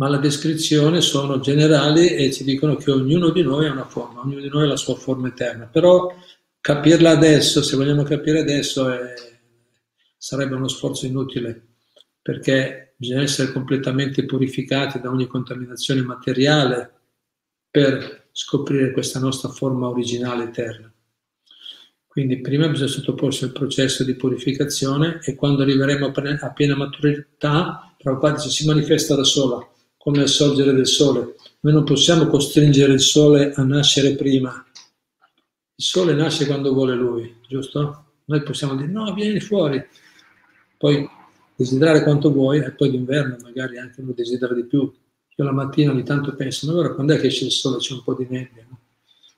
ma 0.00 0.08
la 0.08 0.16
descrizione 0.16 1.02
sono 1.02 1.40
generali 1.40 2.14
e 2.14 2.32
ci 2.32 2.42
dicono 2.42 2.74
che 2.76 2.90
ognuno 2.90 3.28
di 3.28 3.42
noi 3.42 3.66
ha 3.66 3.72
una 3.72 3.84
forma, 3.84 4.22
ognuno 4.22 4.40
di 4.40 4.48
noi 4.48 4.62
ha 4.64 4.68
la 4.68 4.76
sua 4.76 4.94
forma 4.94 5.28
eterna. 5.28 5.66
Però 5.66 6.10
capirla 6.58 7.10
adesso, 7.10 7.62
se 7.62 7.76
vogliamo 7.76 8.02
capire 8.02 8.40
adesso, 8.40 8.88
è, 8.88 9.12
sarebbe 10.16 10.54
uno 10.54 10.68
sforzo 10.68 11.04
inutile, 11.04 11.74
perché 12.22 12.89
bisogna 13.00 13.22
essere 13.22 13.50
completamente 13.50 14.26
purificati 14.26 15.00
da 15.00 15.08
ogni 15.08 15.26
contaminazione 15.26 16.02
materiale 16.02 16.92
per 17.70 18.28
scoprire 18.30 18.92
questa 18.92 19.18
nostra 19.18 19.48
forma 19.48 19.88
originale 19.88 20.44
eterna. 20.44 20.92
Quindi 22.06 22.42
prima 22.42 22.68
bisogna 22.68 22.90
sottoporsi 22.90 23.44
al 23.44 23.52
processo 23.52 24.04
di 24.04 24.16
purificazione 24.16 25.20
e 25.22 25.34
quando 25.34 25.62
arriveremo 25.62 26.12
a 26.40 26.50
piena 26.50 26.76
maturità, 26.76 27.94
Prabhupada 27.96 28.36
si 28.36 28.66
manifesta 28.66 29.14
da 29.14 29.24
sola, 29.24 29.66
come 29.96 30.20
il 30.20 30.28
sorgere 30.28 30.74
del 30.74 30.86
sole. 30.86 31.36
Noi 31.60 31.72
non 31.72 31.84
possiamo 31.84 32.26
costringere 32.26 32.92
il 32.92 33.00
sole 33.00 33.54
a 33.54 33.62
nascere 33.62 34.14
prima. 34.14 34.62
Il 35.74 35.84
sole 35.84 36.12
nasce 36.12 36.44
quando 36.44 36.74
vuole 36.74 36.94
lui, 36.94 37.34
giusto? 37.48 38.16
Noi 38.26 38.42
possiamo 38.42 38.76
dire 38.76 38.88
no, 38.88 39.14
vieni 39.14 39.40
fuori, 39.40 39.82
poi 40.76 41.08
desiderare 41.60 42.02
quanto 42.02 42.32
vuoi 42.32 42.58
e 42.58 42.70
poi 42.70 42.90
d'inverno 42.90 43.36
magari 43.42 43.76
anche 43.76 44.00
uno 44.00 44.12
desidera 44.12 44.54
di 44.54 44.64
più. 44.64 44.80
Io 44.80 45.44
la 45.44 45.52
mattina 45.52 45.90
ogni 45.90 46.04
tanto 46.04 46.34
penso, 46.34 46.66
ma 46.66 46.72
allora 46.72 46.94
quando 46.94 47.12
è 47.12 47.20
che 47.20 47.26
esce 47.26 47.44
il 47.44 47.50
sole? 47.50 47.76
C'è 47.76 47.92
un 47.92 48.02
po' 48.02 48.14
di 48.14 48.26
nebbia. 48.28 48.64
No? 48.66 48.78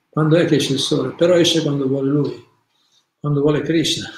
Quando 0.07 0.37
è 0.37 0.45
che 0.45 0.55
esce 0.55 0.73
il 0.73 0.79
sole? 0.79 1.13
Però 1.15 1.35
esce 1.35 1.61
quando 1.61 1.85
vuole 1.85 2.09
lui, 2.09 2.45
quando 3.19 3.41
vuole 3.41 3.61
Krishna. 3.61 4.09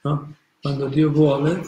No? 0.00 0.32
Quando 0.60 0.86
Dio 0.86 1.10
vuole 1.10 1.60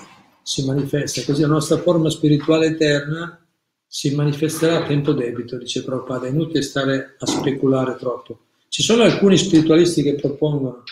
si 0.42 0.64
manifesta, 0.64 1.22
così 1.24 1.40
la 1.40 1.48
nostra 1.48 1.78
forma 1.78 2.08
spirituale 2.10 2.66
eterna 2.66 3.44
si 3.84 4.14
manifesterà 4.14 4.76
a 4.76 4.86
tempo 4.86 5.12
debito, 5.12 5.58
dice 5.58 5.82
Prabhupada, 5.82 6.26
è 6.26 6.30
inutile 6.30 6.62
stare 6.62 7.16
a 7.18 7.26
speculare 7.26 7.96
troppo. 7.96 8.38
Ci 8.68 8.84
sono 8.84 9.02
alcuni 9.02 9.36
spiritualisti 9.36 10.02
che 10.02 10.14
propongono, 10.14 10.84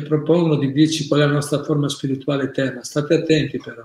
che 0.00 0.06
propongono 0.06 0.56
di 0.56 0.72
dirci 0.72 1.06
qual 1.08 1.20
è 1.20 1.26
la 1.26 1.32
nostra 1.32 1.62
forma 1.62 1.88
spirituale 1.88 2.44
eterna, 2.44 2.82
state 2.82 3.14
attenti 3.14 3.58
però. 3.58 3.84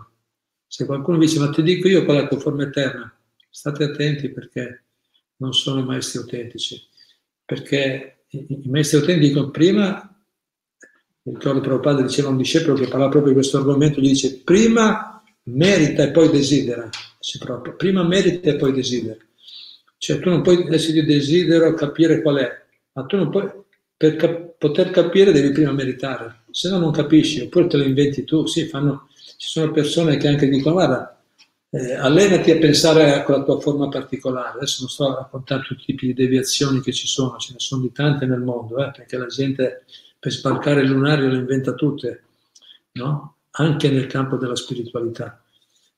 Se 0.68 0.86
qualcuno 0.86 1.18
dice 1.18 1.40
ma 1.40 1.50
ti 1.50 1.62
dico 1.62 1.88
io 1.88 2.04
qual 2.06 2.18
è 2.18 2.22
la 2.22 2.28
tua 2.28 2.40
forma 2.40 2.64
eterna, 2.64 3.16
state 3.50 3.84
attenti 3.84 4.30
perché 4.30 4.84
non 5.38 5.54
sono 5.54 5.84
maestri 5.84 6.20
autentici, 6.20 6.82
perché 7.46 8.26
i, 8.30 8.62
maestri 8.66 8.98
autentici 8.98 9.30
dicono 9.30 9.52
prima, 9.52 10.16
mi 11.24 11.34
ricordo 11.34 11.62
Prabhupada 11.62 12.02
diceva 12.02 12.30
un 12.30 12.38
discepolo 12.38 12.76
che 12.76 12.88
parlava 12.88 13.12
proprio 13.12 13.34
di 13.34 13.40
questo 13.40 13.58
argomento, 13.58 14.00
gli 14.00 14.10
dice 14.10 14.42
prima 14.42 15.24
merita 15.44 16.04
e 16.04 16.12
poi 16.12 16.30
desidera, 16.30 16.90
dice 17.20 17.38
proprio, 17.40 17.76
prima 17.76 18.04
merita 18.04 18.50
e 18.50 18.56
poi 18.56 18.74
desidera. 18.74 19.18
Cioè 19.98 20.20
tu 20.20 20.30
non 20.30 20.42
puoi 20.42 20.64
adesso 20.64 20.92
io 20.92 21.06
desidero 21.06 21.74
capire 21.76 22.22
qual 22.22 22.38
è, 22.38 22.66
ma 22.94 23.06
tu 23.06 23.16
non 23.16 23.30
puoi, 23.30 23.50
per 24.04 24.18
cap- 24.18 24.56
poter 24.58 24.90
capire 24.90 25.32
devi 25.32 25.54
prima 25.54 25.72
meritare, 25.72 26.42
se 26.52 26.70
no 26.70 26.78
non 26.78 26.92
capisci, 26.92 27.40
oppure 27.40 27.68
te 27.68 27.78
lo 27.78 27.84
inventi 27.84 28.26
tu. 28.26 28.46
Sì, 28.46 28.66
fanno, 28.66 29.08
ci 29.38 29.48
sono 29.48 29.72
persone 29.72 30.18
che 30.18 30.28
anche 30.28 30.50
dicono, 30.50 30.76
guarda, 30.76 31.24
eh, 31.70 31.94
allenati 31.94 32.52
a 32.52 32.58
pensare 32.58 33.14
a 33.14 33.24
quella 33.24 33.44
tua 33.44 33.62
forma 33.62 33.88
particolare. 33.88 34.58
Adesso 34.58 34.82
non 34.82 34.90
sto 34.90 35.10
a 35.10 35.16
raccontare 35.22 35.62
tutti 35.62 35.84
i 35.84 35.86
tipi 35.86 36.08
di 36.08 36.14
deviazioni 36.14 36.82
che 36.82 36.92
ci 36.92 37.08
sono, 37.08 37.38
ce 37.38 37.54
ne 37.54 37.60
sono 37.60 37.84
di 37.84 37.94
tante 37.94 38.26
nel 38.26 38.42
mondo, 38.42 38.86
eh, 38.86 38.92
perché 38.92 39.16
la 39.16 39.28
gente 39.28 39.86
per 40.20 40.34
spalcare 40.34 40.82
il 40.82 40.90
lunario 40.90 41.30
le 41.30 41.38
inventa 41.38 41.72
tutte, 41.72 42.24
no? 42.94 43.36
anche 43.52 43.90
nel 43.90 44.08
campo 44.08 44.36
della 44.36 44.58
spiritualità. 44.58 45.42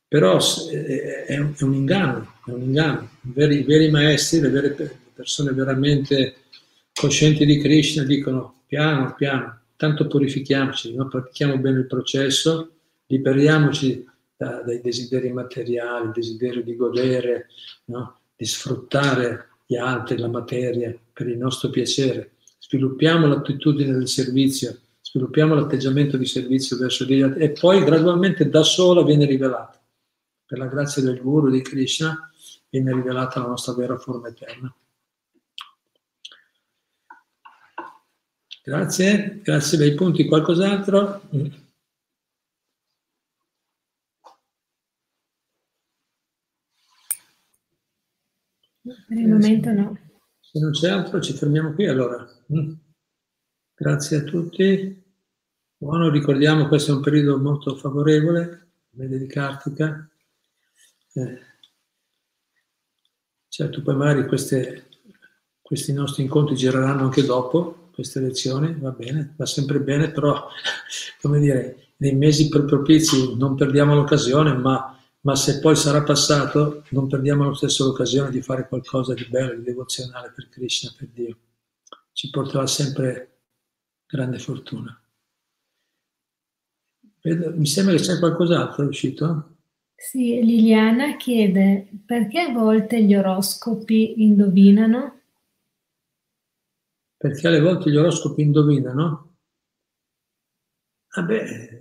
Però 0.07 0.37
eh, 0.71 1.25
è 1.25 1.39
un, 1.39 1.55
è 1.57 1.63
un 1.63 1.73
inganno, 1.73 2.33
è 2.45 2.51
un 2.51 2.61
inganno. 2.61 3.09
I 3.21 3.31
veri, 3.33 3.59
i 3.61 3.63
veri 3.63 3.89
maestri, 3.89 4.41
le 4.41 4.49
vere 4.49 4.99
persone 5.11 5.53
veramente 5.53 6.44
coscienti 6.95 7.45
di 7.45 7.59
Krishna 7.59 8.03
dicono 8.03 8.61
piano 8.65 9.13
piano, 9.15 9.59
tanto 9.75 10.07
purifichiamoci, 10.07 10.95
no? 10.95 11.07
pratichiamo 11.07 11.57
bene 11.57 11.79
il 11.79 11.87
processo, 11.87 12.71
liberiamoci 13.07 14.05
da, 14.35 14.61
dai 14.61 14.81
desideri 14.81 15.31
materiali, 15.31 16.11
desiderio 16.13 16.63
di 16.63 16.75
godere, 16.75 17.47
no? 17.85 18.19
di 18.35 18.45
sfruttare 18.45 19.49
gli 19.65 19.75
altri, 19.75 20.17
la 20.17 20.29
materia 20.29 20.95
per 21.11 21.27
il 21.27 21.37
nostro 21.37 21.69
piacere, 21.69 22.31
sviluppiamo 22.59 23.27
l'attitudine 23.27 23.91
del 23.91 24.07
servizio, 24.07 24.77
sviluppiamo 25.01 25.53
l'atteggiamento 25.53 26.17
di 26.17 26.25
servizio 26.25 26.77
verso 26.77 27.03
gli 27.03 27.21
altri 27.21 27.43
e 27.43 27.51
poi 27.51 27.83
gradualmente 27.83 28.49
da 28.49 28.63
sola 28.63 29.03
viene 29.03 29.25
rivelata. 29.25 29.79
Per 30.45 30.57
la 30.57 30.67
grazia 30.67 31.01
del 31.01 31.19
Guru, 31.19 31.49
di 31.49 31.61
Krishna, 31.61 32.31
viene 32.69 32.93
rivelata 32.93 33.39
la 33.39 33.47
nostra 33.47 33.73
vera 33.73 33.97
forma 33.97 34.27
eterna. 34.27 34.73
Grazie, 38.65 39.41
grazie 39.43 39.77
bei 39.77 39.93
punti. 39.93 40.25
Qualcos'altro? 40.25 41.21
Per 48.81 49.17
il 49.17 49.27
momento 49.27 49.71
no. 49.71 49.99
Se 50.39 50.59
non 50.59 50.71
c'è 50.71 50.89
altro 50.89 51.21
ci 51.21 51.33
fermiamo 51.33 51.73
qui 51.73 51.85
allora. 51.85 52.27
Mm. 52.51 52.71
Grazie 53.75 54.17
a 54.17 54.23
tutti. 54.23 55.03
Buono, 55.77 56.09
ricordiamo 56.09 56.67
questo 56.67 56.91
è 56.91 56.95
un 56.95 57.01
periodo 57.01 57.37
molto 57.37 57.75
favorevole, 57.75 58.69
mese 58.93 59.19
di 59.19 59.27
Kartika. 59.27 60.09
Eh, 61.13 61.39
certo, 63.47 63.83
poi 63.83 63.95
magari 63.95 64.25
queste, 64.25 64.87
questi 65.61 65.93
nostri 65.93 66.23
incontri 66.23 66.55
gireranno 66.55 67.03
anche 67.03 67.23
dopo, 67.23 67.84
queste 67.95 68.19
lezioni, 68.19 68.75
va 68.77 68.91
bene, 68.91 69.33
va 69.37 69.45
sempre 69.45 69.79
bene, 69.79 70.11
però, 70.11 70.47
come 71.21 71.39
dire, 71.39 71.93
nei 71.97 72.13
mesi 72.13 72.49
propizi 72.49 73.35
non 73.37 73.55
perdiamo 73.55 73.95
l'occasione, 73.95 74.53
ma, 74.53 74.99
ma, 75.21 75.35
se 75.35 75.59
poi 75.59 75.77
sarà 75.77 76.03
passato, 76.03 76.83
non 76.89 77.07
perdiamo 77.07 77.45
lo 77.45 77.53
stesso 77.53 77.85
l'occasione 77.85 78.29
di 78.29 78.41
fare 78.41 78.67
qualcosa 78.67 79.13
di 79.13 79.25
bello, 79.29 79.55
di 79.55 79.63
devozionale 79.63 80.33
per 80.35 80.49
Krishna, 80.49 80.93
per 80.95 81.07
Dio. 81.07 81.37
Ci 82.11 82.29
porterà 82.29 82.67
sempre 82.67 83.39
grande 84.05 84.39
fortuna. 84.39 84.99
Mi 87.23 87.65
sembra 87.65 87.95
che 87.95 88.01
c'è 88.01 88.19
qualcos'altro 88.19 88.83
è 88.83 88.87
uscito? 88.87 89.55
Sì, 89.95 90.43
Liliana 90.43 91.15
chiede 91.15 91.87
perché 92.05 92.41
a 92.41 92.51
volte 92.51 93.01
gli 93.01 93.15
oroscopi 93.15 94.21
indovinano? 94.21 95.21
Perché 97.25 97.47
alle 97.47 97.59
volte 97.59 97.89
gli 97.89 97.95
oroscopi 97.95 98.43
indovinano. 98.43 99.37
Vabbè, 101.15 101.79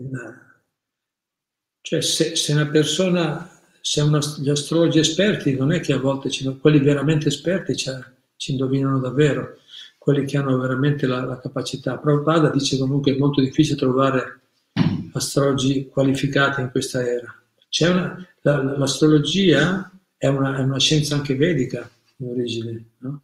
cioè 1.82 2.00
se, 2.00 2.34
se, 2.34 2.54
una 2.54 2.66
persona, 2.68 3.50
se 3.82 4.00
una, 4.00 4.20
gli 4.38 4.48
astrologi 4.48 5.00
esperti, 5.00 5.54
non 5.54 5.70
è 5.70 5.80
che 5.80 5.92
a 5.92 5.98
volte 5.98 6.30
ci, 6.30 6.44
quelli 6.58 6.78
veramente 6.78 7.28
esperti 7.28 7.76
ci, 7.76 7.90
ci, 8.36 8.52
indovinano 8.52 8.98
davvero, 9.00 9.58
quelli 9.98 10.24
che 10.24 10.38
hanno 10.38 10.56
veramente 10.56 11.06
la, 11.06 11.22
la 11.26 11.38
capacità. 11.38 11.98
Prabhupada 11.98 12.48
dice 12.48 12.78
comunque 12.78 13.10
che 13.10 13.18
è 13.18 13.20
molto 13.20 13.42
difficile 13.42 13.76
trovare 13.76 14.40
astrologi 15.12 15.88
qualificati 15.88 16.62
in 16.62 16.70
questa 16.70 17.06
era. 17.06 17.38
Una, 17.80 18.26
la, 18.40 18.62
l'astrologia 18.78 19.92
è 20.16 20.26
una, 20.26 20.56
è 20.56 20.62
una, 20.62 20.78
scienza 20.78 21.16
anche 21.16 21.36
vedica 21.36 21.86
in 22.16 22.28
origine, 22.28 22.84
no? 23.00 23.22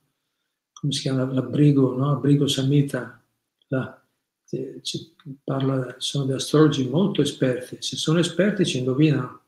Come 0.81 0.93
si 0.93 1.03
chiama, 1.03 1.31
l'abbrigo, 1.31 1.95
no? 1.95 2.13
Abrigo 2.13 2.47
Samhita, 2.47 3.23
la, 3.69 4.03
ci 4.83 5.15
parla, 5.45 5.95
sono 5.99 6.25
degli 6.25 6.37
astrologi 6.37 6.89
molto 6.89 7.21
esperti, 7.21 7.77
se 7.81 7.97
sono 7.97 8.19
esperti 8.19 8.65
ci 8.65 8.79
indovinano, 8.79 9.43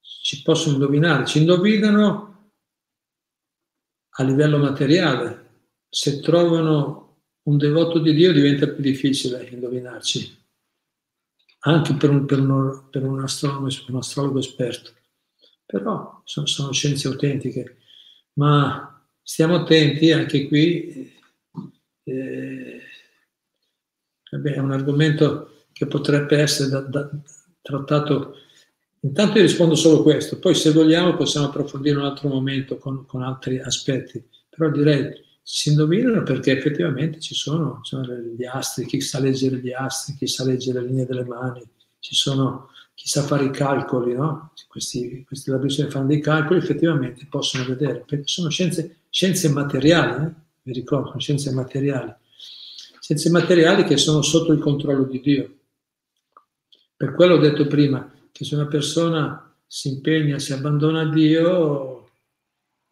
ci 0.00 0.42
possono 0.42 0.74
indovinare, 0.74 1.24
ci 1.24 1.38
indovinano 1.38 2.50
a 4.08 4.22
livello 4.24 4.58
materiale, 4.58 5.44
se 5.88 6.20
trovano 6.20 7.04
un 7.42 7.58
devoto 7.58 8.00
di 8.00 8.12
Dio 8.12 8.32
diventa 8.32 8.66
più 8.66 8.82
difficile 8.82 9.46
indovinarci, 9.48 10.44
anche 11.60 11.94
per 11.94 12.10
un, 12.10 12.26
per 12.26 12.40
un, 12.40 12.88
per 12.90 13.04
un, 13.04 13.22
astrologo, 13.22 13.68
un 13.88 13.96
astrologo, 13.96 14.38
esperto. 14.40 14.92
Però 15.64 16.22
sono, 16.24 16.46
sono 16.46 16.72
scienze 16.72 17.06
autentiche, 17.08 17.78
ma 18.34 18.95
stiamo 19.28 19.56
attenti 19.56 20.12
anche 20.12 20.46
qui, 20.46 21.12
eh, 22.04 22.80
vabbè, 24.30 24.52
è 24.52 24.58
un 24.58 24.70
argomento 24.70 25.64
che 25.72 25.86
potrebbe 25.86 26.38
essere 26.38 26.68
da, 26.68 26.80
da, 26.82 27.10
trattato. 27.60 28.36
Intanto 29.00 29.38
io 29.38 29.42
rispondo 29.42 29.74
solo 29.74 30.04
questo, 30.04 30.38
poi 30.38 30.54
se 30.54 30.70
vogliamo 30.70 31.16
possiamo 31.16 31.48
approfondire 31.48 31.98
un 31.98 32.04
altro 32.04 32.28
momento 32.28 32.78
con, 32.78 33.04
con 33.04 33.22
altri 33.22 33.58
aspetti, 33.58 34.24
però 34.48 34.70
direi 34.70 35.12
si 35.42 35.70
indovinano 35.70 36.22
perché 36.22 36.52
effettivamente 36.52 37.18
ci 37.18 37.34
sono, 37.34 37.80
sono 37.82 38.06
gli 38.06 38.44
astri, 38.44 38.86
chi 38.86 39.00
sa 39.00 39.18
leggere 39.18 39.58
gli 39.58 39.72
astri, 39.72 40.14
chi 40.14 40.28
sa 40.28 40.44
leggere 40.44 40.80
le 40.80 40.86
linee 40.86 41.06
delle 41.06 41.24
mani, 41.24 41.68
ci 41.98 42.14
sono 42.14 42.70
chi 42.94 43.08
sa 43.08 43.22
fare 43.22 43.44
i 43.44 43.50
calcoli, 43.50 44.14
no? 44.14 44.52
questi, 44.68 45.24
questi 45.26 45.50
laboratori 45.50 45.90
fanno 45.90 46.06
dei 46.06 46.20
calcoli, 46.20 46.60
effettivamente 46.60 47.26
possono 47.28 47.64
vedere, 47.64 48.04
perché 48.06 48.26
sono 48.26 48.48
scienze 48.48 49.00
scienze 49.16 49.48
materiali, 49.48 50.26
eh? 50.26 50.30
vi 50.64 50.72
ricordo, 50.74 51.18
scienze 51.18 51.50
materiali, 51.50 52.14
scienze 53.00 53.30
materiali 53.30 53.84
che 53.84 53.96
sono 53.96 54.20
sotto 54.20 54.52
il 54.52 54.58
controllo 54.58 55.04
di 55.04 55.20
Dio. 55.22 55.54
Per 56.94 57.14
quello 57.14 57.36
ho 57.36 57.38
detto 57.38 57.66
prima 57.66 58.12
che 58.30 58.44
se 58.44 58.54
una 58.56 58.66
persona 58.66 59.56
si 59.66 59.88
impegna, 59.88 60.38
si 60.38 60.52
abbandona 60.52 61.00
a 61.00 61.08
Dio, 61.08 62.10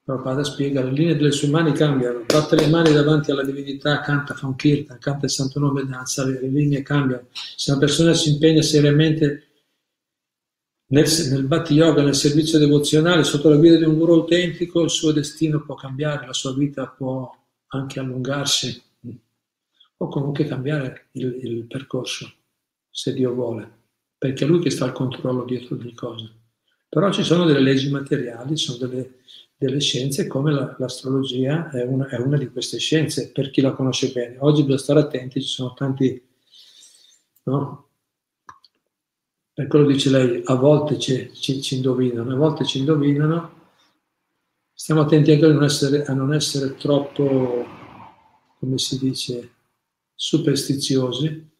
Prabhupada 0.03 0.43
spiega, 0.45 0.83
le 0.83 0.93
linee 0.93 1.14
delle 1.14 1.31
sue 1.31 1.49
mani 1.49 1.72
cambiano, 1.72 2.25
batte 2.27 2.57
le 2.57 2.68
mani 2.68 2.91
davanti 2.95 3.31
alla 3.31 3.45
divinità, 3.45 4.01
canta, 4.01 4.33
fa 4.33 4.47
un 4.47 4.57
kirtan, 4.57 4.99
canta 4.99 5.27
il 5.27 5.31
santo 5.31 5.61
nome, 5.61 5.85
danza, 5.85 6.25
le 6.25 6.41
linee 6.41 6.83
cambiano. 6.83 7.27
Se 7.33 7.70
una 7.70 7.81
persona 7.81 8.14
si 8.14 8.31
impegna 8.31 8.62
seriamente 8.62 9.49
nel, 10.95 11.09
nel 11.30 11.45
Bhatti 11.45 11.74
Yoga, 11.74 12.03
nel 12.03 12.14
servizio 12.14 12.59
devozionale, 12.59 13.24
sotto 13.24 13.49
la 13.49 13.57
guida 13.57 13.76
di 13.76 13.84
un 13.84 13.99
guru 13.99 14.12
autentico, 14.12 14.82
il 14.82 14.90
suo 14.90 15.11
destino 15.11 15.64
può 15.64 15.74
cambiare, 15.74 16.26
la 16.26 16.32
sua 16.32 16.55
vita 16.55 16.86
può 16.86 17.30
anche 17.68 17.99
allungarsi 17.99 18.80
o 19.97 20.09
comunque 20.09 20.45
cambiare 20.45 21.09
il, 21.12 21.38
il 21.42 21.64
percorso, 21.64 22.32
se 22.88 23.12
Dio 23.12 23.32
vuole, 23.32 23.70
perché 24.16 24.45
è 24.45 24.47
Lui 24.49 24.61
che 24.61 24.70
sta 24.70 24.84
al 24.84 24.92
controllo 24.92 25.45
dietro 25.45 25.76
ogni 25.76 25.95
cosa. 25.95 26.30
Però 26.88 27.11
ci 27.11 27.24
sono 27.24 27.45
delle 27.45 27.61
leggi 27.61 27.90
materiali, 27.90 28.57
sono 28.57 28.78
delle 28.78 29.22
delle 29.57 29.80
scienze 29.80 30.26
come 30.26 30.53
la, 30.53 30.74
l'astrologia 30.78 31.70
è 31.70 31.84
una, 31.84 32.09
è 32.09 32.18
una, 32.18 32.36
di 32.36 32.49
queste 32.51 32.78
scienze, 32.78 33.30
per 33.30 33.51
chi 33.51 33.61
la 33.61 33.72
conosce 33.72 34.11
bene. 34.11 34.36
Oggi 34.40 34.62
bisogna 34.62 34.78
stare 34.78 35.01
attenti, 35.01 35.40
ci 35.40 35.49
sono 35.49 35.72
tanti, 35.74 36.22
no? 37.45 37.88
Per 39.55 39.66
quello 39.68 39.86
dice 39.86 40.11
lei, 40.11 40.42
a 40.44 40.55
volte 40.55 40.98
ci, 40.98 41.32
ci, 41.32 41.62
ci, 41.62 41.76
indovinano, 41.76 42.32
a 42.32 42.36
volte 42.36 42.64
ci 42.64 42.78
indovinano. 42.78 43.62
Stiamo 44.74 45.02
attenti 45.02 45.30
anche 45.30 45.44
a 45.46 45.52
non 45.52 45.62
essere, 45.62 46.05
a 46.05 46.12
non 46.12 46.34
essere 46.34 46.74
troppo, 46.74 47.64
come 48.59 48.78
si 48.78 48.98
dice, 48.98 49.52
superstiziosi. 50.14 51.50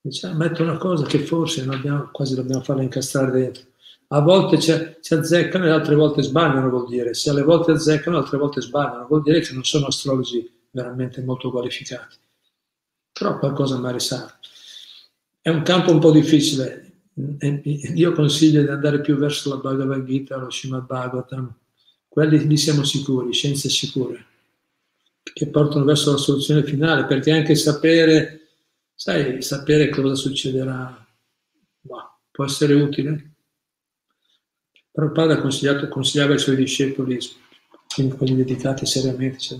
Dice, 0.00 0.26
ah, 0.28 0.34
metto 0.34 0.62
una 0.62 0.78
cosa 0.78 1.04
che 1.04 1.18
forse 1.18 1.62
abbiamo, 1.68 2.08
quasi 2.12 2.34
dobbiamo 2.36 2.62
farla 2.62 2.82
incastrare 2.82 3.32
dentro 3.32 3.70
a 4.14 4.20
volte 4.20 4.60
ci 4.60 5.14
azzeccano 5.14 5.64
e 5.64 5.70
altre 5.70 5.94
volte 5.94 6.22
sbagliano, 6.22 6.68
vuol 6.68 6.86
dire. 6.86 7.14
Se 7.14 7.30
alle 7.30 7.42
volte 7.42 7.72
azzeccano, 7.72 8.18
altre 8.18 8.36
volte 8.36 8.60
sbagliano, 8.60 9.06
vuol 9.06 9.22
dire 9.22 9.40
che 9.40 9.54
non 9.54 9.64
sono 9.64 9.86
astrologi 9.86 10.50
veramente 10.70 11.22
molto 11.22 11.50
qualificati. 11.50 12.16
Però 13.10 13.38
qualcosa 13.38 13.78
magari 13.78 14.00
sa. 14.00 14.38
È 15.40 15.48
un 15.48 15.62
campo 15.62 15.92
un 15.92 15.98
po' 15.98 16.10
difficile. 16.10 16.81
Io 17.14 18.12
consiglio 18.12 18.62
di 18.62 18.68
andare 18.68 19.00
più 19.00 19.16
verso 19.16 19.50
la 19.50 19.56
Bhagavad 19.56 20.04
Gita, 20.04 20.36
lo 20.36 20.50
Srimad 20.50 20.86
Bhagavatam. 20.86 21.54
Quelli 22.08 22.46
lì 22.46 22.56
siamo 22.56 22.84
sicuri, 22.84 23.32
scienze 23.32 23.68
sicure, 23.68 24.24
che 25.22 25.46
portano 25.48 25.84
verso 25.84 26.12
la 26.12 26.18
soluzione 26.18 26.62
finale, 26.64 27.06
perché 27.06 27.32
anche 27.32 27.54
sapere, 27.54 28.48
sai, 28.94 29.42
sapere 29.42 29.88
cosa 29.88 30.14
succederà, 30.14 31.06
wow, 31.82 32.00
può 32.30 32.44
essere 32.44 32.74
utile 32.74 33.32
Prabhupada 34.92 35.40
consigliava 35.40 36.32
ai 36.34 36.38
suoi 36.38 36.54
discepoli, 36.54 37.18
quelli 38.14 38.36
dedicati 38.36 38.84
seriamente, 38.84 39.38
cioè 39.38 39.58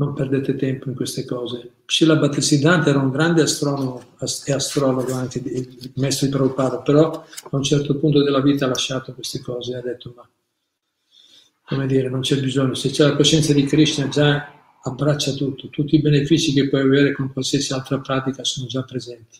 non 0.00 0.14
perdete 0.14 0.56
tempo 0.56 0.88
in 0.88 0.94
queste 0.94 1.26
cose. 1.26 1.72
Srila 1.84 2.16
Bhattisiddhanta 2.16 2.88
era 2.88 3.00
un 3.00 3.10
grande 3.10 3.42
astronomo 3.42 4.02
e 4.46 4.52
astrologo 4.52 5.12
anche, 5.12 5.40
il 5.44 5.92
maestro 5.96 6.26
di 6.26 6.32
Prabhupada, 6.32 6.78
però 6.78 7.10
a 7.10 7.56
un 7.56 7.62
certo 7.62 7.98
punto 7.98 8.22
della 8.22 8.40
vita 8.40 8.64
ha 8.64 8.68
lasciato 8.68 9.12
queste 9.12 9.40
cose 9.40 9.72
e 9.72 9.76
ha 9.76 9.82
detto 9.82 10.14
ma 10.16 10.26
come 11.64 11.86
dire, 11.86 12.08
non 12.08 12.20
c'è 12.20 12.40
bisogno, 12.40 12.74
se 12.74 12.88
c'è 12.90 13.04
la 13.04 13.14
coscienza 13.14 13.52
di 13.52 13.64
Krishna 13.64 14.08
già 14.08 14.52
abbraccia 14.82 15.32
tutto, 15.34 15.68
tutti 15.68 15.94
i 15.94 16.00
benefici 16.00 16.52
che 16.52 16.68
puoi 16.68 16.80
avere 16.80 17.12
con 17.12 17.32
qualsiasi 17.32 17.72
altra 17.72 18.00
pratica 18.00 18.42
sono 18.42 18.66
già 18.66 18.82
presenti. 18.82 19.38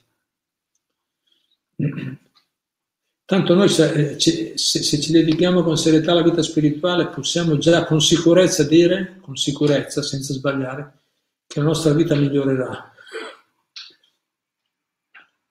Tanto 3.31 3.55
noi 3.55 3.69
se, 3.69 4.19
se, 4.19 4.83
ci 4.83 5.13
dedichiamo 5.13 5.63
con 5.63 5.79
serietà 5.79 6.11
alla 6.11 6.25
vita 6.25 6.43
spirituale 6.43 7.07
possiamo 7.07 7.59
già 7.59 7.85
con 7.85 8.01
sicurezza 8.01 8.65
dire, 8.65 9.19
con 9.21 9.37
sicurezza, 9.37 10.03
senza 10.03 10.33
sbagliare, 10.33 11.03
che 11.47 11.61
la 11.61 11.67
nostra 11.67 11.93
vita 11.93 12.17
migliorerà. 12.17 12.93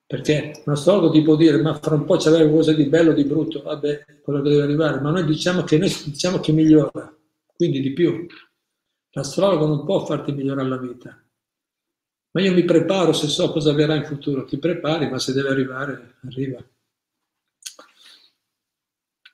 Perché 0.06 0.62
un 0.66 0.74
astrologo 0.74 1.10
ti 1.10 1.22
può 1.22 1.38
dire, 1.38 1.62
ma 1.62 1.74
fra 1.76 1.96
un 1.96 2.04
po' 2.04 2.18
c'è 2.18 2.30
qualcosa 2.32 2.74
di 2.74 2.84
bello, 2.88 3.14
di 3.14 3.24
brutto, 3.24 3.62
vabbè, 3.62 4.06
quello 4.24 4.42
che 4.42 4.50
deve 4.50 4.64
arrivare, 4.64 5.00
ma 5.00 5.12
noi 5.12 5.24
diciamo 5.24 5.64
che, 5.64 5.78
noi 5.78 5.96
diciamo 6.04 6.42
che 6.42 6.52
migliora, 6.52 7.18
quindi 7.56 7.80
di 7.80 7.94
più. 7.94 8.28
L'astrologo 9.12 9.66
non 9.66 9.86
può 9.86 10.04
farti 10.04 10.34
migliorare 10.34 10.68
la 10.68 10.78
vita. 10.78 11.18
Ma 12.32 12.42
io 12.42 12.52
mi 12.52 12.66
preparo 12.66 13.14
se 13.14 13.30
so 13.30 13.50
cosa 13.54 13.70
avverrà 13.70 13.96
in 13.96 14.04
futuro, 14.04 14.44
ti 14.44 14.58
prepari, 14.58 15.10
ma 15.10 15.18
se 15.18 15.32
deve 15.32 15.48
arrivare, 15.48 16.16
arriva. 16.26 16.62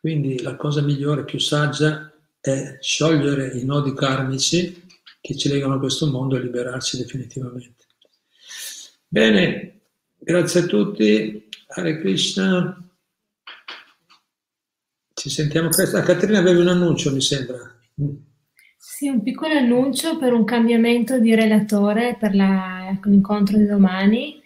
Quindi 0.06 0.40
la 0.44 0.56
cosa 0.56 0.84
migliore, 0.84 1.26
più 1.26 1.40
saggia, 1.40 2.14
è 2.40 2.78
sciogliere 2.80 3.58
i 3.58 3.66
nodi 3.66 3.92
karmici 3.96 4.86
che 5.20 5.36
ci 5.36 5.50
legano 5.50 5.74
a 5.74 5.80
questo 5.80 6.06
mondo 6.12 6.36
e 6.36 6.42
liberarci 6.42 6.98
definitivamente. 6.98 7.86
Bene, 9.08 9.80
grazie 10.20 10.60
a 10.60 10.66
tutti. 10.68 11.50
Hare 11.70 11.98
Krishna. 11.98 12.88
Ci 15.12 15.30
sentiamo 15.32 15.70
presto. 15.70 15.98
Ah, 15.98 16.04
Caterina 16.04 16.38
avevi 16.38 16.60
un 16.60 16.68
annuncio, 16.68 17.12
mi 17.12 17.22
sembra. 17.22 17.58
Sì, 18.78 19.08
un 19.08 19.24
piccolo 19.24 19.56
annuncio 19.56 20.20
per 20.20 20.34
un 20.34 20.46
cambiamento 20.46 21.18
di 21.18 21.34
relatore 21.34 22.16
per 22.20 22.36
la, 22.36 22.96
l'incontro 23.06 23.58
di 23.58 23.66
domani. 23.66 24.40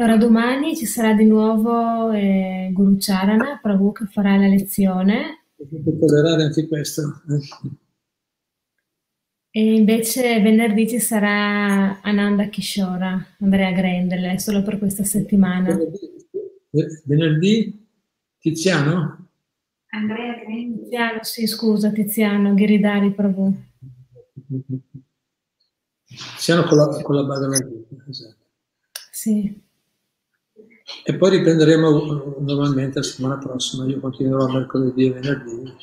Allora, 0.00 0.16
domani 0.16 0.74
ci 0.74 0.86
sarà 0.86 1.12
di 1.12 1.26
nuovo 1.26 2.10
eh, 2.10 2.70
Guru 2.72 2.96
Charana, 2.98 3.58
Prabhu 3.60 3.92
che 3.92 4.06
farà 4.06 4.34
la 4.38 4.46
lezione. 4.46 5.48
Tollerare 5.58 6.44
anche 6.44 6.66
questo. 6.66 7.20
E 9.50 9.74
invece 9.74 10.40
venerdì 10.40 10.88
ci 10.88 10.98
sarà 11.00 12.00
Ananda 12.00 12.48
Kishora, 12.48 13.22
Andrea 13.40 13.72
Grendele, 13.72 14.38
solo 14.38 14.62
per 14.62 14.78
questa 14.78 15.04
settimana. 15.04 15.76
Venerdì, 15.76 17.02
venerdì 17.04 17.86
Tiziano? 18.38 19.28
Andrea 19.88 20.32
Grendele. 20.42 20.82
Tiziano, 20.84 21.18
sì, 21.24 21.46
scusa, 21.46 21.90
Tiziano, 21.90 22.54
Ghiridari 22.54 23.12
Prabhu. 23.12 23.54
Tiziano 26.06 26.62
con 26.62 26.78
la, 26.78 27.02
con 27.02 27.16
la 27.16 27.58
esatto. 28.08 28.36
Sì. 29.10 29.68
E 31.04 31.16
poi 31.16 31.30
riprenderemo 31.30 32.36
normalmente 32.40 32.98
la 32.98 33.04
settimana 33.04 33.38
prossima. 33.38 33.86
Io 33.86 34.00
continuerò 34.00 34.48
mercoledì 34.48 35.06
e 35.06 35.12
venerdì, 35.12 35.74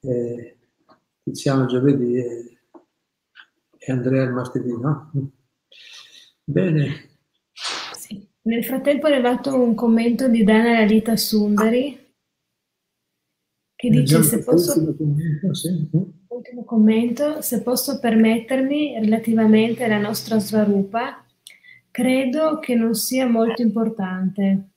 e 0.00 0.56
Tiziano 1.22 1.66
giovedì 1.66 2.16
e, 2.16 2.58
e 3.76 3.92
Andrea 3.92 4.22
il 4.22 4.32
martedì, 4.32 4.70
no? 4.70 5.10
Bene. 6.44 7.18
Sì. 7.52 8.28
Nel 8.42 8.64
frattempo 8.64 9.08
è 9.08 9.12
arrivato 9.12 9.60
un 9.60 9.74
commento 9.74 10.28
di 10.28 10.44
Dana 10.44 10.78
Lalita 10.78 11.16
Sundari 11.16 12.04
che 13.74 13.90
dice 13.90 14.22
se 14.22 14.44
posso... 14.44 14.94
Commento, 14.94 15.52
sì. 15.52 15.90
Ultimo 16.28 16.64
commento, 16.64 17.42
se 17.42 17.62
posso 17.62 17.98
permettermi 17.98 19.00
relativamente 19.00 19.82
alla 19.82 19.98
nostra 19.98 20.38
Svarupa, 20.38 21.25
Credo 21.96 22.58
che 22.58 22.74
non 22.74 22.94
sia 22.94 23.26
molto 23.26 23.62
importante. 23.62 24.68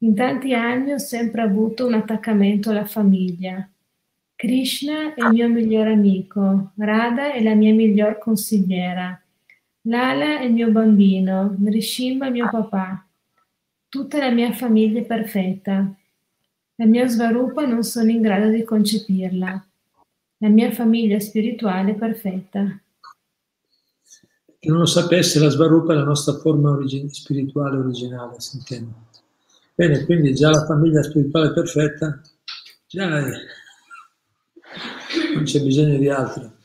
In 0.00 0.14
tanti 0.14 0.52
anni 0.52 0.92
ho 0.92 0.98
sempre 0.98 1.40
avuto 1.40 1.86
un 1.86 1.94
attaccamento 1.94 2.68
alla 2.68 2.84
famiglia. 2.84 3.66
Krishna 4.34 5.14
è 5.14 5.22
il 5.22 5.30
mio 5.30 5.48
migliore 5.48 5.94
amico, 5.94 6.72
Radha 6.76 7.32
è 7.32 7.42
la 7.42 7.54
mia 7.54 7.72
miglior 7.72 8.18
consigliera, 8.18 9.18
Lala 9.84 10.40
è 10.40 10.44
il 10.44 10.52
mio 10.52 10.70
bambino, 10.70 11.56
Nrishimba 11.58 12.26
è 12.26 12.30
mio 12.30 12.50
papà. 12.50 13.08
Tutta 13.88 14.18
la 14.18 14.30
mia 14.30 14.52
famiglia 14.52 15.00
è 15.00 15.04
perfetta. 15.04 15.90
La 16.74 16.84
mia 16.84 17.08
svarupa 17.08 17.64
non 17.64 17.82
sono 17.84 18.10
in 18.10 18.20
grado 18.20 18.50
di 18.50 18.64
concepirla. 18.64 19.66
La 20.36 20.48
mia 20.48 20.70
famiglia 20.72 21.18
spirituale 21.20 21.92
è 21.92 21.94
perfetta. 21.94 22.78
Chi 24.60 24.68
non 24.68 24.80
lo 24.80 24.86
sapesse, 24.86 25.38
la 25.38 25.48
Svarupa 25.48 25.94
è 25.94 25.96
la 25.96 26.04
nostra 26.04 26.34
forma 26.34 26.68
origin- 26.68 27.08
spirituale 27.08 27.78
originale, 27.78 28.38
sentiamo. 28.40 29.06
Bene, 29.74 30.04
quindi 30.04 30.34
già 30.34 30.50
la 30.50 30.66
famiglia 30.66 31.02
spirituale 31.02 31.54
perfetta, 31.54 32.20
già 32.86 33.18
è, 33.20 33.30
non 35.34 35.44
c'è 35.44 35.62
bisogno 35.62 35.96
di 35.96 36.10
altro. 36.10 36.58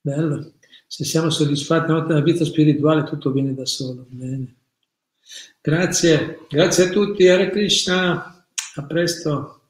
Bello. 0.00 0.52
Se 0.86 1.04
siamo 1.04 1.28
soddisfatti 1.28 1.92
nella 1.92 2.22
vita 2.22 2.46
spirituale, 2.46 3.04
tutto 3.04 3.30
viene 3.32 3.52
da 3.52 3.66
solo. 3.66 4.06
Bene. 4.08 4.56
Grazie, 5.60 6.46
grazie 6.48 6.84
a 6.84 6.88
tutti, 6.88 7.28
Hare 7.28 7.50
Krishna, 7.50 8.46
a 8.76 8.86
presto. 8.86 9.66